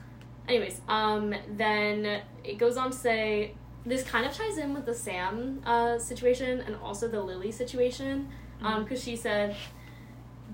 anyways, 0.47 0.81
um, 0.87 1.33
then 1.49 2.21
it 2.43 2.57
goes 2.57 2.77
on 2.77 2.91
to 2.91 2.97
say, 2.97 3.55
this 3.85 4.03
kind 4.03 4.25
of 4.25 4.33
ties 4.33 4.57
in 4.57 4.73
with 4.73 4.85
the 4.85 4.93
Sam 4.93 5.61
uh, 5.65 5.99
situation 5.99 6.61
and 6.61 6.75
also 6.77 7.07
the 7.07 7.21
Lily 7.21 7.51
situation 7.51 8.29
because 8.79 9.03
she 9.03 9.15
said, 9.15 9.55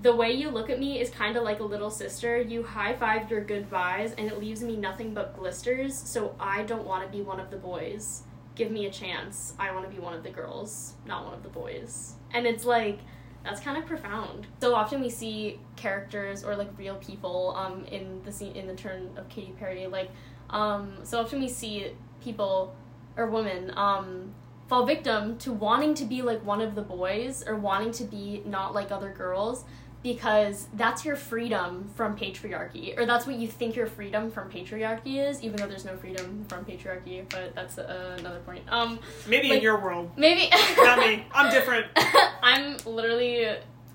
The 0.02 0.14
way 0.14 0.32
you 0.32 0.50
look 0.50 0.68
at 0.68 0.80
me 0.80 1.00
is 1.00 1.10
kind 1.10 1.36
of 1.36 1.44
like 1.44 1.60
a 1.60 1.64
little 1.64 1.90
sister. 1.90 2.40
You 2.40 2.64
high 2.64 2.94
five 2.94 3.30
your 3.30 3.44
goodbyes 3.44 4.14
and 4.18 4.26
it 4.26 4.38
leaves 4.38 4.62
me 4.62 4.76
nothing 4.76 5.14
but 5.14 5.36
blisters, 5.36 5.96
so 5.96 6.34
I 6.40 6.62
don't 6.62 6.84
want 6.84 7.04
to 7.04 7.16
be 7.16 7.22
one 7.22 7.38
of 7.38 7.50
the 7.50 7.56
boys. 7.56 8.24
Give 8.56 8.70
me 8.70 8.86
a 8.86 8.90
chance. 8.90 9.54
I 9.58 9.72
want 9.72 9.88
to 9.88 9.94
be 9.94 10.00
one 10.00 10.14
of 10.14 10.24
the 10.24 10.30
girls, 10.30 10.94
not 11.06 11.24
one 11.24 11.34
of 11.34 11.42
the 11.44 11.48
boys. 11.48 12.14
And 12.32 12.46
it's 12.46 12.64
like, 12.64 12.98
that's 13.44 13.60
kind 13.60 13.78
of 13.78 13.86
profound. 13.86 14.46
So 14.60 14.74
often 14.74 15.00
we 15.00 15.08
see 15.08 15.58
characters 15.76 16.44
or 16.44 16.56
like 16.56 16.68
real 16.76 16.96
people 16.96 17.54
um, 17.56 17.84
in 17.86 18.22
the 18.24 18.32
scene 18.32 18.54
in 18.54 18.66
the 18.66 18.74
turn 18.74 19.10
of 19.16 19.28
Katy 19.28 19.54
Perry. 19.58 19.86
Like, 19.86 20.10
um, 20.50 20.92
so 21.04 21.20
often 21.20 21.40
we 21.40 21.48
see 21.48 21.92
people 22.22 22.74
or 23.16 23.26
women 23.26 23.72
um, 23.76 24.34
fall 24.68 24.84
victim 24.84 25.38
to 25.38 25.52
wanting 25.52 25.94
to 25.94 26.04
be 26.04 26.22
like 26.22 26.44
one 26.44 26.60
of 26.60 26.74
the 26.74 26.82
boys 26.82 27.42
or 27.46 27.56
wanting 27.56 27.92
to 27.92 28.04
be 28.04 28.42
not 28.44 28.74
like 28.74 28.90
other 28.90 29.10
girls 29.10 29.64
because 30.02 30.66
that's 30.74 31.04
your 31.04 31.14
freedom 31.16 31.90
from 31.94 32.16
patriarchy 32.16 32.98
or 32.98 33.04
that's 33.04 33.26
what 33.26 33.36
you 33.36 33.46
think 33.46 33.76
your 33.76 33.86
freedom 33.86 34.30
from 34.30 34.50
patriarchy 34.50 35.16
is 35.28 35.42
even 35.42 35.56
though 35.56 35.66
there's 35.66 35.84
no 35.84 35.94
freedom 35.98 36.44
from 36.48 36.64
patriarchy 36.64 37.22
but 37.28 37.54
that's 37.54 37.76
uh, 37.78 38.16
another 38.18 38.38
point 38.40 38.62
um 38.70 38.98
Maybe 39.28 39.52
in 39.52 39.60
your 39.60 39.78
world. 39.80 40.10
maybe 40.16 40.48
Not 40.78 40.98
me. 41.00 41.24
I'm 41.32 41.50
different. 41.52 41.86
i'm 42.42 42.78
literally 42.86 43.46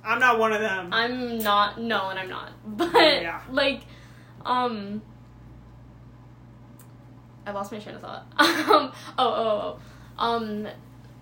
I'm 0.04 0.20
not 0.20 0.38
one 0.38 0.54
of 0.54 0.62
them. 0.62 0.90
i'm 0.94 1.40
not 1.40 1.82
no 1.82 2.10
and 2.10 2.20
i'm 2.20 2.30
not 2.30 2.52
but 2.78 2.94
Yeah. 2.94 3.42
like 3.52 3.82
um 4.46 5.02
I 7.48 7.52
lost 7.52 7.72
my 7.72 7.78
train 7.78 7.94
of 7.96 8.02
thought. 8.02 8.26
um, 8.40 8.92
oh, 9.20 9.20
oh, 9.20 9.78
oh. 10.18 10.24
Um, 10.24 10.68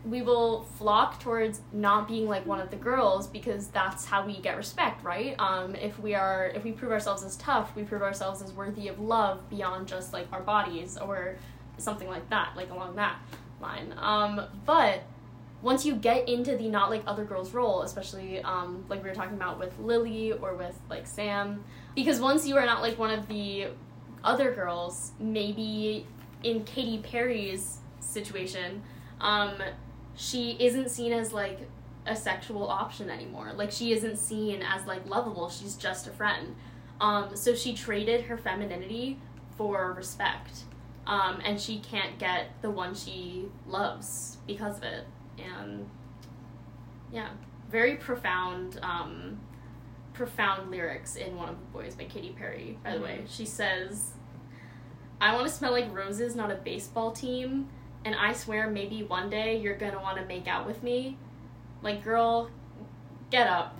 we 0.06 0.22
will 0.22 0.64
flock 0.78 1.22
towards 1.22 1.62
not 1.72 2.08
being 2.08 2.28
like 2.28 2.46
one 2.46 2.60
of 2.60 2.70
the 2.70 2.76
girls 2.76 3.28
because 3.28 3.68
that's 3.68 4.06
how 4.06 4.26
we 4.26 4.40
get 4.40 4.58
respect, 4.58 5.04
right? 5.04 5.36
Um, 5.40 5.76
if 5.76 5.98
we 6.00 6.14
are, 6.14 6.52
if 6.54 6.64
we 6.64 6.74
prove 6.74 6.92
ourselves 6.92 7.24
as 7.24 7.38
tough, 7.38 7.74
we 7.76 7.84
prove 7.84 8.02
ourselves 8.02 8.42
as 8.42 8.52
worthy 8.52 8.90
of 8.90 9.00
love 9.00 9.50
beyond 9.50 9.88
just 9.88 10.12
like 10.12 10.28
our 10.34 10.42
bodies 10.42 10.98
or 10.98 11.38
something 11.78 12.10
like 12.10 12.30
that, 12.30 12.54
like 12.56 12.70
along 12.70 12.98
that 12.98 13.18
line. 13.62 13.94
Um, 13.98 14.42
but 14.66 15.04
once 15.62 15.86
you 15.86 15.96
get 15.96 16.28
into 16.28 16.58
the 16.58 16.68
not 16.68 16.90
like 16.90 17.04
other 17.08 17.24
girls 17.24 17.54
role, 17.54 17.84
especially 17.84 18.42
um, 18.42 18.84
like 18.90 19.02
we 19.02 19.08
were 19.08 19.16
talking 19.16 19.36
about 19.38 19.58
with 19.58 19.78
Lily 19.80 20.34
or 20.34 20.56
with 20.56 20.78
like 20.90 21.08
Sam, 21.08 21.64
because 21.96 22.20
once 22.20 22.46
you 22.46 22.58
are 22.58 22.66
not 22.66 22.82
like 22.82 23.00
one 23.00 23.12
of 23.12 23.28
the 23.30 23.68
other 24.24 24.54
girls, 24.54 25.12
maybe 25.20 26.06
in 26.44 26.66
Katy 26.66 26.98
Perry's 26.98 27.78
situation, 28.02 28.82
um, 29.22 29.54
she 30.16 30.58
isn't 30.60 30.90
seen 30.90 31.14
as 31.14 31.34
like 31.34 31.60
a 32.06 32.16
sexual 32.16 32.68
option 32.68 33.10
anymore. 33.10 33.54
Like 33.56 33.72
she 33.72 33.94
isn't 33.94 34.18
seen 34.18 34.62
as 34.62 34.86
like 34.86 35.08
lovable. 35.08 35.50
She's 35.50 35.76
just 35.76 36.08
a 36.08 36.12
friend. 36.12 36.56
Um, 37.00 37.36
so 37.36 37.56
she 37.56 37.74
traded 37.74 38.26
her 38.26 38.38
femininity 38.38 39.20
for 39.58 39.94
respect. 39.94 40.64
Um, 41.06 41.42
and 41.44 41.60
she 41.60 41.80
can't 41.80 42.18
get 42.18 42.62
the 42.62 42.70
one 42.70 42.96
she 42.96 43.50
loves 43.68 44.38
because 44.48 44.78
of 44.78 44.84
it. 44.84 45.06
And 45.38 45.90
yeah, 47.12 47.30
very 47.70 47.98
profound, 47.98 48.80
um, 48.82 49.40
profound 50.14 50.72
lyrics 50.72 51.16
in 51.16 51.36
one 51.36 51.50
of 51.50 51.56
the 51.60 51.66
boys 51.78 51.96
by 51.96 52.06
Katy 52.06 52.36
Perry. 52.38 52.78
By 52.84 52.96
the 52.96 53.02
way, 53.02 53.24
she 53.28 53.46
says, 53.46 54.12
"I 55.20 55.34
want 55.34 55.48
to 55.48 55.54
smell 55.54 55.72
like 55.72 55.94
roses, 55.94 56.36
not 56.36 56.52
a 56.52 56.56
baseball 56.56 57.12
team." 57.12 57.70
And 58.06 58.16
I 58.16 58.34
swear, 58.34 58.70
maybe 58.70 59.04
one 59.04 59.30
day 59.30 59.58
you're 59.60 59.78
gonna 59.78 60.02
want 60.02 60.18
to 60.18 60.26
make 60.26 60.48
out 60.48 60.66
with 60.68 60.84
me. 60.84 61.18
Like, 61.82 62.04
girl, 62.04 62.50
get 63.32 63.48
up. 63.48 63.78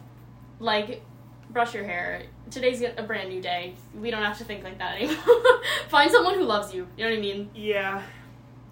Like, 0.60 1.04
brush 1.50 1.74
your 1.74 1.84
hair. 1.84 2.24
Today's 2.50 2.82
a 2.82 3.04
brand 3.04 3.30
new 3.30 3.42
day. 3.42 3.76
We 4.00 4.12
don't 4.12 4.24
have 4.24 4.38
to 4.38 4.44
think 4.44 4.64
like 4.64 4.78
that 4.80 4.96
anymore. 4.96 5.18
Find 5.90 6.12
someone 6.12 6.36
who 6.36 6.44
loves 6.44 6.74
you. 6.74 6.88
You 6.98 7.06
know 7.06 7.10
what 7.12 7.18
I 7.18 7.22
mean? 7.22 7.50
yeah. 7.56 8.02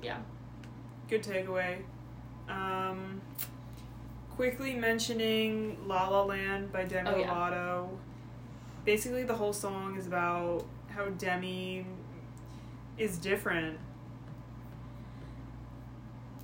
Yeah. 0.02 0.18
Good 1.10 1.24
takeaway. 1.24 1.78
Um, 2.50 3.22
quickly 4.32 4.74
mentioning 4.74 5.78
La 5.86 6.08
La 6.10 6.24
Land 6.24 6.72
by 6.72 6.86
Demi 6.86 7.10
Oh, 7.10 7.18
yeah. 7.18 7.28
Lovato. 7.30 7.90
Basically, 8.86 9.24
the 9.24 9.36
whole 9.36 9.54
song 9.54 9.96
is 9.98 10.08
about 10.08 10.66
how 10.90 11.06
Demi 11.10 11.86
is 12.98 13.18
different. 13.18 13.78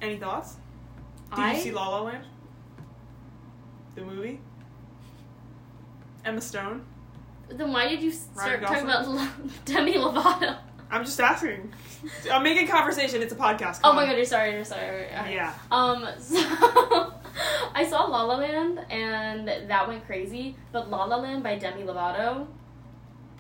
Any 0.02 0.18
thoughts? 0.18 0.56
Did 1.32 1.40
I 1.40 1.54
you 1.54 1.62
see 1.62 1.72
La 1.72 1.90
La 1.90 2.02
Land? 2.02 2.26
The 3.96 4.02
movie? 4.02 4.40
Emma 6.24 6.42
Stone? 6.42 6.86
then 7.50 7.72
why 7.72 7.88
did 7.88 8.02
you 8.02 8.12
start 8.12 8.62
talking 8.62 8.84
about? 8.84 9.06
Demi 9.66 9.94
Lovato? 9.94 10.58
I'm 10.90 11.04
just 11.04 11.20
asking. 11.20 11.74
I'm 12.32 12.44
making 12.44 12.68
conversation. 12.68 13.22
It's 13.22 13.34
a 13.34 13.36
podcast. 13.36 13.82
Oh 13.84 13.94
my 13.94 14.04
on. 14.04 14.10
god, 14.10 14.16
you're 14.16 14.26
sorry, 14.26 14.54
you're 14.54 14.66
sorry. 14.66 15.08
Yeah. 15.10 15.54
Um, 15.72 16.08
so 16.20 16.38
I 17.74 17.86
saw 17.90 18.06
La 18.06 18.24
La 18.24 18.38
Land 18.38 18.80
and 18.90 19.48
that 19.70 19.88
went 19.88 20.06
crazy, 20.06 20.56
but 20.72 20.90
La 20.90 21.06
La 21.06 21.18
Land 21.18 21.44
by 21.44 21.58
Demi 21.58 21.84
Lovato. 21.84 22.48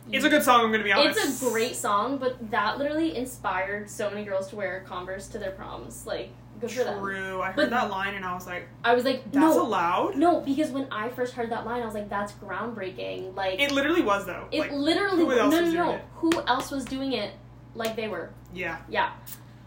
It's 0.09 0.23
a 0.23 0.29
good 0.29 0.43
song, 0.43 0.63
I'm 0.63 0.71
gonna 0.71 0.85
be 0.85 0.93
honest. 0.93 1.19
It's 1.19 1.41
a 1.41 1.49
great 1.49 1.75
song, 1.75 2.17
but 2.17 2.51
that 2.51 2.77
literally 2.77 3.15
inspired 3.17 3.89
so 3.89 4.09
many 4.09 4.23
girls 4.23 4.47
to 4.49 4.55
wear 4.55 4.85
Converse 4.87 5.27
to 5.29 5.37
their 5.37 5.51
proms. 5.51 6.05
Like, 6.05 6.31
good. 6.59 6.69
True. 6.69 7.41
I 7.41 7.47
heard 7.47 7.55
But- 7.55 7.69
that 7.71 7.89
line 7.89 8.15
and 8.15 8.25
I 8.25 8.33
was 8.33 8.45
like, 8.47 8.67
I 8.83 8.93
was 8.93 9.03
like, 9.05 9.23
that's 9.25 9.35
no, 9.55 9.61
allowed? 9.61 10.15
no, 10.15 10.41
because 10.41 10.71
when 10.71 10.87
I 10.91 11.09
first 11.09 11.33
heard 11.33 11.49
that 11.51 11.65
line, 11.65 11.81
I 11.81 11.85
was 11.85 11.93
like, 11.95 12.09
that's 12.09 12.31
groundbreaking. 12.33 13.35
Like, 13.35 13.59
It 13.59 13.71
literally 13.71 14.01
was 14.01 14.25
though. 14.25 14.47
it 14.51 14.59
like, 14.61 14.71
literally 14.71 15.23
who 15.23 15.31
else 15.31 15.53
no, 15.53 15.61
was 15.61 15.73
no, 15.73 15.83
no. 15.85 15.91
it? 15.95 16.01
Who 16.15 16.31
else 16.47 16.71
was 16.71 16.85
doing 16.85 17.13
it 17.13 17.33
like 17.75 17.95
they 17.95 18.07
were? 18.07 18.29
yeah. 18.53 18.77
Yeah, 18.89 19.11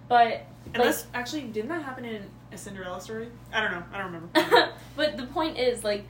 but 0.09 0.47
And 0.75 0.83
Like- 0.85 0.95
actually 1.15 1.43
didn't 1.43 1.69
that 1.71 1.83
happen 1.83 2.05
in 2.05 2.23
a 2.53 2.59
Cinderella 2.59 3.01
story? 3.01 3.29
I 3.53 3.61
don't 3.61 3.71
know. 3.73 3.83
I 3.93 3.99
don't 3.99 4.07
remember. 4.13 4.71
but 4.97 5.17
the 5.17 5.27
point 5.27 5.59
is 5.59 5.85
like 5.85 6.05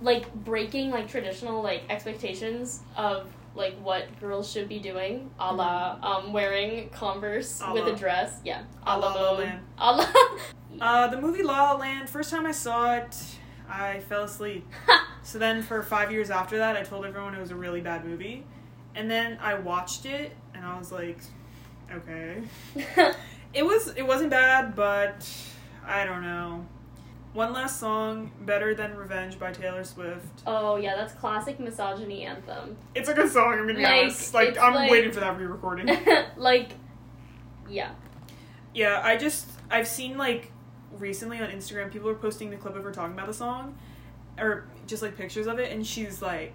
like 0.00 0.32
breaking 0.34 0.90
like 0.90 1.08
traditional 1.08 1.62
like 1.62 1.82
expectations 1.88 2.80
of 2.96 3.26
like 3.54 3.74
what 3.82 4.04
girls 4.20 4.50
should 4.50 4.68
be 4.68 4.78
doing 4.78 5.30
a 5.38 5.52
la 5.54 5.98
um 6.02 6.32
wearing 6.32 6.88
converse 6.90 7.60
A 7.62 7.72
with 7.72 7.84
la- 7.84 7.92
a 7.92 7.96
dress 7.96 8.40
yeah 8.44 8.62
a 8.86 8.98
la 8.98 9.12
La. 9.14 9.32
Land. 9.32 9.60
a 9.78 9.92
la 9.96 10.06
uh, 10.80 11.08
the 11.08 11.20
movie 11.20 11.42
La 11.42 11.72
La 11.72 11.78
Land. 11.78 12.08
First 12.08 12.30
time 12.30 12.46
I 12.46 12.52
saw 12.52 12.94
it, 12.96 13.16
I 13.68 14.00
fell 14.08 14.24
asleep. 14.24 14.66
So 15.24 15.38
then 15.38 15.62
for 15.62 15.84
five 15.84 16.10
years 16.10 16.30
after 16.30 16.58
that, 16.58 16.76
I 16.76 16.82
told 16.82 17.04
everyone 17.06 17.32
it 17.36 17.40
was 17.40 17.52
a 17.52 17.54
really 17.56 17.80
bad 17.80 18.04
movie. 18.04 18.44
and 18.96 19.08
then 19.08 19.38
I 19.40 19.54
watched 19.54 20.04
it 20.04 20.32
and 20.52 20.64
I 20.66 20.76
was 20.76 20.90
like, 20.90 21.18
okay. 21.94 22.42
It 23.54 23.64
was 23.64 23.88
it 23.96 24.02
wasn't 24.02 24.30
bad, 24.30 24.74
but 24.74 25.28
I 25.86 26.04
don't 26.04 26.22
know. 26.22 26.66
One 27.32 27.54
last 27.54 27.80
song, 27.80 28.30
Better 28.42 28.74
Than 28.74 28.94
Revenge 28.94 29.38
by 29.38 29.52
Taylor 29.52 29.84
Swift. 29.84 30.42
oh 30.46 30.76
yeah, 30.76 30.94
that's 30.96 31.14
classic 31.14 31.58
misogyny 31.58 32.24
anthem. 32.24 32.76
It's 32.94 33.08
a 33.08 33.14
good 33.14 33.30
song, 33.30 33.52
I'm 33.54 33.60
gonna 33.60 33.74
be 33.74 33.82
Like, 33.82 34.02
honest. 34.02 34.34
Like 34.34 34.58
I'm 34.58 34.74
like- 34.74 34.90
waiting 34.90 35.12
for 35.12 35.20
that 35.20 35.38
re-recording. 35.38 35.88
like, 36.36 36.72
yeah. 37.68 37.92
yeah, 38.74 39.00
I 39.02 39.16
just 39.16 39.48
I've 39.70 39.88
seen 39.88 40.18
like 40.18 40.52
recently 40.98 41.38
on 41.38 41.48
Instagram 41.48 41.90
people 41.90 42.10
are 42.10 42.14
posting 42.14 42.50
the 42.50 42.56
clip 42.56 42.76
of 42.76 42.84
her 42.84 42.92
talking 42.92 43.14
about 43.14 43.28
the 43.28 43.34
song, 43.34 43.78
or 44.38 44.66
just 44.86 45.02
like 45.02 45.16
pictures 45.16 45.46
of 45.46 45.58
it, 45.58 45.72
and 45.72 45.86
she's 45.86 46.20
like, 46.20 46.54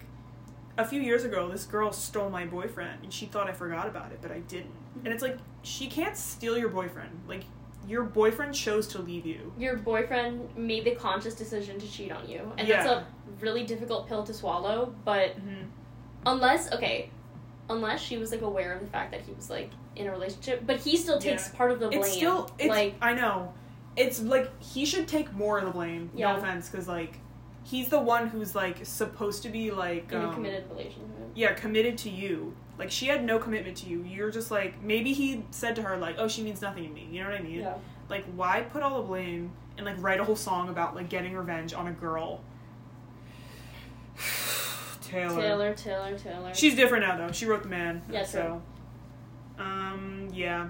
a 0.76 0.84
few 0.84 1.00
years 1.00 1.24
ago, 1.24 1.48
this 1.48 1.64
girl 1.64 1.90
stole 1.90 2.30
my 2.30 2.46
boyfriend, 2.46 3.02
and 3.02 3.12
she 3.12 3.26
thought 3.26 3.48
I 3.48 3.52
forgot 3.52 3.88
about 3.88 4.12
it, 4.12 4.20
but 4.22 4.30
I 4.30 4.38
didn't. 4.40 4.70
And 5.04 5.12
it's 5.12 5.22
like 5.24 5.38
she 5.62 5.88
can't 5.88 6.16
steal 6.16 6.56
your 6.56 6.68
boyfriend. 6.68 7.10
Like 7.26 7.42
your 7.88 8.04
boyfriend 8.04 8.54
chose 8.54 8.86
to 8.88 9.00
leave 9.00 9.24
you. 9.24 9.52
Your 9.58 9.76
boyfriend 9.76 10.54
made 10.56 10.84
the 10.84 10.94
conscious 10.94 11.34
decision 11.34 11.80
to 11.80 11.90
cheat 11.90 12.12
on 12.12 12.28
you, 12.28 12.52
and 12.58 12.68
Yeah. 12.68 12.82
that's 12.82 12.88
a 12.90 13.06
really 13.40 13.64
difficult 13.64 14.06
pill 14.06 14.22
to 14.24 14.34
swallow. 14.34 14.94
But 15.04 15.36
mm-hmm. 15.36 15.64
unless 16.26 16.70
okay, 16.72 17.10
unless 17.70 18.00
she 18.00 18.18
was 18.18 18.30
like 18.30 18.42
aware 18.42 18.72
of 18.74 18.80
the 18.80 18.86
fact 18.86 19.10
that 19.12 19.22
he 19.22 19.32
was 19.32 19.48
like 19.48 19.70
in 19.96 20.06
a 20.06 20.10
relationship, 20.10 20.62
but 20.66 20.76
he 20.76 20.96
still 20.96 21.18
takes 21.18 21.48
Yeah. 21.48 21.56
part 21.56 21.70
of 21.70 21.80
the 21.80 21.88
blame. 21.88 22.00
It's 22.00 22.12
still 22.12 22.50
it's 22.58 22.68
like 22.68 22.94
I 23.00 23.14
know. 23.14 23.54
It's 23.96 24.20
like 24.20 24.50
he 24.62 24.84
should 24.84 25.08
take 25.08 25.32
more 25.32 25.58
of 25.58 25.64
the 25.64 25.70
blame. 25.70 26.10
Yeah. 26.14 26.32
No 26.32 26.38
offense, 26.38 26.68
because 26.68 26.86
like 26.86 27.18
he's 27.68 27.88
the 27.88 28.00
one 28.00 28.28
who's 28.28 28.54
like 28.54 28.84
supposed 28.86 29.42
to 29.42 29.48
be 29.48 29.70
like 29.70 30.10
in 30.10 30.20
a 30.20 30.28
um, 30.28 30.34
committed 30.34 30.68
relationship. 30.70 31.04
Yeah, 31.34 31.52
committed 31.52 31.98
to 31.98 32.10
you. 32.10 32.54
Like 32.78 32.90
she 32.90 33.06
had 33.06 33.24
no 33.24 33.38
commitment 33.38 33.76
to 33.78 33.88
you. 33.88 34.02
You're 34.02 34.30
just 34.30 34.50
like 34.50 34.82
maybe 34.82 35.12
he 35.12 35.44
said 35.50 35.76
to 35.76 35.82
her 35.82 35.96
like, 35.96 36.16
"Oh, 36.18 36.28
she 36.28 36.42
means 36.42 36.62
nothing 36.62 36.84
to 36.84 36.90
me." 36.90 37.08
You 37.10 37.22
know 37.22 37.30
what 37.30 37.40
I 37.40 37.42
mean? 37.42 37.60
Yeah. 37.60 37.74
Like 38.08 38.24
why 38.34 38.62
put 38.62 38.82
all 38.82 39.02
the 39.02 39.06
blame 39.06 39.52
and 39.76 39.84
like 39.84 39.96
write 39.98 40.20
a 40.20 40.24
whole 40.24 40.36
song 40.36 40.68
about 40.68 40.94
like 40.94 41.08
getting 41.08 41.34
revenge 41.34 41.74
on 41.74 41.88
a 41.88 41.92
girl? 41.92 42.40
Taylor. 45.02 45.40
Taylor, 45.40 45.74
Taylor, 45.74 46.18
Taylor. 46.18 46.54
She's 46.54 46.74
different 46.74 47.06
now 47.06 47.16
though. 47.16 47.32
She 47.32 47.46
wrote 47.46 47.62
the 47.62 47.68
man. 47.68 48.02
Yeah, 48.10 48.24
so. 48.24 48.62
Um. 49.58 50.28
Yeah. 50.32 50.68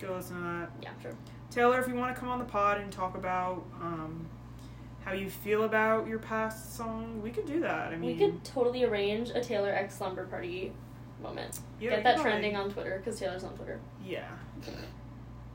Go 0.00 0.14
listen 0.14 0.36
to 0.36 0.42
that. 0.42 0.70
yeah, 0.82 0.90
sure. 1.02 1.16
Taylor, 1.50 1.80
if 1.80 1.88
you 1.88 1.94
want 1.94 2.14
to 2.14 2.20
come 2.20 2.28
on 2.28 2.38
the 2.38 2.44
pod 2.44 2.78
and 2.78 2.92
talk 2.92 3.16
about 3.16 3.64
um, 3.80 4.28
how 5.06 5.12
you 5.12 5.30
feel 5.30 5.62
about 5.62 6.08
your 6.08 6.18
past 6.18 6.76
song, 6.76 7.22
we 7.22 7.30
could 7.30 7.46
do 7.46 7.60
that. 7.60 7.92
I 7.92 7.96
mean, 7.96 8.10
we 8.10 8.18
could 8.18 8.44
totally 8.44 8.82
arrange 8.84 9.30
a 9.30 9.40
Taylor 9.40 9.70
X 9.70 9.96
slumber 9.98 10.26
party 10.26 10.72
moment. 11.22 11.60
yeah, 11.80 11.90
Get 11.90 12.02
that 12.02 12.20
trending 12.20 12.54
probably- 12.54 12.68
on 12.70 12.74
Twitter 12.74 12.98
because 13.02 13.18
Taylor's 13.18 13.44
on 13.44 13.54
Twitter. 13.54 13.78
Yeah. 14.04 14.26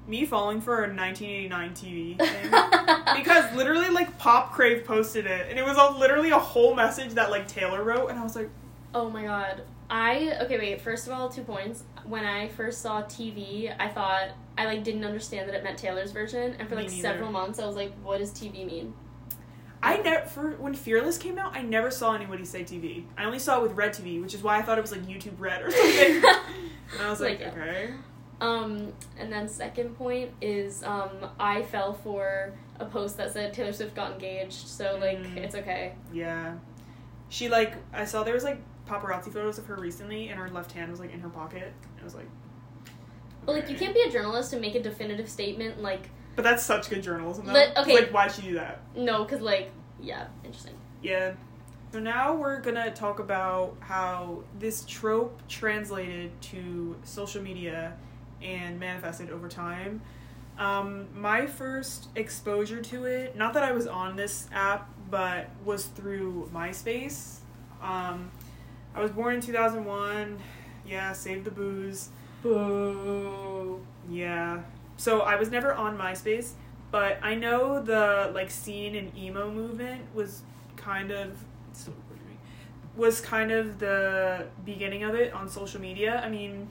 Me 0.07 0.25
falling 0.25 0.61
for 0.61 0.85
a 0.85 0.87
1989 0.93 1.71
TV 1.73 2.17
thing. 3.13 3.17
because 3.21 3.53
literally, 3.55 3.89
like, 3.89 4.17
Pop 4.17 4.53
Crave 4.53 4.85
posted 4.85 5.25
it, 5.27 5.47
and 5.49 5.59
it 5.59 5.63
was 5.65 5.77
a, 5.77 5.97
literally 5.99 6.31
a 6.31 6.39
whole 6.39 6.73
message 6.73 7.11
that, 7.15 7.29
like, 7.29 7.47
Taylor 7.47 7.83
wrote, 7.83 8.07
and 8.09 8.17
I 8.17 8.23
was 8.23 8.35
like, 8.35 8.49
Oh 8.95 9.09
my 9.09 9.23
god. 9.23 9.63
I 9.89 10.37
okay 10.43 10.57
wait, 10.57 10.79
first 10.81 11.05
of 11.07 11.13
all, 11.13 11.27
two 11.27 11.43
points. 11.43 11.83
When 12.05 12.23
I 12.25 12.47
first 12.47 12.81
saw 12.81 13.03
TV, 13.03 13.73
I 13.77 13.89
thought 13.89 14.29
I 14.57 14.63
like 14.65 14.83
didn't 14.85 15.03
understand 15.03 15.49
that 15.49 15.55
it 15.55 15.63
meant 15.65 15.77
Taylor's 15.77 16.11
version, 16.13 16.55
and 16.59 16.67
for 16.69 16.75
like 16.75 16.89
several 16.89 17.29
months 17.29 17.59
I 17.59 17.65
was 17.67 17.75
like, 17.75 17.93
what 18.01 18.19
does 18.19 18.31
TV 18.31 18.65
mean? 18.65 18.93
I 19.83 19.97
never, 19.97 20.25
for 20.27 20.51
when 20.57 20.73
Fearless 20.75 21.17
came 21.17 21.37
out, 21.39 21.55
I 21.55 21.61
never 21.63 21.89
saw 21.89 22.13
anybody 22.13 22.45
say 22.45 22.63
TV. 22.63 23.05
I 23.17 23.25
only 23.25 23.39
saw 23.39 23.57
it 23.59 23.63
with 23.63 23.71
Red 23.73 23.93
TV, 23.93 24.21
which 24.21 24.33
is 24.35 24.43
why 24.43 24.57
I 24.57 24.61
thought 24.61 24.77
it 24.77 24.81
was, 24.81 24.91
like, 24.91 25.01
YouTube 25.07 25.39
Red 25.39 25.63
or 25.63 25.71
something. 25.71 26.15
and 26.93 27.01
I 27.01 27.09
was 27.09 27.19
like, 27.19 27.39
Like, 27.39 27.49
okay. 27.57 27.89
Um, 28.39 28.91
and 29.19 29.31
then 29.31 29.47
second 29.47 29.95
point 29.95 30.31
is 30.41 30.81
um 30.83 31.11
I 31.39 31.61
fell 31.61 31.93
for 31.93 32.53
a 32.79 32.85
post 32.85 33.17
that 33.17 33.31
said 33.31 33.53
Taylor 33.53 33.71
Swift 33.71 33.93
got 33.95 34.13
engaged, 34.13 34.67
so 34.67 34.97
like 34.99 35.19
Mm. 35.19 35.37
it's 35.37 35.53
okay. 35.53 35.93
Yeah. 36.11 36.55
She 37.29 37.49
like 37.49 37.75
I 37.93 38.03
saw 38.05 38.23
there 38.23 38.33
was 38.33 38.43
like 38.43 38.57
paparazzi 38.89 39.31
photos 39.31 39.59
of 39.59 39.67
her 39.67 39.75
recently 39.75 40.29
and 40.29 40.39
her 40.39 40.49
left 40.49 40.71
hand 40.71 40.89
was 40.89 40.99
like 40.99 41.13
in 41.13 41.19
her 41.19 41.29
pocket. 41.29 41.71
I 41.99 42.03
was 42.03 42.15
like 42.15 42.25
But 43.45 43.53
like 43.53 43.69
you 43.69 43.75
can't 43.77 43.93
be 43.93 44.01
a 44.01 44.09
journalist 44.09 44.53
and 44.53 44.61
make 44.61 44.73
a 44.73 44.81
definitive 44.81 45.29
statement 45.29 45.79
like 45.83 46.09
But 46.35 46.43
that's 46.43 46.63
such 46.63 46.89
good 46.89 47.03
journalism 47.03 47.45
though. 47.45 47.53
Let- 47.53 47.77
okay. 47.77 47.95
Like 47.95 48.11
why'd 48.11 48.31
she 48.31 48.41
do 48.41 48.53
that? 48.55 48.79
no, 48.95 49.23
because 49.23 49.41
like 49.41 49.71
yeah, 49.99 50.27
interesting. 50.43 50.75
Yeah. 51.01 51.33
So 51.91 51.99
now 51.99 52.33
we're 52.35 52.61
gonna 52.61 52.91
talk 52.91 53.19
about 53.19 53.75
how 53.81 54.43
this 54.57 54.85
trope 54.85 55.41
translated 55.49 56.31
to 56.43 56.95
social 57.03 57.41
media 57.41 57.93
and 58.41 58.79
manifested 58.79 59.29
over 59.29 59.47
time. 59.49 60.01
Um, 60.57 61.07
my 61.13 61.45
first 61.47 62.09
exposure 62.15 62.81
to 62.81 63.05
it, 63.05 63.35
not 63.35 63.53
that 63.53 63.63
I 63.63 63.71
was 63.71 63.87
on 63.87 64.15
this 64.15 64.47
app, 64.53 64.89
but 65.09 65.49
was 65.65 65.85
through 65.85 66.49
MySpace. 66.53 67.37
Um, 67.81 68.31
I 68.93 69.01
was 69.01 69.11
born 69.11 69.35
in 69.35 69.41
2001. 69.41 70.39
Yeah, 70.85 71.13
save 71.13 71.43
the 71.45 71.51
booze. 71.51 72.09
Boo. 72.43 73.81
Yeah. 74.09 74.61
So 75.01 75.21
I 75.21 75.35
was 75.35 75.49
never 75.49 75.73
on 75.73 75.97
MySpace, 75.97 76.51
but 76.91 77.17
I 77.23 77.33
know 77.33 77.81
the 77.81 78.29
like 78.35 78.51
scene 78.51 78.93
and 78.93 79.11
emo 79.17 79.49
movement 79.49 80.03
was 80.13 80.43
kind 80.75 81.09
of 81.09 81.43
still 81.73 81.95
recording 81.95 82.27
me, 82.29 82.37
was 82.95 83.19
kind 83.19 83.51
of 83.51 83.79
the 83.79 84.45
beginning 84.63 85.01
of 85.01 85.15
it 85.15 85.33
on 85.33 85.49
social 85.49 85.81
media. 85.81 86.21
I 86.23 86.29
mean, 86.29 86.69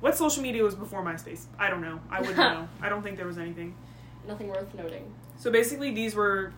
what 0.00 0.14
social 0.14 0.42
media 0.42 0.62
was 0.62 0.74
before 0.74 1.02
MySpace? 1.02 1.46
I 1.58 1.70
don't 1.70 1.80
know. 1.80 1.98
I 2.10 2.20
wouldn't 2.20 2.36
know. 2.52 2.68
I 2.82 2.90
don't 2.90 3.02
think 3.02 3.16
there 3.16 3.26
was 3.26 3.38
anything. 3.38 3.74
Nothing 4.28 4.48
worth 4.48 4.74
noting. 4.74 5.10
So 5.38 5.50
basically, 5.50 5.90
these 5.90 6.14
were 6.14 6.52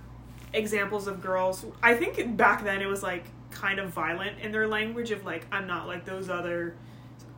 examples 0.53 1.07
of 1.07 1.23
girls. 1.23 1.65
I 1.85 1.95
think 1.95 2.37
back 2.37 2.65
then 2.65 2.83
it 2.83 2.87
was 2.87 3.05
like 3.05 3.27
kind 3.53 3.79
of 3.79 3.91
violent 3.91 4.41
in 4.41 4.51
their 4.51 4.67
language 4.67 5.13
of 5.13 5.25
like 5.25 5.47
I'm 5.53 5.69
not 5.69 5.87
like 5.87 6.05
those 6.05 6.29
other 6.29 6.75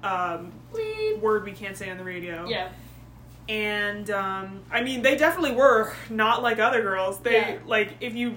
um, 0.02 0.52
word 1.20 1.44
we 1.44 1.52
can't 1.52 1.76
say 1.76 1.90
on 1.90 1.98
the 1.98 2.04
radio. 2.04 2.48
Yeah. 2.48 2.70
And 3.48 4.10
um, 4.10 4.62
I 4.70 4.82
mean, 4.82 5.02
they 5.02 5.16
definitely 5.16 5.52
were 5.52 5.92
not 6.08 6.42
like 6.42 6.58
other 6.58 6.80
girls. 6.82 7.18
They 7.20 7.32
Yeah. 7.36 7.58
like 7.66 7.92
if 8.00 8.14
you, 8.14 8.36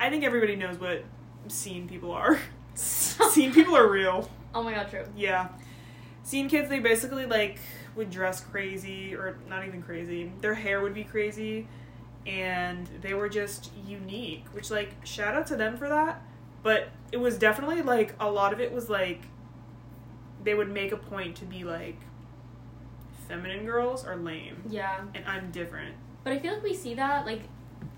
I 0.00 0.10
think 0.10 0.24
everybody 0.24 0.56
knows 0.56 0.78
what 0.78 1.04
scene 1.48 1.88
people 1.88 2.12
are. 2.12 2.38
scene 2.74 3.52
people 3.52 3.76
are 3.76 3.88
real. 3.88 4.28
Oh 4.54 4.62
my 4.62 4.72
god, 4.74 4.90
true. 4.90 5.04
Yeah, 5.16 5.48
scene 6.24 6.48
kids. 6.48 6.68
They 6.68 6.80
basically 6.80 7.26
like 7.26 7.58
would 7.94 8.10
dress 8.10 8.40
crazy 8.40 9.14
or 9.14 9.38
not 9.48 9.64
even 9.66 9.82
crazy. 9.82 10.32
Their 10.40 10.54
hair 10.54 10.80
would 10.80 10.94
be 10.94 11.04
crazy, 11.04 11.68
and 12.26 12.88
they 13.00 13.14
were 13.14 13.28
just 13.28 13.70
unique. 13.86 14.44
Which 14.52 14.70
like 14.70 14.90
shout 15.06 15.34
out 15.34 15.46
to 15.48 15.56
them 15.56 15.76
for 15.76 15.88
that. 15.88 16.22
But 16.64 16.88
it 17.12 17.18
was 17.18 17.38
definitely 17.38 17.82
like 17.82 18.14
a 18.18 18.28
lot 18.30 18.52
of 18.52 18.60
it 18.60 18.72
was 18.72 18.90
like 18.90 19.22
they 20.42 20.54
would 20.54 20.70
make 20.70 20.90
a 20.92 20.96
point 20.96 21.36
to 21.36 21.44
be 21.44 21.62
like 21.64 21.98
feminine 23.28 23.64
girls 23.66 24.04
are 24.04 24.16
lame 24.16 24.62
Yeah. 24.68 25.00
and 25.14 25.24
I'm 25.26 25.50
different. 25.50 25.94
But 26.24 26.32
I 26.32 26.38
feel 26.38 26.54
like 26.54 26.62
we 26.62 26.74
see 26.74 26.94
that 26.94 27.26
like 27.26 27.42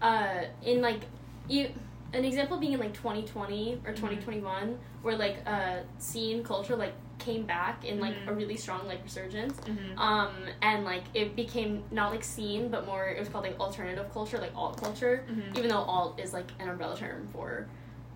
uh 0.02 0.42
in 0.62 0.80
like 0.82 1.02
you 1.48 1.70
an 2.12 2.24
example 2.24 2.58
being 2.58 2.72
in 2.72 2.80
like 2.80 2.92
2020 2.94 3.76
Mm-hmm. 3.76 3.86
or 3.86 3.92
2021 3.92 4.78
where 5.02 5.16
like 5.16 5.38
uh 5.46 5.76
scene 5.98 6.42
culture 6.42 6.76
like 6.76 6.92
came 7.18 7.44
back 7.44 7.84
in 7.84 8.00
like 8.00 8.14
Mhm. 8.14 8.28
a 8.28 8.32
really 8.32 8.56
strong 8.56 8.86
like 8.86 9.02
resurgence 9.04 9.54
Mm-hmm. 9.60 9.98
um 9.98 10.32
and 10.62 10.84
like 10.84 11.04
it 11.14 11.36
became 11.36 11.82
not 11.90 12.10
like 12.12 12.24
scene 12.24 12.68
but 12.70 12.86
more 12.86 13.08
it 13.08 13.18
was 13.18 13.28
called 13.28 13.44
like 13.44 13.58
alternative 13.60 14.10
culture 14.12 14.38
like 14.38 14.52
alt 14.56 14.80
culture 14.82 15.24
Mhm. 15.30 15.56
even 15.58 15.68
though 15.68 15.84
alt 15.94 16.18
is 16.18 16.32
like 16.32 16.50
an 16.58 16.68
umbrella 16.68 16.96
term 16.96 17.28
for 17.32 17.66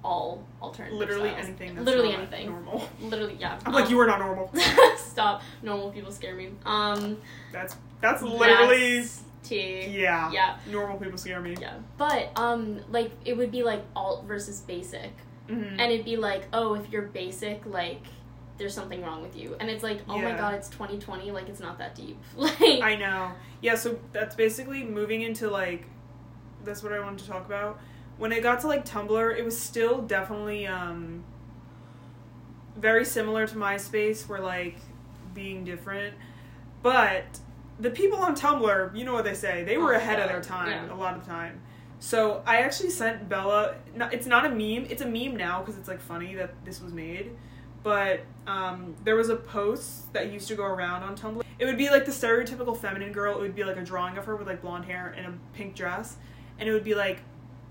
all 0.04 0.44
alternative 0.62 0.98
Literally 0.98 1.30
styles. 1.30 1.46
anything. 1.46 1.74
That's 1.74 1.86
literally 1.86 2.10
not 2.10 2.18
anything 2.18 2.50
Normal. 2.50 2.88
literally 3.00 3.36
yeah 3.40 3.58
I'm 3.64 3.72
like 3.72 3.86
Um, 3.86 3.90
you 3.90 3.98
are 4.00 4.06
not 4.06 4.18
normal. 4.20 4.52
stop 4.98 5.42
normal 5.62 5.90
people 5.90 6.12
scare 6.12 6.34
me 6.36 6.50
um 6.66 7.16
That's 7.52 7.74
that's 8.00 8.22
literally 8.22 8.96
yes, 8.96 9.22
T 9.42 9.86
yeah. 9.88 10.30
yeah 10.30 10.56
Normal 10.70 10.98
people 10.98 11.16
scare 11.18 11.40
me. 11.40 11.56
yeah 11.60 11.74
but 11.96 12.30
um 12.38 12.80
like 12.90 13.10
it 13.24 13.36
would 13.36 13.50
be 13.50 13.62
like 13.62 13.82
alt 13.96 14.24
versus 14.26 14.60
basic 14.60 15.12
Mm-hmm. 15.48 15.78
and 15.78 15.92
it'd 15.92 16.06
be 16.06 16.16
like 16.16 16.44
oh 16.54 16.72
if 16.74 16.90
you're 16.90 17.02
basic 17.02 17.66
like 17.66 18.00
there's 18.56 18.72
something 18.72 19.02
wrong 19.02 19.20
with 19.20 19.36
you 19.36 19.54
and 19.60 19.68
it's 19.68 19.82
like 19.82 20.00
oh 20.08 20.16
my 20.16 20.30
god 20.32 20.54
it's 20.54 20.70
2020 20.70 21.30
like 21.32 21.50
it's 21.50 21.60
not 21.60 21.76
that 21.78 21.94
deep 21.94 22.18
like 22.36 22.60
I 22.62 22.96
know. 22.96 23.30
Yeah, 23.60 23.74
so 23.74 23.98
that's 24.12 24.34
basically 24.34 24.84
moving 24.84 25.20
into 25.22 25.50
like 25.50 25.84
that's 26.64 26.82
what 26.82 26.92
I 26.94 27.00
wanted 27.00 27.18
to 27.20 27.26
talk 27.28 27.44
about. 27.44 27.78
When 28.16 28.32
it 28.32 28.42
got 28.42 28.60
to 28.60 28.66
like 28.68 28.84
Tumblr, 28.84 29.36
it 29.38 29.44
was 29.44 29.58
still 29.58 30.02
definitely 30.02 30.66
um 30.66 31.24
very 32.76 33.04
similar 33.04 33.46
to 33.46 33.54
MySpace 33.54 34.28
where 34.28 34.40
like 34.40 34.76
being 35.32 35.64
different. 35.64 36.14
But 36.82 37.24
the 37.80 37.90
people 37.90 38.18
on 38.18 38.34
Tumblr, 38.36 38.96
you 38.96 39.04
know 39.04 39.12
what 39.14 39.24
they 39.24 39.34
say, 39.34 39.64
they 39.64 39.76
were 39.78 39.94
Oh, 39.94 39.96
ahead 39.96 40.20
of 40.20 40.28
their 40.28 40.40
time 40.42 40.70
Yeah. 40.88 40.94
a 40.94 40.96
lot 40.96 41.16
of 41.16 41.24
the 41.24 41.30
time. 41.30 41.60
So 42.00 42.42
I 42.46 42.58
actually 42.58 42.90
sent 42.90 43.28
Bella. 43.28 43.76
It's 44.12 44.26
not 44.26 44.44
a 44.44 44.48
meme. 44.50 44.86
It's 44.90 45.02
a 45.02 45.06
meme 45.06 45.36
now 45.36 45.60
because 45.60 45.78
it's 45.78 45.88
like 45.88 46.00
funny 46.00 46.34
that 46.34 46.52
this 46.64 46.80
was 46.80 46.92
made. 46.92 47.30
but 47.82 48.20
um, 48.46 48.94
there 49.04 49.14
was 49.14 49.28
a 49.28 49.36
post 49.36 50.10
that 50.14 50.32
used 50.32 50.48
to 50.48 50.54
go 50.54 50.64
around 50.64 51.02
on 51.02 51.14
Tumblr. 51.16 51.42
It 51.58 51.66
would 51.66 51.76
be 51.76 51.90
like 51.90 52.06
the 52.06 52.12
stereotypical 52.12 52.74
feminine 52.76 53.12
girl. 53.12 53.36
It 53.36 53.40
would 53.42 53.54
be 53.54 53.62
like 53.64 53.76
a 53.76 53.84
drawing 53.84 54.16
of 54.16 54.24
her 54.24 54.36
with 54.36 54.46
like 54.46 54.62
blonde 54.62 54.86
hair 54.86 55.14
and 55.16 55.26
a 55.26 55.32
pink 55.52 55.74
dress, 55.74 56.16
and 56.58 56.66
it 56.68 56.72
would 56.72 56.82
be 56.84 56.94
like 56.94 57.20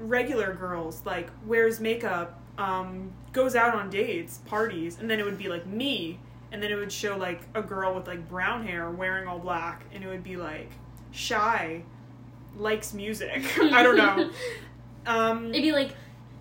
regular 0.03 0.53
girls 0.53 1.01
like 1.05 1.29
wears 1.45 1.79
makeup, 1.79 2.39
um, 2.57 3.11
goes 3.31 3.55
out 3.55 3.73
on 3.73 3.89
dates, 3.89 4.37
parties, 4.45 4.99
and 4.99 5.09
then 5.09 5.19
it 5.19 5.25
would 5.25 5.37
be 5.37 5.47
like 5.49 5.65
me, 5.65 6.19
and 6.51 6.61
then 6.61 6.71
it 6.71 6.75
would 6.75 6.91
show 6.91 7.17
like 7.17 7.41
a 7.55 7.61
girl 7.61 7.95
with 7.95 8.07
like 8.07 8.27
brown 8.29 8.65
hair 8.65 8.89
wearing 8.91 9.27
all 9.27 9.39
black, 9.39 9.83
and 9.93 10.03
it 10.03 10.07
would 10.07 10.23
be 10.23 10.35
like 10.37 10.69
shy, 11.11 11.83
likes 12.57 12.93
music. 12.93 13.43
I 13.61 13.81
don't 13.83 13.97
know. 13.97 14.29
Um, 15.05 15.49
It'd 15.49 15.61
be 15.61 15.73
like 15.73 15.95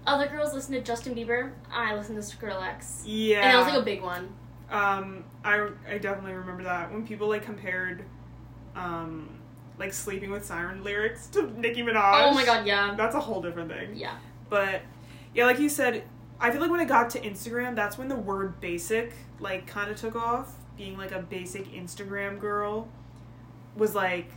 other 0.06 0.28
girls 0.28 0.54
listen 0.54 0.72
to 0.74 0.80
Justin 0.80 1.16
Bieber. 1.16 1.50
I 1.72 1.96
listen 1.96 2.14
to 2.14 2.20
Skrillex. 2.20 3.02
yeah, 3.04 3.38
And 3.40 3.52
that 3.52 3.56
was 3.56 3.66
like 3.66 3.82
a 3.82 3.84
big 3.84 4.02
one. 4.02 4.32
Um, 4.70 5.24
I 5.44 5.68
I 5.88 5.98
definitely 5.98 6.34
remember 6.34 6.62
that 6.62 6.92
when 6.92 7.04
people 7.04 7.28
like 7.28 7.42
compared, 7.44 8.04
um, 8.76 9.28
like 9.83 9.93
sleeping 9.93 10.30
with 10.30 10.45
siren 10.45 10.83
lyrics 10.85 11.26
to 11.28 11.51
Nicki 11.59 11.83
Minaj. 11.83 12.22
Oh 12.22 12.35
my 12.35 12.45
god, 12.45 12.66
yeah. 12.66 12.95
that's 12.97 13.14
a 13.14 13.20
whole 13.20 13.43
different 13.43 13.70
thing. 13.70 13.97
Yeah. 13.97 14.16
But 14.49 14.83
yeah, 15.35 15.45
like 15.47 15.59
you 15.59 15.68
said, 15.68 16.05
I 16.41 16.51
feel 16.51 16.61
like 16.61 16.70
when 16.70 16.80
it 16.80 16.89
got 16.89 17.11
to 17.11 17.20
Instagram, 17.20 17.74
that's 17.74 17.99
when 17.99 18.09
the 18.09 18.16
word 18.16 18.61
basic 18.61 19.12
like 19.41 19.66
kind 19.66 19.91
of 19.91 19.97
took 19.97 20.14
off. 20.16 20.55
Being 20.76 20.97
like 20.97 21.12
a 21.12 21.20
basic 21.20 21.70
Instagram 21.72 22.39
girl 22.39 22.89
was 23.76 23.95
like, 23.95 24.30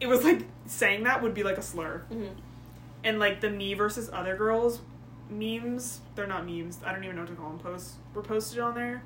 it 0.00 0.06
was 0.06 0.22
like 0.24 0.42
saying 0.66 1.04
that 1.04 1.22
would 1.22 1.34
be 1.34 1.42
like 1.42 1.58
a 1.58 1.62
slur. 1.62 1.98
hmm 2.10 2.26
And 3.04 3.18
like 3.18 3.40
the 3.40 3.50
me 3.50 3.74
versus 3.74 4.10
other 4.12 4.36
girls 4.36 4.80
memes, 5.30 6.00
they're 6.14 6.26
not 6.26 6.46
memes. 6.46 6.80
I 6.84 6.92
don't 6.92 7.04
even 7.04 7.16
know 7.16 7.22
what 7.22 7.30
to 7.30 7.36
call 7.36 7.50
them. 7.50 7.58
Posts 7.58 7.94
were 8.14 8.22
posted 8.22 8.58
on 8.58 8.74
there. 8.74 9.02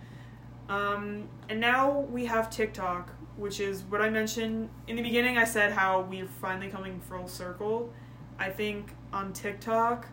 Um, 0.68 1.28
and 1.48 1.60
now 1.60 2.00
we 2.00 2.26
have 2.26 2.48
TikTok, 2.48 3.10
which 3.36 3.60
is 3.60 3.82
what 3.82 4.00
I 4.00 4.10
mentioned 4.10 4.68
in 4.86 4.96
the 4.96 5.02
beginning. 5.02 5.38
I 5.38 5.44
said 5.44 5.72
how 5.72 6.02
we're 6.02 6.26
finally 6.26 6.68
coming 6.68 7.00
full 7.00 7.28
circle. 7.28 7.92
I 8.38 8.50
think 8.50 8.92
on 9.12 9.32
TikTok, 9.32 10.08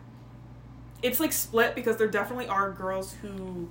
it's 1.02 1.20
like 1.20 1.32
split 1.32 1.74
because 1.74 1.96
there 1.96 2.08
definitely 2.08 2.48
are 2.48 2.70
girls 2.70 3.14
who 3.22 3.68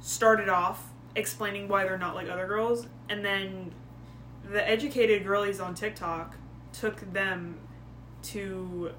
started 0.00 0.48
off 0.48 0.90
explaining 1.14 1.68
why 1.68 1.84
they're 1.84 1.98
not 1.98 2.14
like 2.14 2.28
other 2.28 2.46
girls, 2.46 2.86
and 3.08 3.24
then 3.24 3.72
the 4.50 4.68
educated 4.68 5.24
girlies 5.24 5.60
on 5.60 5.74
TikTok 5.74 6.36
took 6.72 7.12
them 7.12 7.58
to 8.22 8.92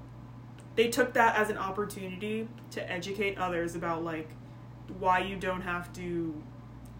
they 0.76 0.88
took 0.88 1.12
that 1.14 1.36
as 1.36 1.50
an 1.50 1.58
opportunity 1.58 2.48
to 2.70 2.90
educate 2.90 3.38
others 3.38 3.74
about 3.74 4.02
like 4.02 4.28
why 4.98 5.20
you 5.20 5.36
don't 5.36 5.62
have 5.62 5.92
to 5.92 6.34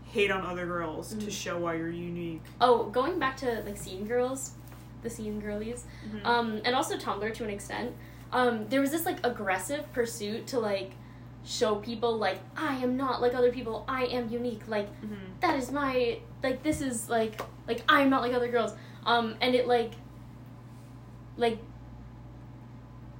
hate 0.05 0.30
on 0.30 0.44
other 0.44 0.66
girls 0.66 1.11
to 1.14 1.26
Mhm. 1.26 1.30
show 1.32 1.59
why 1.59 1.74
you're 1.74 1.88
unique. 1.90 2.42
Oh, 2.61 2.84
going 2.84 3.18
back 3.18 3.36
to 3.38 3.62
like 3.66 3.76
scene 3.76 4.07
girls, 4.07 4.52
the 5.02 5.11
scene 5.11 5.40
girlies, 5.40 5.86
Mhm. 6.09 6.24
um, 6.24 6.61
and 6.64 6.74
also 6.74 6.96
Tumblr 6.96 7.32
to 7.34 7.44
an 7.44 7.50
extent. 7.50 7.92
Um, 8.32 8.68
there 8.68 8.80
was 8.80 8.90
this 8.90 9.05
like 9.07 9.24
aggressive 9.24 9.90
pursuit 9.92 10.46
to 10.48 10.59
like 10.61 10.92
show 11.44 11.76
people 11.76 12.16
like 12.16 12.38
I 12.57 12.76
am 12.76 12.96
not 12.96 13.20
like 13.20 13.34
other 13.34 13.52
people. 13.52 13.84
I 13.86 14.05
am 14.07 14.28
unique. 14.30 14.62
Like 14.66 14.88
Mhm. 15.02 15.16
that 15.40 15.57
is 15.57 15.70
my 15.70 16.18
like 16.42 16.62
this 16.62 16.80
is 16.80 17.09
like 17.11 17.40
like 17.68 17.82
I'm 17.88 18.09
not 18.11 18.22
like 18.22 18.32
other 18.34 18.48
girls. 18.50 18.74
Um, 19.05 19.34
and 19.40 19.55
it 19.55 19.66
like 19.68 19.92
like 21.36 21.59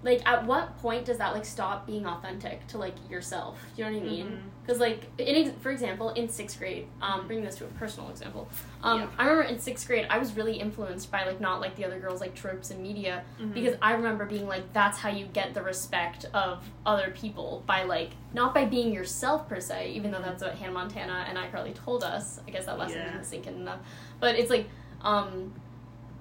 like 0.03 0.27
at 0.27 0.45
what 0.47 0.77
point 0.79 1.05
does 1.07 1.19
that 1.19 1.33
like 1.35 1.45
stop 1.45 1.87
being 1.87 2.07
authentic 2.07 2.67
to 2.69 2.79
like 2.79 2.95
yourself? 3.11 3.59
You 3.77 3.85
know 3.85 3.93
what 3.93 4.03
I 4.03 4.05
mean? 4.07 4.43
Because 4.67 4.81
like 4.81 5.03
in 5.19 5.47
ex- 5.49 5.57
for 5.61 5.71
example, 5.71 6.11
in 6.11 6.29
sixth 6.29 6.59
grade, 6.59 6.87
um, 7.03 7.27
bringing 7.27 7.45
this 7.45 7.57
to 7.57 7.65
a 7.65 7.69
personal 7.69 8.09
example, 8.09 8.49
um, 8.83 9.01
Yeah. 9.01 9.07
I 9.19 9.25
remember 9.25 9.43
in 9.53 9.59
sixth 9.59 9.87
grade 9.87 10.07
I 10.09 10.17
was 10.17 10.35
really 10.37 10.55
influenced 10.59 11.11
by 11.11 11.25
like 11.27 11.39
not 11.39 11.61
like 11.61 11.77
the 11.77 11.85
other 11.85 11.99
girls 11.99 12.21
like 12.23 12.35
tropes 12.35 12.71
in 12.71 12.83
media 12.83 13.25
Mhm. 13.39 13.53
because 13.53 13.77
I 13.83 13.93
remember 13.93 14.25
being 14.25 14.49
like 14.49 14.73
that's 14.73 14.97
how 14.99 15.11
you 15.11 15.27
get 15.27 15.53
the 15.53 15.63
respect 15.63 16.25
of 16.33 16.65
other 16.87 17.11
people 17.11 17.63
by 17.67 17.83
like 17.83 18.13
not 18.33 18.55
by 18.55 18.65
being 18.65 18.91
yourself 18.93 19.47
per 19.49 19.61
se, 19.61 19.91
even 19.91 20.11
though 20.11 20.23
that's 20.23 20.43
what 20.43 20.55
Hannah 20.55 20.73
Montana 20.73 21.27
and 21.29 21.39
i 21.39 21.47
iCarly 21.47 21.75
told 21.75 22.03
us. 22.03 22.41
I 22.49 22.51
guess 22.51 22.65
that 22.65 22.79
lesson 22.79 22.99
Yeah. 22.99 23.11
didn't 23.11 23.25
sink 23.25 23.47
in 23.47 23.55
enough, 23.57 23.81
but 24.21 24.35
it's 24.37 24.49
like 24.51 24.67
um, 25.03 25.53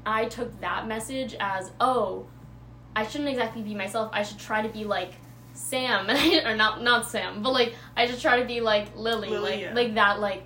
I 0.05 0.25
took 0.25 0.59
that 0.59 0.85
message 0.87 1.33
as 1.39 1.71
oh 1.79 2.25
I 2.93 3.07
shouldn't 3.07 3.29
exactly 3.29 3.61
be 3.61 3.73
myself. 3.73 4.09
I 4.13 4.23
should 4.23 4.37
try 4.37 4.61
to 4.61 4.67
be 4.69 4.83
like 4.83 5.13
Sam, 5.53 6.09
or 6.45 6.55
not 6.55 6.81
not 6.81 7.07
Sam, 7.07 7.41
but 7.41 7.51
like 7.53 7.75
I 7.95 8.07
just 8.07 8.21
try 8.21 8.39
to 8.39 8.45
be 8.45 8.61
like 8.61 8.95
Lily, 8.95 9.29
Lily, 9.29 9.51
like 9.51 9.61
yeah. 9.61 9.73
like 9.73 9.95
that 9.95 10.19
like 10.19 10.45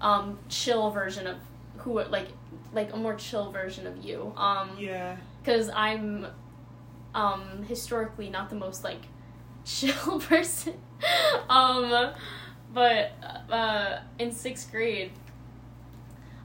um 0.00 0.38
chill 0.48 0.90
version 0.90 1.26
of 1.26 1.36
who 1.78 2.02
like 2.04 2.28
like 2.72 2.92
a 2.92 2.96
more 2.96 3.14
chill 3.14 3.50
version 3.50 3.86
of 3.86 4.04
you. 4.04 4.32
Um, 4.36 4.70
yeah. 4.78 5.16
because 5.42 5.70
I'm 5.70 6.26
um 7.14 7.64
historically 7.68 8.30
not 8.30 8.50
the 8.50 8.56
most 8.56 8.84
like 8.84 9.02
chill 9.64 10.20
person. 10.20 10.74
um, 11.48 12.12
but 12.72 13.12
uh, 13.50 13.98
in 14.18 14.32
sixth 14.32 14.70
grade, 14.70 15.12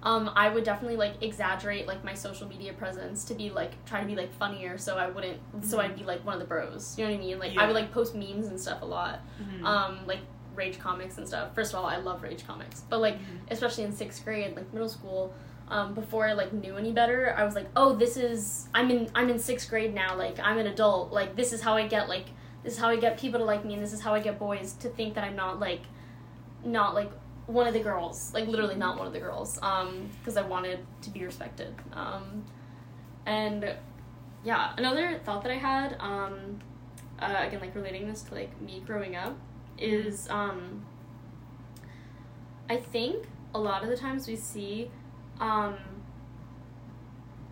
um, 0.04 0.32
I 0.36 0.47
would 0.50 0.64
definitely 0.64 0.95
like 0.97 1.22
exaggerate 1.22 1.86
like 1.88 2.04
my 2.06 2.14
social 2.14 2.47
media 2.47 2.72
presence 2.74 3.26
to 3.26 3.34
be 3.34 3.50
like 3.50 3.84
try 3.86 4.00
to 4.02 4.08
be 4.08 4.16
like 4.16 4.32
funnier, 4.34 4.78
so 4.78 4.97
I 4.97 5.08
wouldn't, 5.10 5.39
so 5.62 5.80
I'd 5.80 5.95
be 5.97 6.04
like 6.04 6.26
one 6.26 6.34
of 6.36 6.39
the 6.39 6.45
bros. 6.47 6.97
You 6.97 7.06
know 7.06 7.12
what 7.12 7.18
I 7.18 7.22
mean? 7.26 7.39
Like 7.39 7.58
I 7.58 7.66
would 7.66 7.76
like 7.76 7.91
post 7.91 8.16
memes 8.16 8.47
and 8.47 8.60
stuff 8.60 8.82
a 8.82 8.86
lot, 8.86 9.20
Mhm. 9.41 9.64
um, 9.66 10.00
like 10.08 10.20
rage 10.56 10.80
comics 10.80 11.18
and 11.18 11.28
stuff. 11.28 11.54
First 11.56 11.74
of 11.74 11.80
all, 11.80 11.86
I 11.86 11.97
love 11.97 12.24
rage 12.24 12.45
comics, 12.47 12.84
but 12.89 13.00
like 13.00 13.16
Mhm. 13.16 13.52
especially 13.52 13.84
in 13.84 13.91
sixth 13.91 14.24
grade, 14.24 14.56
like 14.56 14.72
middle 14.74 14.89
school, 14.89 15.34
um, 15.70 15.93
before 15.93 16.26
I 16.28 16.34
like 16.34 16.52
knew 16.54 16.78
any 16.78 16.91
better, 16.93 17.36
I 17.38 17.43
was 17.43 17.54
like, 17.56 17.68
oh, 17.76 17.93
this 17.95 18.16
is 18.18 18.68
I'm 18.74 18.89
in 18.89 19.10
I'm 19.14 19.30
in 19.30 19.38
sixth 19.38 19.70
grade 19.70 19.93
now. 19.93 20.16
Like 20.16 20.39
I'm 20.39 20.58
an 20.58 20.68
adult. 20.68 21.12
Like 21.12 21.36
this 21.36 21.52
is 21.54 21.62
how 21.62 21.76
I 21.76 21.88
get 21.88 22.08
like 22.10 22.26
this 22.64 22.74
is 22.74 22.80
how 22.80 22.89
I 22.89 22.95
get 22.97 23.18
people 23.18 23.39
to 23.39 23.45
like 23.45 23.64
me, 23.66 23.74
and 23.74 23.84
this 23.84 23.93
is 23.93 24.02
how 24.02 24.14
I 24.14 24.20
get 24.22 24.39
boys 24.39 24.74
to 24.80 24.89
think 24.89 25.14
that 25.16 25.24
I'm 25.26 25.36
not 25.36 25.60
like 25.60 25.82
not 26.64 26.93
like 26.93 27.12
one 27.50 27.68
of 27.68 27.74
the 27.74 27.80
girls, 27.80 28.32
like 28.34 28.47
literally 28.47 28.76
not 28.76 28.97
one 28.97 29.08
of 29.08 29.14
the 29.14 29.20
girls, 29.20 29.58
um, 29.64 30.08
because 30.20 30.38
I 30.38 30.43
wanted 30.43 30.86
to 31.02 31.10
be 31.10 31.26
respected. 31.26 31.74
Um, 31.93 32.45
and 33.26 33.76
yeah, 34.43 34.74
another 34.78 35.20
thought 35.26 35.41
that 35.41 35.52
I 35.52 35.58
had, 35.58 35.97
um, 36.00 36.60
uh, 37.20 37.43
again, 37.47 37.60
like 37.60 37.74
relating 37.74 38.08
this 38.08 38.22
to 38.24 38.36
like 38.36 38.62
me 38.62 38.84
growing 38.86 39.16
up, 39.16 39.36
is 39.80 40.30
um, 40.30 40.86
I 42.70 42.78
think 42.78 43.26
a 43.56 43.60
lot 43.60 43.82
of 43.84 43.89
the 43.89 43.97
times 43.97 44.28
we 44.28 44.36
see 44.36 44.91
um, 45.39 45.76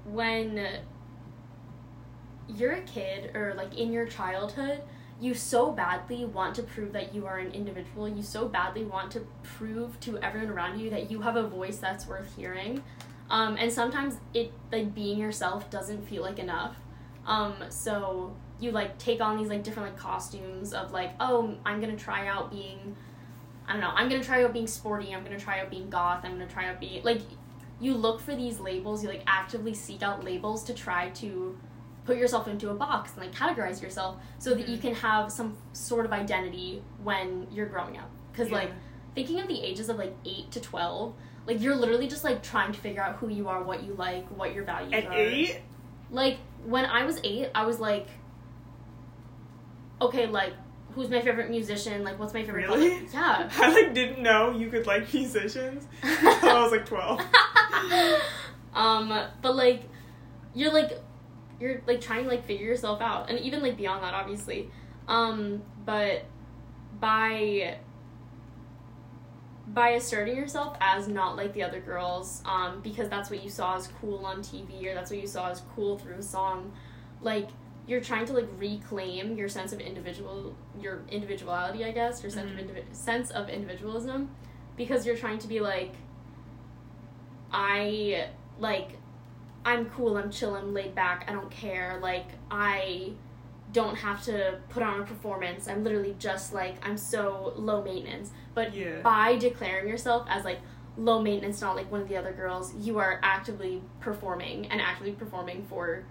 when 0.06 0.64
you're 2.48 2.74
a 2.74 2.82
kid 2.84 3.36
or 3.36 3.56
like 3.56 3.76
in 3.76 3.92
your 3.92 4.06
childhood 4.06 4.84
you 5.20 5.34
so 5.34 5.72
badly 5.72 6.26
want 6.26 6.56
to 6.56 6.64
prove 6.64 6.94
that 6.94 7.14
you 7.14 7.26
are 7.26 7.38
an 7.40 7.52
individual. 7.52 8.08
You 8.08 8.22
so 8.22 8.48
badly 8.48 8.86
want 8.86 9.12
to 9.12 9.28
prove 9.44 10.00
to 10.02 10.18
everyone 10.20 10.50
around 10.50 10.80
you 10.80 10.90
that 10.92 11.10
you 11.10 11.22
have 11.22 11.36
a 11.36 11.48
voice 11.48 11.78
that's 11.78 12.08
worth 12.08 12.36
hearing. 12.36 12.84
Um, 13.30 13.58
and 13.58 13.72
sometimes 13.72 14.18
it 14.34 14.52
like 14.72 14.94
being 14.94 15.18
yourself 15.18 15.70
doesn't 15.70 16.08
feel 16.08 16.22
like 16.22 16.40
enough. 16.40 16.76
Um, 17.26 17.56
so 17.70 18.36
you 18.60 18.72
like 18.72 18.98
take 18.98 19.22
on 19.22 19.38
these 19.38 19.50
like 19.50 19.64
different 19.64 19.90
like 19.90 19.98
costumes 19.98 20.74
of 20.74 20.92
like 20.92 21.12
oh 21.20 21.56
i'm 21.66 21.80
gonna 21.80 21.96
try 21.96 22.28
out 22.28 22.50
being 22.50 22.96
i 23.68 23.74
don't 23.74 23.82
know 23.82 23.92
i'm 23.94 24.10
gonna 24.10 24.24
try 24.24 24.44
out 24.44 24.54
being 24.54 24.68
sporty 24.68 25.14
i'm 25.14 25.24
gonna 25.24 25.40
try 25.40 25.60
out 25.60 25.70
being 25.70 25.90
goth 25.90 26.22
i'm 26.24 26.32
gonna 26.32 26.48
try 26.48 26.68
out 26.68 26.80
being 26.80 27.04
like 27.04 27.22
you 27.80 27.94
look 27.94 28.20
for 28.20 28.36
these 28.36 28.60
labels 28.60 29.04
you 29.04 29.10
like 29.10 29.24
actively 29.28 29.74
seek 29.74 30.02
out 30.02 30.24
labels 30.24 30.64
to 30.64 30.74
try 30.74 31.10
to 31.10 31.58
put 32.08 32.18
yourself 32.18 32.48
into 32.48 32.70
a 32.70 32.74
box 32.74 33.12
and 33.14 33.22
like 33.22 33.34
categorize 33.36 33.82
yourself 33.82 34.16
so 34.40 34.56
that 34.56 34.68
you 34.68 34.78
Mhm. 34.78 34.82
can 34.82 34.96
have 34.96 35.32
some 35.32 35.58
sort 35.74 36.06
of 36.06 36.12
identity 36.14 36.82
when 37.04 37.46
you're 37.52 37.66
growing 37.68 37.98
up 37.98 38.10
because 38.32 38.50
like 38.50 38.72
thinking 39.14 39.40
of 39.40 39.48
the 39.48 39.62
ages 39.62 39.90
of 39.90 39.98
like 39.98 40.16
8 40.26 40.50
to 40.52 40.60
12 40.62 41.14
like 41.46 41.62
you're 41.62 41.76
literally 41.76 42.08
just 42.08 42.24
like 42.24 42.42
trying 42.42 42.72
to 42.72 42.80
figure 42.80 43.02
out 43.02 43.18
who 43.18 43.28
you 43.30 43.48
are 43.50 43.62
what 43.62 43.84
you 43.84 43.94
like 43.94 44.26
what 44.30 44.54
your 44.56 44.64
values 44.64 44.94
are. 44.94 44.98
At 44.98 45.06
are 45.08 45.14
eight, 45.14 45.62
like 46.10 46.38
when 46.66 46.86
I 46.86 47.04
was 47.06 47.20
eight, 47.24 47.50
I 47.54 47.66
was 47.66 47.80
like, 47.80 48.08
okay, 50.02 50.28
like 50.28 50.54
who's 50.94 51.10
my 51.10 51.22
favorite 51.22 51.50
musician? 51.50 52.04
Like 52.04 52.18
what's 52.20 52.34
my 52.34 52.44
favorite? 52.44 52.68
Really? 52.70 52.90
color? 52.90 53.10
Yeah. 53.14 53.50
I 53.58 53.74
like 53.74 53.94
didn't 53.94 54.22
know 54.24 54.52
you 54.52 54.70
could 54.70 54.88
like 54.88 55.14
musicians. 55.14 55.86
until 56.04 56.50
I 56.50 56.64
was 56.64 56.72
like 56.72 56.86
twelve. 56.86 57.22
um, 58.74 59.10
but 59.42 59.56
like 59.56 59.84
you're 60.54 60.72
like 60.72 60.92
you're 61.60 61.82
like 61.88 62.02
trying 62.02 62.24
to 62.24 62.30
like 62.30 62.46
figure 62.46 62.66
yourself 62.66 63.02
out, 63.02 63.30
and 63.30 63.40
even 63.40 63.62
like 63.62 63.78
beyond 63.78 64.04
that, 64.04 64.14
obviously. 64.14 64.70
Um, 65.08 65.62
but 65.86 66.26
by 67.00 67.78
by 69.68 69.90
asserting 69.90 70.36
yourself 70.38 70.78
as 70.80 71.08
not 71.10 71.36
like 71.36 71.54
the 71.54 71.62
other 71.64 71.82
girls, 71.82 72.42
um, 72.46 72.80
because 72.82 73.10
that's 73.10 73.30
what 73.30 73.44
you 73.44 73.50
saw 73.50 73.76
as 73.76 73.88
cool 74.00 74.26
on 74.26 74.40
TV 74.40 74.86
or 74.88 74.94
that's 74.94 75.12
what 75.12 75.20
you 75.20 75.28
saw 75.28 75.50
as 75.50 75.62
cool 75.76 75.98
through 75.98 76.16
a 76.16 76.22
song, 76.24 76.72
like 77.22 77.50
you're 77.86 78.00
trying 78.02 78.26
to 78.26 78.34
like 78.34 78.48
reclaim 78.58 79.38
your 79.38 79.50
sense 79.50 79.74
of 79.74 79.80
individual 79.82 80.56
your 80.80 81.04
individuality, 81.10 81.84
I 81.84 81.92
guess, 81.92 82.22
your 82.24 82.30
sense 82.32 82.50
Mhm. 82.52 82.60
of 82.60 82.66
indivi- 82.66 82.96
sense 82.96 83.30
of 83.32 83.50
individualism 83.50 84.30
because 84.78 85.06
you're 85.06 85.18
trying 85.18 85.40
to 85.40 85.48
be 85.48 85.60
like 85.60 85.94
I 87.52 88.28
like 88.60 88.98
I'm 89.68 89.86
cool, 89.90 90.16
I'm 90.18 90.32
chill, 90.32 90.56
I'm 90.56 90.74
laid 90.74 90.96
back, 90.96 91.26
I 91.28 91.34
don't 91.34 91.52
care, 91.52 92.00
like 92.02 92.28
I 92.50 93.12
don't 93.74 93.96
have 93.98 94.24
to 94.24 94.60
put 94.70 94.82
on 94.82 95.02
a 95.02 95.04
performance. 95.04 95.68
I'm 95.68 95.84
literally 95.84 96.16
just 96.18 96.54
like 96.54 96.76
I'm 96.88 96.98
so 96.98 97.52
low 97.58 97.84
maintenance. 97.84 98.32
But 98.56 98.74
Yeah. 98.74 99.02
by 99.04 99.36
declaring 99.36 99.90
yourself 99.90 100.26
as 100.30 100.46
like 100.46 100.60
low 100.98 101.22
maintenance, 101.22 101.60
not 101.60 101.76
like 101.76 101.92
one 101.92 102.00
of 102.02 102.08
the 102.08 102.16
other 102.16 102.32
girls, 102.32 102.74
you 102.76 102.98
are 103.00 103.20
actively 103.24 103.82
performing 104.00 104.68
and 104.68 104.80
actively 104.80 105.12
performing 105.12 105.66
for 105.70 106.06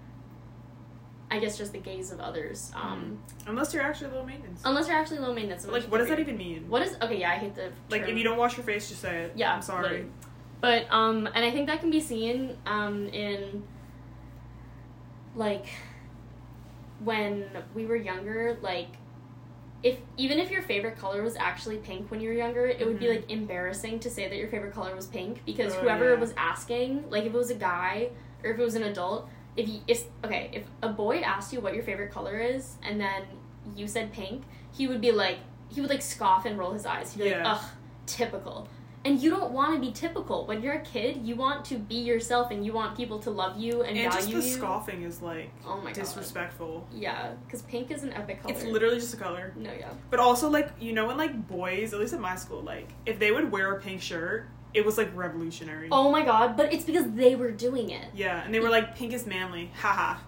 I 1.30 1.40
guess 1.40 1.56
just 1.58 1.72
the 1.72 1.78
gaze 1.78 2.12
of 2.12 2.20
others. 2.20 2.70
Um 2.74 3.18
Unless 3.46 3.72
you're 3.72 3.82
actually 3.82 4.10
low 4.12 4.24
maintenance. 4.24 4.60
unless 4.66 4.86
you're 4.86 4.98
actually 4.98 5.18
low 5.20 5.32
maintenance. 5.32 5.66
like, 5.66 5.84
what 5.84 5.98
does 5.98 6.08
that 6.08 6.20
even 6.20 6.36
mean? 6.36 6.68
What 6.68 6.82
is 6.82 6.94
okay? 7.00 7.18
Yeah, 7.18 7.30
I 7.30 7.36
hate 7.36 7.54
the 7.54 7.72
Like, 7.88 8.02
term. 8.02 8.10
if 8.10 8.18
you 8.18 8.22
don't 8.24 8.36
wash 8.36 8.58
your 8.58 8.64
face, 8.66 8.88
just 8.90 9.00
say 9.00 9.22
it. 9.22 9.32
Yeah, 9.34 9.54
I'm 9.54 9.62
sorry. 9.62 9.82
literally. 9.82 10.10
But 10.60 10.86
um, 10.90 11.26
and 11.34 11.44
I 11.44 11.50
think 11.50 11.66
that 11.66 11.80
can 11.80 11.90
be 11.90 12.00
seen 12.00 12.56
um 12.66 13.08
in 13.08 13.62
like 15.34 15.66
when 17.00 17.44
we 17.74 17.86
were 17.86 17.96
younger, 17.96 18.56
like 18.62 18.88
if 19.82 19.98
even 20.16 20.38
if 20.38 20.50
your 20.50 20.62
favorite 20.62 20.98
color 20.98 21.22
was 21.22 21.36
actually 21.36 21.76
pink 21.76 22.10
when 22.10 22.20
you 22.20 22.28
were 22.30 22.34
younger, 22.34 22.66
it 22.66 22.86
would 22.86 22.98
be 22.98 23.04
Mhm. 23.06 23.16
like 23.16 23.30
embarrassing 23.30 24.00
to 24.00 24.10
say 24.10 24.28
that 24.28 24.36
your 24.36 24.48
favorite 24.48 24.72
color 24.72 24.94
was 24.96 25.06
pink 25.06 25.42
because 25.44 25.74
Oh, 25.76 25.80
whoever 25.80 26.14
yeah. 26.14 26.18
was 26.20 26.32
asking, 26.36 27.08
like 27.10 27.24
if 27.24 27.34
it 27.34 27.36
was 27.36 27.50
a 27.50 27.54
guy 27.54 28.08
or 28.42 28.50
if 28.50 28.58
it 28.58 28.62
was 28.62 28.74
an 28.74 28.82
adult, 28.84 29.28
if 29.56 29.68
you 29.68 29.80
if 29.86 30.04
okay, 30.24 30.50
if 30.52 30.64
a 30.82 30.88
boy 30.88 31.20
asked 31.20 31.52
you 31.52 31.60
what 31.60 31.74
your 31.74 31.82
favorite 31.84 32.10
color 32.10 32.38
is 32.38 32.76
and 32.82 32.98
then 33.00 33.22
you 33.76 33.86
said 33.86 34.12
pink, 34.12 34.42
he 34.72 34.86
would 34.86 35.00
be 35.02 35.12
like 35.12 35.38
he 35.68 35.80
would 35.82 35.90
like 35.90 36.02
scoff 36.02 36.46
and 36.46 36.58
roll 36.58 36.72
his 36.72 36.86
eyes. 36.86 37.12
He'd 37.12 37.22
be 37.24 37.28
Yeah. 37.30 37.42
like, 37.52 37.58
ugh, 37.58 37.70
typical. 38.06 38.68
And 39.06 39.22
you 39.22 39.30
don't 39.30 39.52
want 39.52 39.72
to 39.74 39.80
be 39.80 39.92
typical. 39.92 40.46
When 40.46 40.60
you're 40.62 40.74
a 40.74 40.80
kid, 40.80 41.18
you 41.24 41.36
want 41.36 41.64
to 41.66 41.76
be 41.78 41.94
yourself 41.94 42.50
and 42.50 42.66
you 42.66 42.72
want 42.72 42.96
people 42.96 43.20
to 43.20 43.30
love 43.30 43.56
you 43.56 43.82
and, 43.82 43.96
value 43.96 44.00
you. 44.02 44.04
And 44.04 44.12
just 44.12 44.30
the 44.32 44.42
scoffing 44.42 45.04
is 45.04 45.22
like 45.22 45.48
Oh 45.64 45.76
my 45.76 45.92
god. 45.92 45.94
disrespectful. 45.94 46.88
Yeah, 46.92 47.30
because 47.44 47.62
pink 47.62 47.92
is 47.92 48.02
an 48.02 48.12
epic 48.14 48.42
color. 48.42 48.52
It's 48.52 48.64
literally 48.64 48.96
just 48.98 49.14
a 49.14 49.16
color. 49.16 49.52
No, 49.54 49.70
yeah. 49.72 49.90
But 50.10 50.18
also, 50.18 50.50
like, 50.50 50.70
you 50.80 50.92
know, 50.92 51.06
when, 51.06 51.16
like, 51.16 51.46
boys, 51.46 51.94
at 51.94 52.00
least 52.00 52.14
at 52.14 52.20
my 52.20 52.34
school, 52.34 52.62
like, 52.62 52.88
if 53.06 53.20
they 53.20 53.30
would 53.30 53.52
wear 53.52 53.72
a 53.74 53.80
pink 53.80 54.02
shirt, 54.02 54.48
it 54.74 54.84
was, 54.84 54.98
like, 54.98 55.14
revolutionary. 55.14 55.88
Oh 55.92 56.10
my 56.10 56.24
god, 56.24 56.56
but 56.56 56.72
it's 56.72 56.82
because 56.84 57.08
they 57.12 57.36
were 57.36 57.52
doing 57.52 57.90
it. 57.90 58.06
Yeah, 58.12 58.42
and 58.44 58.52
they 58.52 58.58
were 58.58 58.70
like, 58.70 58.96
pink 58.96 59.12
is 59.12 59.24
manly. 59.24 59.70
Haha. 59.76 60.18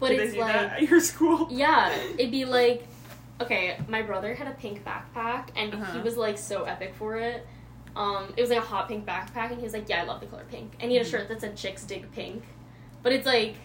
But 0.00 0.08
Did 0.10 0.20
it's 0.20 0.32
they 0.32 0.36
do 0.38 0.42
like, 0.44 0.52
that 0.52 0.72
at 0.82 0.82
your 0.82 1.00
school? 1.12 1.48
yeah, 1.50 1.96
it'd 2.18 2.30
be 2.30 2.44
like, 2.44 2.86
okay, 3.40 3.78
my 3.88 4.02
brother 4.02 4.34
had 4.34 4.48
a 4.48 4.52
pink 4.52 4.84
backpack 4.84 5.48
and 5.56 5.72
he 5.72 5.80
Uh-huh. 5.80 6.00
was 6.04 6.18
like 6.18 6.36
so 6.36 6.64
epic 6.64 6.94
for 6.94 7.16
it. 7.16 7.46
Um, 7.94 8.32
it 8.36 8.40
was 8.40 8.50
like 8.50 8.58
a 8.58 8.62
hot 8.62 8.88
pink 8.88 9.04
backpack, 9.06 9.48
and 9.50 9.56
he 9.58 9.64
was 9.64 9.72
like, 9.74 9.88
"Yeah, 9.88 10.02
I 10.02 10.04
love 10.04 10.20
the 10.20 10.26
color 10.26 10.44
pink." 10.50 10.72
And 10.80 10.90
he 10.90 10.96
had 10.96 11.04
a 11.06 11.08
Mhm. 11.08 11.12
shirt 11.12 11.28
that 11.28 11.40
said 11.40 11.56
"Chicks 11.56 11.84
dig 11.84 12.10
pink," 12.12 12.42
but 13.02 13.12
it's 13.12 13.26
like, 13.26 13.56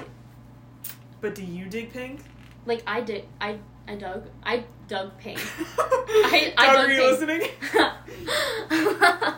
But 1.22 1.34
do 1.36 1.44
you 1.44 1.66
dig 1.68 1.92
pink? 1.94 2.22
like 2.66 2.84
I 2.86 3.02
did, 3.02 3.26
I 3.40 3.58
I 3.88 3.96
dug, 3.96 4.28
I 4.44 4.66
dug 4.90 5.18
pink. 5.18 5.40
I, 5.80 6.54
I 6.58 6.66
Doug, 6.68 6.76
dug 6.76 6.90
are 6.90 6.92
you 6.94 7.00
pink. 7.00 7.12
listening? 7.12 7.42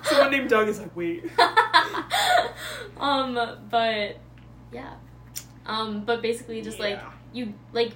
Someone 0.03 0.31
named 0.31 0.49
Doug 0.49 0.67
is 0.67 0.79
like, 0.79 0.95
wait. 0.95 1.29
um, 2.99 3.37
but 3.69 4.17
yeah, 4.71 4.93
um, 5.65 6.03
but 6.05 6.21
basically, 6.21 6.61
just 6.61 6.79
like 6.79 6.99
you 7.31 7.53
like 7.73 7.93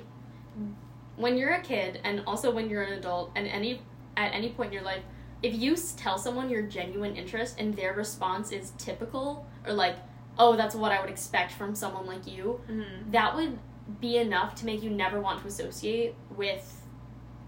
when 1.16 1.38
you're 1.38 1.54
a 1.54 1.62
kid, 1.62 2.00
and 2.04 2.22
also 2.28 2.52
when 2.52 2.70
you're 2.70 2.84
an 2.84 2.94
adult, 2.94 3.32
and 3.36 3.48
any 3.48 3.82
at 4.16 4.32
any 4.34 4.50
point 4.50 4.68
in 4.68 4.74
your 4.74 4.84
life, 4.84 5.02
if 5.44 5.54
you 5.54 5.76
tell 5.98 6.18
someone 6.18 6.50
your 6.50 6.62
genuine 6.64 7.16
interest 7.16 7.60
and 7.60 7.76
their 7.76 7.94
response 7.94 8.52
is 8.52 8.72
typical 8.78 9.46
or 9.68 9.74
like, 9.74 9.98
oh, 10.40 10.56
that's 10.56 10.74
what 10.74 10.92
I 10.92 11.00
would 11.02 11.10
expect 11.10 11.52
from 11.52 11.76
someone 11.76 12.06
like 12.08 12.26
you, 12.26 12.60
Mhm. 12.70 13.12
that 13.12 13.36
would 13.36 13.60
be 14.00 14.18
enough 14.18 14.56
to 14.56 14.66
make 14.66 14.82
you 14.82 14.90
never 14.90 15.20
want 15.20 15.42
to 15.42 15.48
associate 15.48 16.16
with 16.36 16.82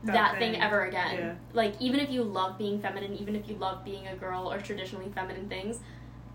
That 0.04 0.14
that, 0.14 0.40
thing. 0.40 0.52
thing. 0.54 0.62
ever 0.62 0.84
again. 0.86 1.16
Yeah. 1.18 1.36
Like 1.54 1.74
even 1.82 2.00
if 2.02 2.12
you 2.12 2.22
love 2.24 2.58
being 2.58 2.80
feminine, 2.80 3.16
even 3.16 3.36
if 3.36 3.50
you 3.50 3.56
love 3.56 3.84
being 3.86 4.06
a 4.08 4.16
girl 4.16 4.52
or 4.52 4.60
traditionally 4.60 5.10
feminine 5.16 5.48
things, 5.50 5.80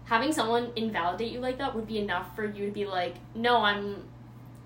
having 0.06 0.32
someone 0.32 0.72
invalidate 0.74 1.30
you 1.30 1.38
like 1.40 1.58
that 1.58 1.74
would 1.74 1.86
be 1.86 1.98
enough 1.98 2.34
for 2.34 2.44
you 2.44 2.66
to 2.66 2.72
be 2.72 2.86
like, 2.86 3.14
no, 3.34 3.58
I'm 3.62 4.08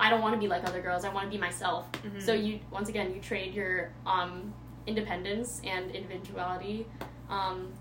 I 0.01 0.11
don't 0.11 0.23
want 0.23 0.35
to 0.35 0.41
be 0.41 0.49
like 0.49 0.65
other 0.65 0.81
girls. 0.81 1.05
I 1.05 1.09
want 1.13 1.27
to 1.27 1.31
be 1.31 1.39
myself. 1.41 1.91
Mhm. 1.93 2.21
So 2.23 2.33
you 2.33 2.61
once 2.71 2.89
again 2.89 3.13
you 3.15 3.21
trade 3.21 3.55
your 3.55 3.91
um 4.07 4.55
independence 4.87 5.61
and 5.65 5.91
individuality 5.91 6.87
um 7.31 7.73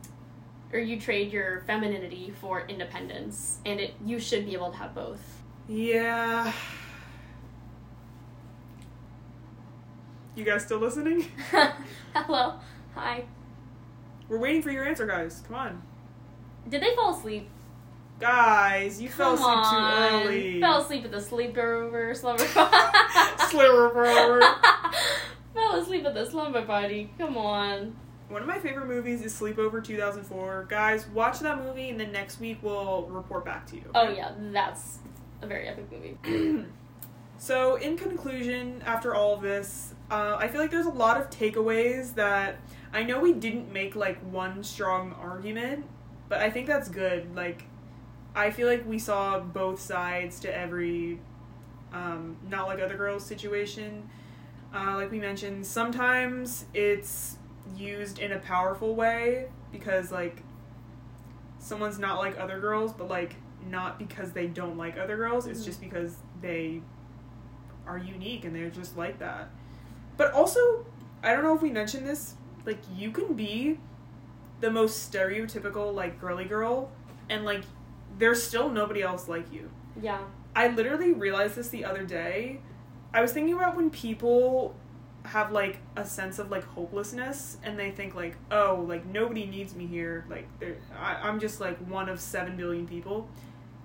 or 0.71 0.79
you 0.79 0.99
trade 0.99 1.31
your 1.31 1.61
femininity 1.67 2.33
for 2.41 2.65
independence 2.67 3.59
and 3.65 3.79
it 3.79 3.93
you 4.05 4.19
should 4.19 4.45
be 4.45 4.53
able 4.53 4.71
to 4.71 4.77
have 4.77 4.95
both. 4.95 5.21
Yeah. 5.67 6.51
You 10.35 10.43
guys 10.43 10.63
still 10.65 10.79
listening? 10.79 11.27
Hello. 12.15 12.55
Hi. 12.95 13.25
We're 14.27 14.39
waiting 14.39 14.63
for 14.63 14.71
your 14.71 14.83
answer, 14.83 15.05
guys. 15.05 15.43
Come 15.47 15.55
on. 15.55 15.83
Did 16.67 16.81
they 16.81 16.95
fall 16.95 17.15
asleep? 17.15 17.49
Guys, 18.19 19.01
you 19.01 19.09
fell 19.09 19.33
asleep 19.33 19.47
on. 19.47 20.21
too 20.21 20.27
early. 20.27 20.59
Fell 20.59 20.81
asleep 20.81 21.05
at 21.05 21.11
the 21.11 21.17
sleepover 21.17 22.15
slumber. 22.17 22.45
Slumber. 23.49 24.41
Fell 25.53 25.75
asleep 25.75 26.05
at 26.05 26.13
the 26.13 26.25
slumber 26.25 26.63
party. 26.63 27.11
Come 27.17 27.37
on. 27.37 27.95
One 28.29 28.41
of 28.41 28.47
my 28.47 28.59
favorite 28.59 28.87
movies 28.87 29.21
is 29.21 29.33
Sleepover 29.37 29.83
2004. 29.83 30.67
Guys, 30.69 31.07
watch 31.07 31.39
that 31.39 31.59
movie 31.59 31.89
and 31.89 31.99
then 31.99 32.11
next 32.11 32.39
week 32.39 32.57
we'll 32.61 33.03
report 33.03 33.45
back 33.45 33.67
to 33.67 33.75
you. 33.75 33.83
Oh 33.93 34.09
yeah, 34.09 34.31
that's 34.51 34.99
a 35.41 35.47
very 35.47 35.67
epic 35.67 35.91
movie. 35.91 36.65
So, 37.43 37.75
in 37.75 37.97
conclusion, 37.97 38.81
after 38.85 39.13
all 39.13 39.33
of 39.33 39.41
this, 39.41 39.95
uh, 40.09 40.37
I 40.39 40.47
feel 40.47 40.61
like 40.61 40.71
there's 40.71 40.85
a 40.85 40.91
lot 40.91 41.19
of 41.19 41.29
takeaways 41.29 42.15
that 42.15 42.55
I 42.93 43.03
know 43.03 43.19
we 43.19 43.33
didn't 43.33 43.69
make 43.69 43.97
like 43.97 44.17
one 44.31 44.63
strong 44.63 45.11
argument, 45.19 45.85
but 46.29 46.39
I 46.39 46.49
think 46.49 46.67
that's 46.67 46.87
good. 46.87 47.35
Like, 47.35 47.65
I 48.33 48.49
feel 48.49 48.69
like 48.69 48.87
we 48.87 48.97
saw 48.97 49.41
both 49.41 49.81
sides 49.81 50.39
to 50.41 50.57
every 50.57 51.19
um, 51.91 52.37
not 52.49 52.67
like 52.67 52.79
other 52.79 52.95
girls 52.95 53.25
situation. 53.25 54.09
Uh, 54.73 54.95
like 54.95 55.11
we 55.11 55.19
mentioned, 55.19 55.65
sometimes 55.65 56.65
it's 56.73 57.37
used 57.77 58.19
in 58.19 58.31
a 58.31 58.39
powerful 58.39 58.95
way 58.95 59.47
because 59.71 60.11
like 60.11 60.41
someone's 61.59 61.99
not 61.99 62.17
like 62.19 62.37
other 62.39 62.59
girls, 62.59 62.91
but 62.93 63.09
like 63.09 63.35
not 63.69 63.97
because 63.99 64.31
they 64.31 64.47
don't 64.47 64.77
like 64.77 64.97
other 64.97 65.15
girls. 65.15 65.47
It's 65.47 65.61
Mhm. 65.61 65.65
just 65.65 65.81
because 65.81 66.15
they 66.41 66.81
are 67.87 67.97
unique 67.97 68.45
and 68.45 68.55
they're 68.55 68.69
just 68.69 68.97
like 68.97 69.19
that. 69.19 69.49
But 70.17 70.33
also, 70.33 70.85
I 71.23 71.33
don't 71.33 71.43
know 71.43 71.55
if 71.55 71.61
we 71.61 71.69
mentioned 71.71 72.07
this, 72.07 72.35
like 72.65 72.79
you 72.95 73.11
can 73.11 73.33
be 73.33 73.79
the 74.59 74.71
most 74.71 75.11
stereotypical 75.11 75.93
like 75.93 76.19
girly 76.19 76.45
girl 76.45 76.89
and 77.29 77.45
like 77.45 77.63
there's 78.17 78.41
still 78.43 78.69
nobody 78.69 79.01
else 79.01 79.27
like 79.27 79.51
you. 79.51 79.69
Yeah. 80.01 80.19
I 80.55 80.67
literally 80.67 81.13
realized 81.13 81.55
this 81.55 81.69
the 81.69 81.85
other 81.85 82.03
day. 82.03 82.59
I 83.13 83.21
was 83.21 83.31
thinking 83.31 83.53
about 83.53 83.75
when 83.75 83.89
people 83.89 84.75
have 85.25 85.51
like 85.51 85.77
a 85.95 86.03
sense 86.05 86.39
of 86.39 86.51
like 86.51 86.63
hopelessness 86.63 87.57
and 87.63 87.79
they 87.79 87.91
think 87.91 88.15
like, 88.15 88.35
oh, 88.51 88.85
like 88.87 89.05
nobody 89.05 89.45
needs 89.45 89.75
me 89.75 89.85
here. 89.85 90.25
Like 90.29 90.47
they're, 90.59 90.77
I'm 90.99 91.39
just 91.39 91.59
like 91.59 91.77
one 91.87 92.09
of 92.09 92.19
seven 92.19 92.57
billion 92.57 92.87
people, 92.87 93.29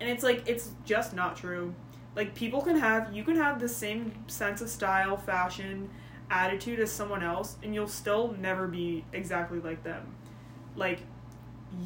and 0.01 0.09
it's 0.09 0.23
like 0.23 0.49
it's 0.49 0.71
just 0.85 1.15
not 1.15 1.37
true. 1.37 1.75
Like 2.17 2.35
people 2.35 2.63
can 2.63 2.77
have 2.79 3.15
you 3.15 3.23
can 3.23 3.37
have 3.37 3.61
the 3.61 3.69
same 3.69 4.13
sense 4.29 4.61
of 4.61 4.71
style, 4.71 5.17
fashion, 5.17 5.91
attitude 6.31 6.81
as 6.81 6.91
someone 6.91 7.23
else, 7.23 7.57
and 7.63 7.75
you'll 7.75 7.87
still 7.87 8.35
never 8.41 8.67
be 8.67 9.05
exactly 9.13 9.61
like 9.61 9.85
them. 9.85 10.15
Like 10.75 11.01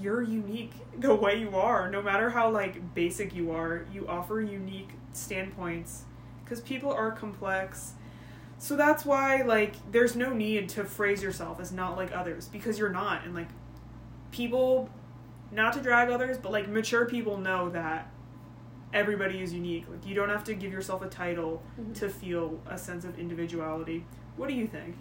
you're 0.00 0.22
unique 0.22 0.72
the 0.98 1.14
way 1.14 1.38
you 1.40 1.56
are 1.56 1.90
no 1.90 2.00
matter 2.00 2.30
how 2.30 2.48
like 2.48 2.94
basic 2.94 3.34
you 3.34 3.50
are 3.50 3.84
you 3.92 4.06
offer 4.06 4.40
unique 4.40 4.90
standpoints 5.12 6.04
because 6.52 6.62
people 6.68 6.92
are 6.92 7.10
complex 7.12 7.92
so 8.58 8.76
that's 8.76 9.06
why 9.06 9.40
like 9.40 9.74
there's 9.90 10.14
no 10.14 10.34
need 10.34 10.68
to 10.68 10.84
phrase 10.84 11.22
yourself 11.22 11.58
as 11.58 11.72
not 11.72 11.96
like 11.96 12.12
others 12.12 12.46
because 12.48 12.78
you're 12.78 12.90
not 12.90 13.24
and 13.24 13.34
like 13.34 13.48
people 14.32 14.90
not 15.50 15.72
to 15.72 15.80
drag 15.80 16.10
others 16.10 16.36
but 16.36 16.52
like 16.52 16.68
mature 16.68 17.06
people 17.06 17.38
know 17.38 17.70
that 17.70 18.10
everybody 18.92 19.40
is 19.40 19.54
unique 19.54 19.86
like 19.88 20.04
you 20.06 20.14
don't 20.14 20.28
have 20.28 20.44
to 20.44 20.52
give 20.52 20.70
yourself 20.70 21.00
a 21.00 21.08
title 21.08 21.62
Mhm. 21.80 21.94
to 21.94 22.10
feel 22.10 22.60
a 22.68 22.76
sense 22.76 23.06
of 23.06 23.18
individuality 23.18 24.04
what 24.36 24.46
do 24.50 24.54
you 24.54 24.66
think 24.66 24.94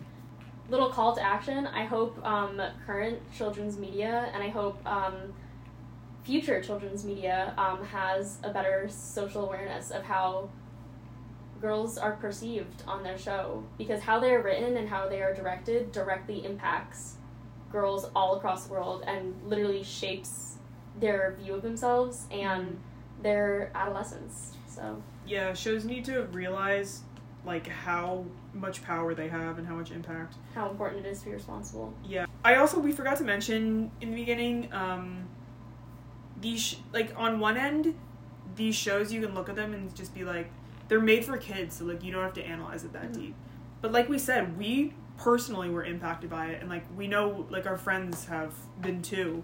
Little 0.70 0.90
call 0.90 1.14
to 1.16 1.22
action. 1.22 1.68
I 1.68 1.84
hope 1.84 2.26
um, 2.26 2.62
current 2.86 3.20
children's 3.38 3.78
media 3.78 4.30
and 4.34 4.42
I 4.42 4.48
hope 4.48 4.80
um, 4.88 5.16
future 6.24 6.62
children's 6.62 7.04
media 7.04 7.54
um, 7.58 7.84
has 7.84 8.38
a 8.42 8.52
better 8.54 8.88
social 8.88 9.44
awareness 9.44 9.92
of 9.92 10.04
how 10.04 10.48
girls 11.62 11.98
are 11.98 12.14
perceived 12.14 12.84
on 12.88 13.04
their 13.04 13.18
show 13.18 13.64
because 13.78 14.02
how 14.02 14.20
they 14.20 14.32
are 14.34 14.42
written 14.42 14.78
and 14.78 14.90
how 14.90 15.08
they 15.08 15.22
are 15.22 15.34
directed 15.34 15.92
directly 15.92 16.44
impacts 16.46 17.16
girls 17.72 18.10
all 18.16 18.36
across 18.36 18.66
the 18.66 18.74
world 18.74 19.04
and 19.08 19.34
literally 19.46 19.84
shapes 19.84 20.58
their 21.00 21.36
view 21.40 21.54
of 21.56 21.62
themselves 21.62 22.26
and 22.32 22.78
their 23.22 23.72
adolescence. 23.76 24.54
So 24.68 25.02
Yeah, 25.26 25.54
shows 25.54 25.86
need 25.86 26.04
to 26.06 26.24
realize 26.34 27.02
like 27.46 27.68
how 27.68 28.26
much 28.54 28.84
power 28.84 29.14
they 29.16 29.28
have 29.30 29.58
and 29.58 29.66
how 29.68 29.76
much 29.76 29.92
impact. 29.92 30.36
how 30.54 30.70
important 30.70 31.06
it 31.06 31.10
is 31.10 31.20
to 31.20 31.26
be 31.26 31.32
responsible. 31.32 31.94
Yeah. 32.06 32.26
I 32.44 32.56
also 32.56 32.80
we 32.80 32.92
forgot 32.92 33.18
to 33.18 33.24
mention 33.24 33.92
in 34.02 34.12
the 34.12 34.16
beginning 34.16 34.68
um 34.74 35.28
these 36.40 36.62
sh- 36.62 36.76
like 36.92 37.14
on 37.18 37.40
one 37.40 37.56
end 37.58 37.96
these 38.56 38.76
shows 38.76 39.14
you 39.14 39.22
can 39.22 39.34
look 39.34 39.48
at 39.48 39.56
them 39.56 39.74
and 39.74 39.96
just 39.96 40.14
be 40.14 40.24
like 40.24 40.52
they're 40.92 41.00
made 41.00 41.24
for 41.24 41.38
kids 41.38 41.78
so 41.78 41.86
like 41.86 42.04
you 42.04 42.12
don't 42.12 42.22
have 42.22 42.34
to 42.34 42.44
analyze 42.44 42.84
it 42.84 42.92
that 42.92 43.14
Mhm. 43.14 43.16
deep. 43.16 43.36
But 43.80 43.94
like 43.94 44.10
we 44.10 44.20
said, 44.20 44.58
we 44.58 44.94
personally 45.16 45.70
were 45.70 45.86
impacted 45.86 46.30
by 46.30 46.48
it 46.48 46.60
and 46.60 46.70
like 46.70 46.84
we 46.98 47.08
know 47.08 47.48
like 47.50 47.66
our 47.66 47.78
friends 47.78 48.26
have 48.26 48.54
been 48.82 49.02
too. 49.02 49.42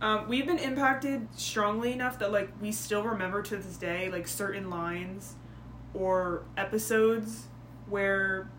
Um, 0.00 0.28
we've 0.28 0.44
been 0.44 0.58
impacted 0.58 1.28
strongly 1.38 1.92
enough 1.92 2.18
that 2.18 2.32
like 2.32 2.50
we 2.60 2.72
still 2.72 3.04
remember 3.04 3.42
to 3.42 3.56
this 3.58 3.76
day 3.76 4.10
like 4.10 4.26
certain 4.26 4.70
lines 4.70 5.36
or 5.94 6.42
episodes 6.56 7.46
where 7.88 8.50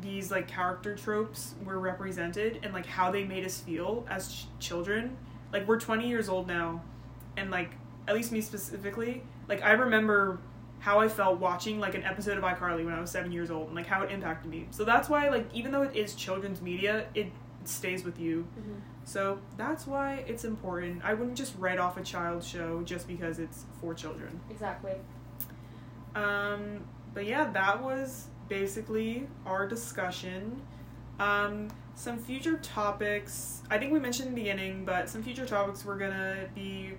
these 0.00 0.30
like 0.30 0.46
character 0.46 0.94
tropes 0.94 1.56
were 1.64 1.80
represented 1.80 2.60
and 2.62 2.72
like 2.72 2.86
how 2.86 3.10
they 3.10 3.24
made 3.24 3.44
us 3.44 3.58
feel 3.58 4.06
as 4.08 4.32
ch- 4.32 4.46
children 4.60 5.16
like 5.52 5.66
we're 5.66 5.80
20 5.80 6.06
years 6.08 6.28
old 6.28 6.46
now 6.46 6.80
and 7.36 7.50
like 7.50 7.70
at 8.06 8.14
least 8.14 8.30
me 8.30 8.40
specifically 8.40 9.22
like 9.48 9.62
i 9.62 9.70
remember 9.72 10.38
how 10.84 11.00
i 11.00 11.08
felt 11.08 11.38
watching 11.40 11.76
like 11.80 11.94
an 11.94 12.04
episode 12.04 12.36
of 12.38 12.44
icarly 12.44 12.84
when 12.84 12.92
i 12.94 13.00
was 13.00 13.10
seven 13.10 13.30
years 13.32 13.50
old 13.50 13.66
and 13.68 13.76
like 13.76 13.86
how 13.86 14.02
it 14.02 14.10
impacted 14.10 14.50
me 14.50 14.66
so 14.70 14.84
that's 14.84 15.08
why 15.08 15.28
like 15.28 15.46
even 15.54 15.70
though 15.72 15.82
it 15.82 15.94
is 15.96 16.14
children's 16.14 16.60
media 16.60 17.06
it 17.14 17.28
stays 17.64 18.04
with 18.04 18.18
you 18.18 18.46
so 19.04 19.38
that's 19.56 19.86
why 19.86 20.22
it's 20.26 20.44
important 20.44 21.02
i 21.04 21.12
wouldn't 21.14 21.36
just 21.36 21.54
write 21.58 21.78
off 21.78 21.96
a 21.96 22.02
child 22.02 22.44
show 22.44 22.82
just 22.84 23.06
because 23.08 23.38
it's 23.38 23.64
for 23.80 23.94
children 23.94 24.38
Exactly. 24.50 24.92
um, 26.14 26.84
but 27.14 27.26
yeah, 27.26 27.50
that 27.52 27.82
was 27.82 28.26
basically 28.48 29.26
our 29.46 29.66
discussion. 29.68 30.60
Um, 31.20 31.68
some 31.94 32.18
future 32.18 32.56
topics. 32.58 33.62
I 33.70 33.78
think 33.78 33.92
we 33.92 34.00
mentioned 34.00 34.28
in 34.28 34.34
the 34.34 34.40
beginning, 34.40 34.84
but 34.84 35.08
some 35.08 35.22
future 35.22 35.46
topics 35.46 35.84
we're 35.84 35.96
gonna 35.98 36.46
be 36.54 36.92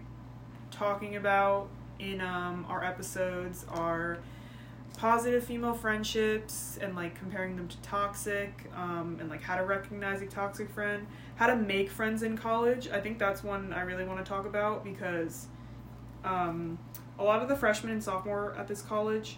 talking 0.71 1.17
about 1.17 1.67
in 1.99 2.21
um, 2.21 2.65
our 2.69 2.83
episodes 2.83 3.65
are 3.69 4.19
positive 4.97 5.43
female 5.43 5.73
friendships 5.73 6.77
and 6.81 6.95
like 6.95 7.15
comparing 7.19 7.55
them 7.57 7.67
to 7.67 7.77
toxic 7.81 8.69
um, 8.75 9.17
and 9.19 9.29
like 9.29 9.41
how 9.41 9.57
to 9.57 9.63
recognize 9.65 10.21
a 10.21 10.25
toxic 10.25 10.69
friend 10.69 11.05
how 11.35 11.47
to 11.47 11.55
make 11.57 11.89
friends 11.89 12.23
in 12.23 12.37
college. 12.37 12.87
I 12.87 13.01
think 13.01 13.19
that's 13.19 13.43
one 13.43 13.73
i 13.73 13.81
really 13.81 14.05
want 14.05 14.23
to 14.23 14.29
talk 14.29 14.45
about 14.45 14.83
because 14.85 15.47
um, 16.23 16.79
a 17.19 17.23
lot 17.23 17.41
of 17.41 17.49
the 17.49 17.55
freshmen 17.55 17.91
and 17.91 18.01
sophomore 18.03 18.55
at 18.57 18.67
this 18.67 18.81
college 18.81 19.37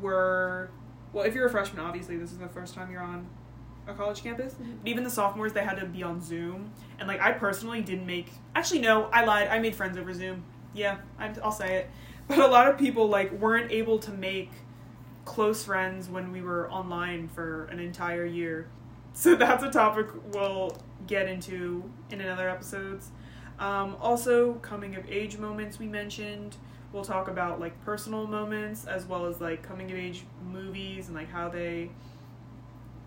were 0.00 0.70
well 1.12 1.24
if 1.24 1.34
you're 1.34 1.46
a 1.46 1.50
freshman 1.50 1.84
obviously 1.84 2.16
this 2.16 2.30
is 2.32 2.38
the 2.38 2.48
first 2.48 2.74
time 2.74 2.90
you're 2.90 3.02
on 3.02 3.26
a 3.88 3.94
college 3.94 4.22
campus 4.22 4.54
Mhm. 4.54 4.76
but 4.82 4.88
even 4.88 5.04
the 5.04 5.10
sophomores 5.10 5.52
they 5.52 5.64
had 5.64 5.78
to 5.80 5.86
be 5.86 6.02
on 6.02 6.20
zoom. 6.22 6.70
And 6.98 7.06
like 7.08 7.20
i 7.20 7.32
personally 7.32 7.82
didn't 7.82 8.06
make 8.06 8.30
actually 8.54 8.80
no 8.80 9.04
i 9.12 9.24
lied. 9.24 9.48
I 9.48 9.58
made 9.58 9.74
friends 9.74 9.98
over 9.98 10.12
zoom 10.14 10.42
yeah 10.74 10.98
I'm, 11.18 11.34
i'll 11.42 11.52
say 11.52 11.76
it. 11.76 11.90
But 12.28 12.38
a 12.38 12.46
lot 12.46 12.68
of 12.68 12.78
people 12.78 13.08
like 13.08 13.32
weren't 13.32 13.72
able 13.72 13.98
to 13.98 14.12
make 14.12 14.52
close 15.24 15.64
friends 15.64 16.08
when 16.08 16.30
we 16.30 16.42
were 16.42 16.70
online 16.70 17.26
for 17.28 17.64
an 17.66 17.80
entire 17.80 18.24
year. 18.24 18.68
So 19.14 19.34
that's 19.36 19.64
a 19.64 19.70
topic 19.70 20.06
we'll 20.32 20.76
get 21.08 21.28
into 21.28 21.90
in 22.10 22.20
another 22.20 22.48
episodes. 22.48 23.10
Um, 23.58 23.96
also 24.00 24.54
coming 24.54 24.94
of 24.94 25.10
age 25.10 25.38
moments 25.38 25.78
we 25.80 25.86
mentioned. 25.86 26.56
We'll 26.92 27.04
talk 27.04 27.28
about 27.28 27.58
like 27.60 27.84
personal 27.84 28.26
moments 28.28 28.86
as 28.86 29.06
well 29.06 29.26
as 29.26 29.40
like 29.40 29.62
coming 29.62 29.90
of 29.90 29.98
age 29.98 30.24
movies 30.52 31.08
and 31.08 31.16
like 31.16 31.30
how 31.30 31.48
they 31.48 31.90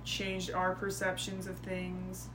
changed 0.03 0.51
our 0.51 0.76
perceptions 0.76 1.47
of 1.47 1.57
things 1.59 2.28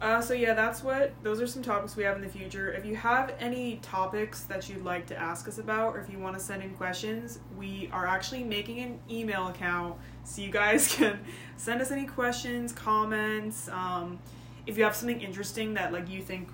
uh, 0.00 0.20
so 0.20 0.34
yeah 0.34 0.54
that's 0.54 0.82
what 0.82 1.12
those 1.22 1.40
are 1.40 1.46
some 1.46 1.62
topics 1.62 1.96
we 1.96 2.04
have 2.04 2.16
in 2.16 2.22
the 2.22 2.28
future. 2.28 2.72
If 2.72 2.84
you 2.84 2.96
have 2.96 3.34
any 3.38 3.76
topics 3.76 4.42
that 4.44 4.68
you'd 4.68 4.84
like 4.84 5.06
to 5.06 5.16
ask 5.16 5.48
us 5.48 5.58
about 5.58 5.94
or 5.96 6.00
if 6.00 6.10
you 6.10 6.18
want 6.18 6.36
to 6.36 6.42
send 6.42 6.62
in 6.62 6.70
questions 6.70 7.38
we 7.56 7.88
are 7.92 8.06
actually 8.06 8.44
making 8.44 8.80
an 8.80 8.98
email 9.10 9.48
account 9.48 9.96
so 10.24 10.42
you 10.42 10.50
guys 10.50 10.94
can 10.96 11.20
send 11.56 11.80
us 11.80 11.90
any 11.90 12.06
questions 12.06 12.72
comments 12.72 13.68
um, 13.68 14.18
if 14.66 14.76
you 14.78 14.84
have 14.84 14.96
something 14.96 15.20
interesting 15.20 15.74
that 15.74 15.92
like 15.92 16.08
you 16.08 16.22
think 16.22 16.48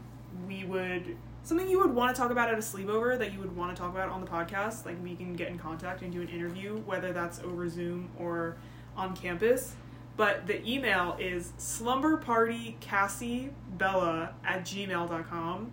we 0.47 0.65
would 0.65 1.17
something 1.43 1.69
you 1.69 1.79
would 1.79 1.95
want 1.95 2.15
to 2.15 2.21
talk 2.21 2.31
about 2.31 2.49
at 2.49 2.55
a 2.55 2.59
sleepover 2.59 3.19
that 3.19 3.33
you 3.33 3.39
would 3.39 3.55
want 3.57 3.75
to 3.75 3.81
talk 3.81 3.93
about 3.93 4.09
on 4.09 4.21
the 4.21 4.27
podcast 4.27 4.85
like 4.85 5.03
we 5.03 5.17
can 5.17 5.33
get 5.33 5.49
in 5.49 5.59
contact 5.59 6.03
and 6.03 6.13
do 6.13 6.21
an 6.21 6.29
interview 6.29 6.77
whether 6.81 7.13
that's 7.13 7.41
over 7.41 7.69
zoom 7.69 8.11
or 8.19 8.57
on 8.97 9.17
campus 9.17 9.75
but 10.21 10.47
the 10.47 10.65
email 10.69 11.17
is 11.19 11.53
slumberpartycassiebella 11.59 14.33
at 14.45 14.65
gmail.com 14.65 15.73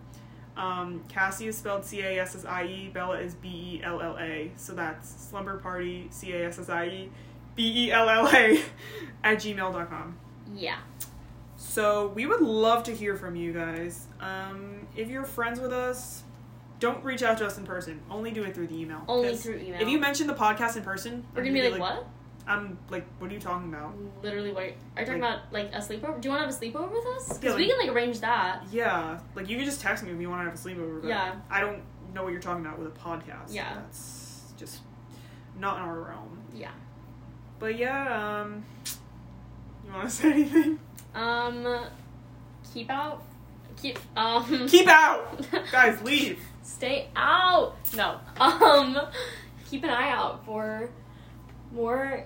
um, 0.58 1.04
Cassie 1.08 1.46
is 1.46 1.56
spelled 1.56 1.84
C-A-S-S-I-E, 1.84 2.90
Bella 2.92 3.20
is 3.20 3.34
B-E-L-L-A. 3.36 4.50
So 4.56 4.74
that's 4.74 5.30
slumberparty, 5.32 6.12
C-A-S-S-I-E, 6.12 7.10
B-E-L-L-A 7.54 8.62
at 9.24 9.38
gmail.com. 9.38 10.18
Yeah. 10.54 10.78
So 11.56 12.08
we 12.08 12.26
would 12.26 12.40
love 12.40 12.82
to 12.84 12.94
hear 12.94 13.16
from 13.16 13.36
you 13.36 13.52
guys. 13.52 14.08
Um, 14.20 14.88
if 14.96 15.08
you're 15.08 15.24
friends 15.24 15.60
with 15.60 15.72
us, 15.72 16.24
don't 16.80 17.02
reach 17.04 17.22
out 17.22 17.38
to 17.38 17.46
us 17.46 17.56
in 17.56 17.64
person. 17.64 18.00
Only 18.10 18.32
do 18.32 18.42
it 18.42 18.54
through 18.54 18.68
the 18.68 18.80
email. 18.80 19.02
Only 19.06 19.36
through 19.36 19.58
email. 19.58 19.80
If 19.80 19.88
you 19.88 20.00
mention 20.00 20.26
the 20.26 20.34
podcast 20.34 20.76
in 20.76 20.82
person, 20.82 21.24
We're 21.34 21.42
gonna 21.42 21.54
be 21.54 21.70
like, 21.70 21.80
what? 21.80 22.06
I'm 22.48 22.78
like, 22.90 23.04
what 23.18 23.30
are 23.30 23.34
you 23.34 23.40
talking 23.40 23.68
about? 23.72 23.94
Literally, 24.22 24.52
what? 24.52 24.62
Are 24.62 24.66
you 25.02 25.06
talking 25.06 25.20
Like- 25.20 25.36
about 25.38 25.52
like 25.52 25.66
a 25.72 25.78
sleepover? 25.78 26.20
Do 26.20 26.28
you 26.28 26.34
want 26.34 26.42
to 26.42 26.46
have 26.46 26.48
a 26.50 26.52
sleepover 26.58 26.90
with 26.90 27.06
us? 27.06 27.38
Because 27.38 27.42
Yeah, 27.52 27.56
we 27.56 27.68
can 27.68 27.78
like 27.78 27.90
arrange 27.94 28.20
that. 28.20 28.64
Yeah, 28.72 29.18
like 29.34 29.48
you 29.48 29.56
can 29.56 29.64
just 29.66 29.80
text 29.80 30.02
me 30.02 30.10
if 30.12 30.20
you 30.20 30.30
want 30.30 30.40
to 30.42 30.50
have 30.50 30.54
a 30.54 30.56
sleepover. 30.62 31.02
But 31.02 31.08
Yeah. 31.08 31.34
I 31.50 31.60
don't 31.60 31.82
know 32.14 32.22
what 32.24 32.32
you're 32.32 32.40
talking 32.40 32.64
about 32.64 32.78
with 32.78 32.88
a 32.88 32.98
podcast. 32.98 33.52
Yeah. 33.52 33.74
That's 33.74 34.52
just 34.56 34.80
not 35.58 35.76
in 35.76 35.82
our 35.82 36.00
realm. 36.00 36.38
Yeah. 36.54 36.70
But 37.58 37.76
yeah, 37.76 38.40
um, 38.42 38.64
you 39.86 39.92
want 39.92 40.08
to 40.08 40.14
say 40.14 40.32
anything? 40.32 40.78
Um, 41.14 41.84
keep 42.72 42.88
out. 42.90 43.22
Keep 43.80 43.98
um. 44.16 44.66
Keep 44.68 44.88
out, 44.88 45.46
guys. 45.72 46.00
Leave. 46.02 46.40
Stay 46.62 47.08
out. 47.14 47.76
No. 47.94 48.18
Um, 48.40 48.98
keep 49.70 49.84
an 49.84 49.90
eye 49.90 50.10
out 50.10 50.44
for 50.46 50.88
more 51.72 52.24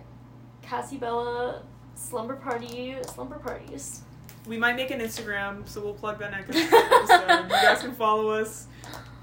Cassie 0.72 0.96
Bella 0.96 1.60
slumber 1.94 2.34
party 2.36 2.96
slumber 3.06 3.38
parties. 3.38 4.00
We 4.46 4.56
might 4.56 4.74
make 4.74 4.90
an 4.90 5.00
Instagram, 5.00 5.68
so 5.68 5.82
we'll 5.82 5.92
plug 5.92 6.18
that 6.20 6.30
next 6.30 6.48
episode. 6.56 7.42
you 7.44 7.48
guys 7.50 7.80
can 7.82 7.92
follow 7.92 8.30
us. 8.30 8.68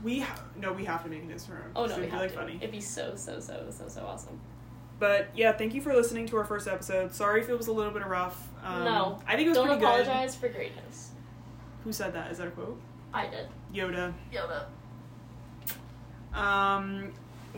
We 0.04 0.20
ha- 0.20 0.40
no, 0.56 0.72
we 0.74 0.86
have 0.86 1.04
to 1.06 1.10
make 1.10 1.24
an 1.24 1.30
Instagram. 1.32 1.72
Oh 1.76 1.88
no, 1.88 1.96
we 1.98 2.04
it'd 2.04 2.06
be 2.06 2.10
have 2.12 2.22
like 2.22 2.30
to. 2.34 2.38
funny. 2.38 2.56
It'd 2.58 2.72
be 2.72 2.80
so 2.80 3.16
so 3.16 3.40
so 3.40 3.66
so 3.72 3.88
so 3.88 4.06
awesome. 4.06 4.40
But 5.00 5.30
yeah, 5.34 5.52
thank 5.54 5.74
you 5.74 5.82
for 5.82 5.92
listening 5.96 6.28
to 6.28 6.38
our 6.38 6.46
first 6.46 6.68
episode. 6.68 7.16
Sorry 7.16 7.42
if 7.42 7.50
it 7.50 7.58
was 7.58 7.66
a 7.68 7.74
little 7.74 7.92
bit 7.94 8.06
rough. 8.06 8.48
Um, 8.64 8.84
No, 8.84 9.20
I 9.28 9.36
think 9.36 9.48
it 9.48 9.50
was 9.50 9.58
Don't 9.58 9.68
pretty 9.70 9.82
apologize 9.84 10.36
for 10.36 10.50
greatness. 10.50 11.10
Who 11.84 11.92
said 11.92 12.14
that? 12.14 12.30
Is 12.32 12.38
that 12.38 12.48
a 12.50 12.52
quote? 12.52 12.80
I 13.12 13.26
did. 13.26 13.48
Yoda. 13.74 14.14
Yoda. 14.32 14.66
Um, 16.38 17.12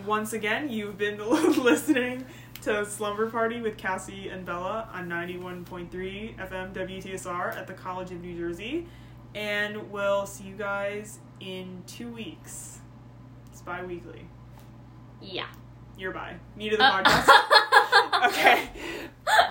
once 0.06 0.32
again, 0.32 0.70
you've 0.70 0.98
been 0.98 1.18
listening 1.64 2.26
to 2.62 2.86
Slumber 2.86 3.30
Party 3.30 3.62
with 3.62 3.78
Cassie 3.78 4.30
and 4.30 4.46
Bella 4.46 4.88
on 4.94 5.08
91.3 5.10 5.90
FM 6.38 6.74
WTSR 6.74 7.56
at 7.58 7.66
the 7.68 7.74
College 7.74 8.12
of 8.12 8.22
New 8.22 8.38
Jersey. 8.38 8.86
And 9.34 9.92
we'll 9.92 10.26
see 10.26 10.44
you 10.46 10.56
guys 10.56 11.20
in 11.40 11.84
two 11.88 12.10
weeks. 12.10 12.80
It's 13.52 13.62
bi 13.62 13.84
weekly. 13.84 14.28
Yeah. 15.22 15.48
You're 15.98 16.12
bi. 16.12 16.36
Me 16.56 16.70
to 16.70 16.78
the 16.78 16.84
Uh, 16.84 17.04
podcast. 17.04 18.28
okay. 18.28 18.70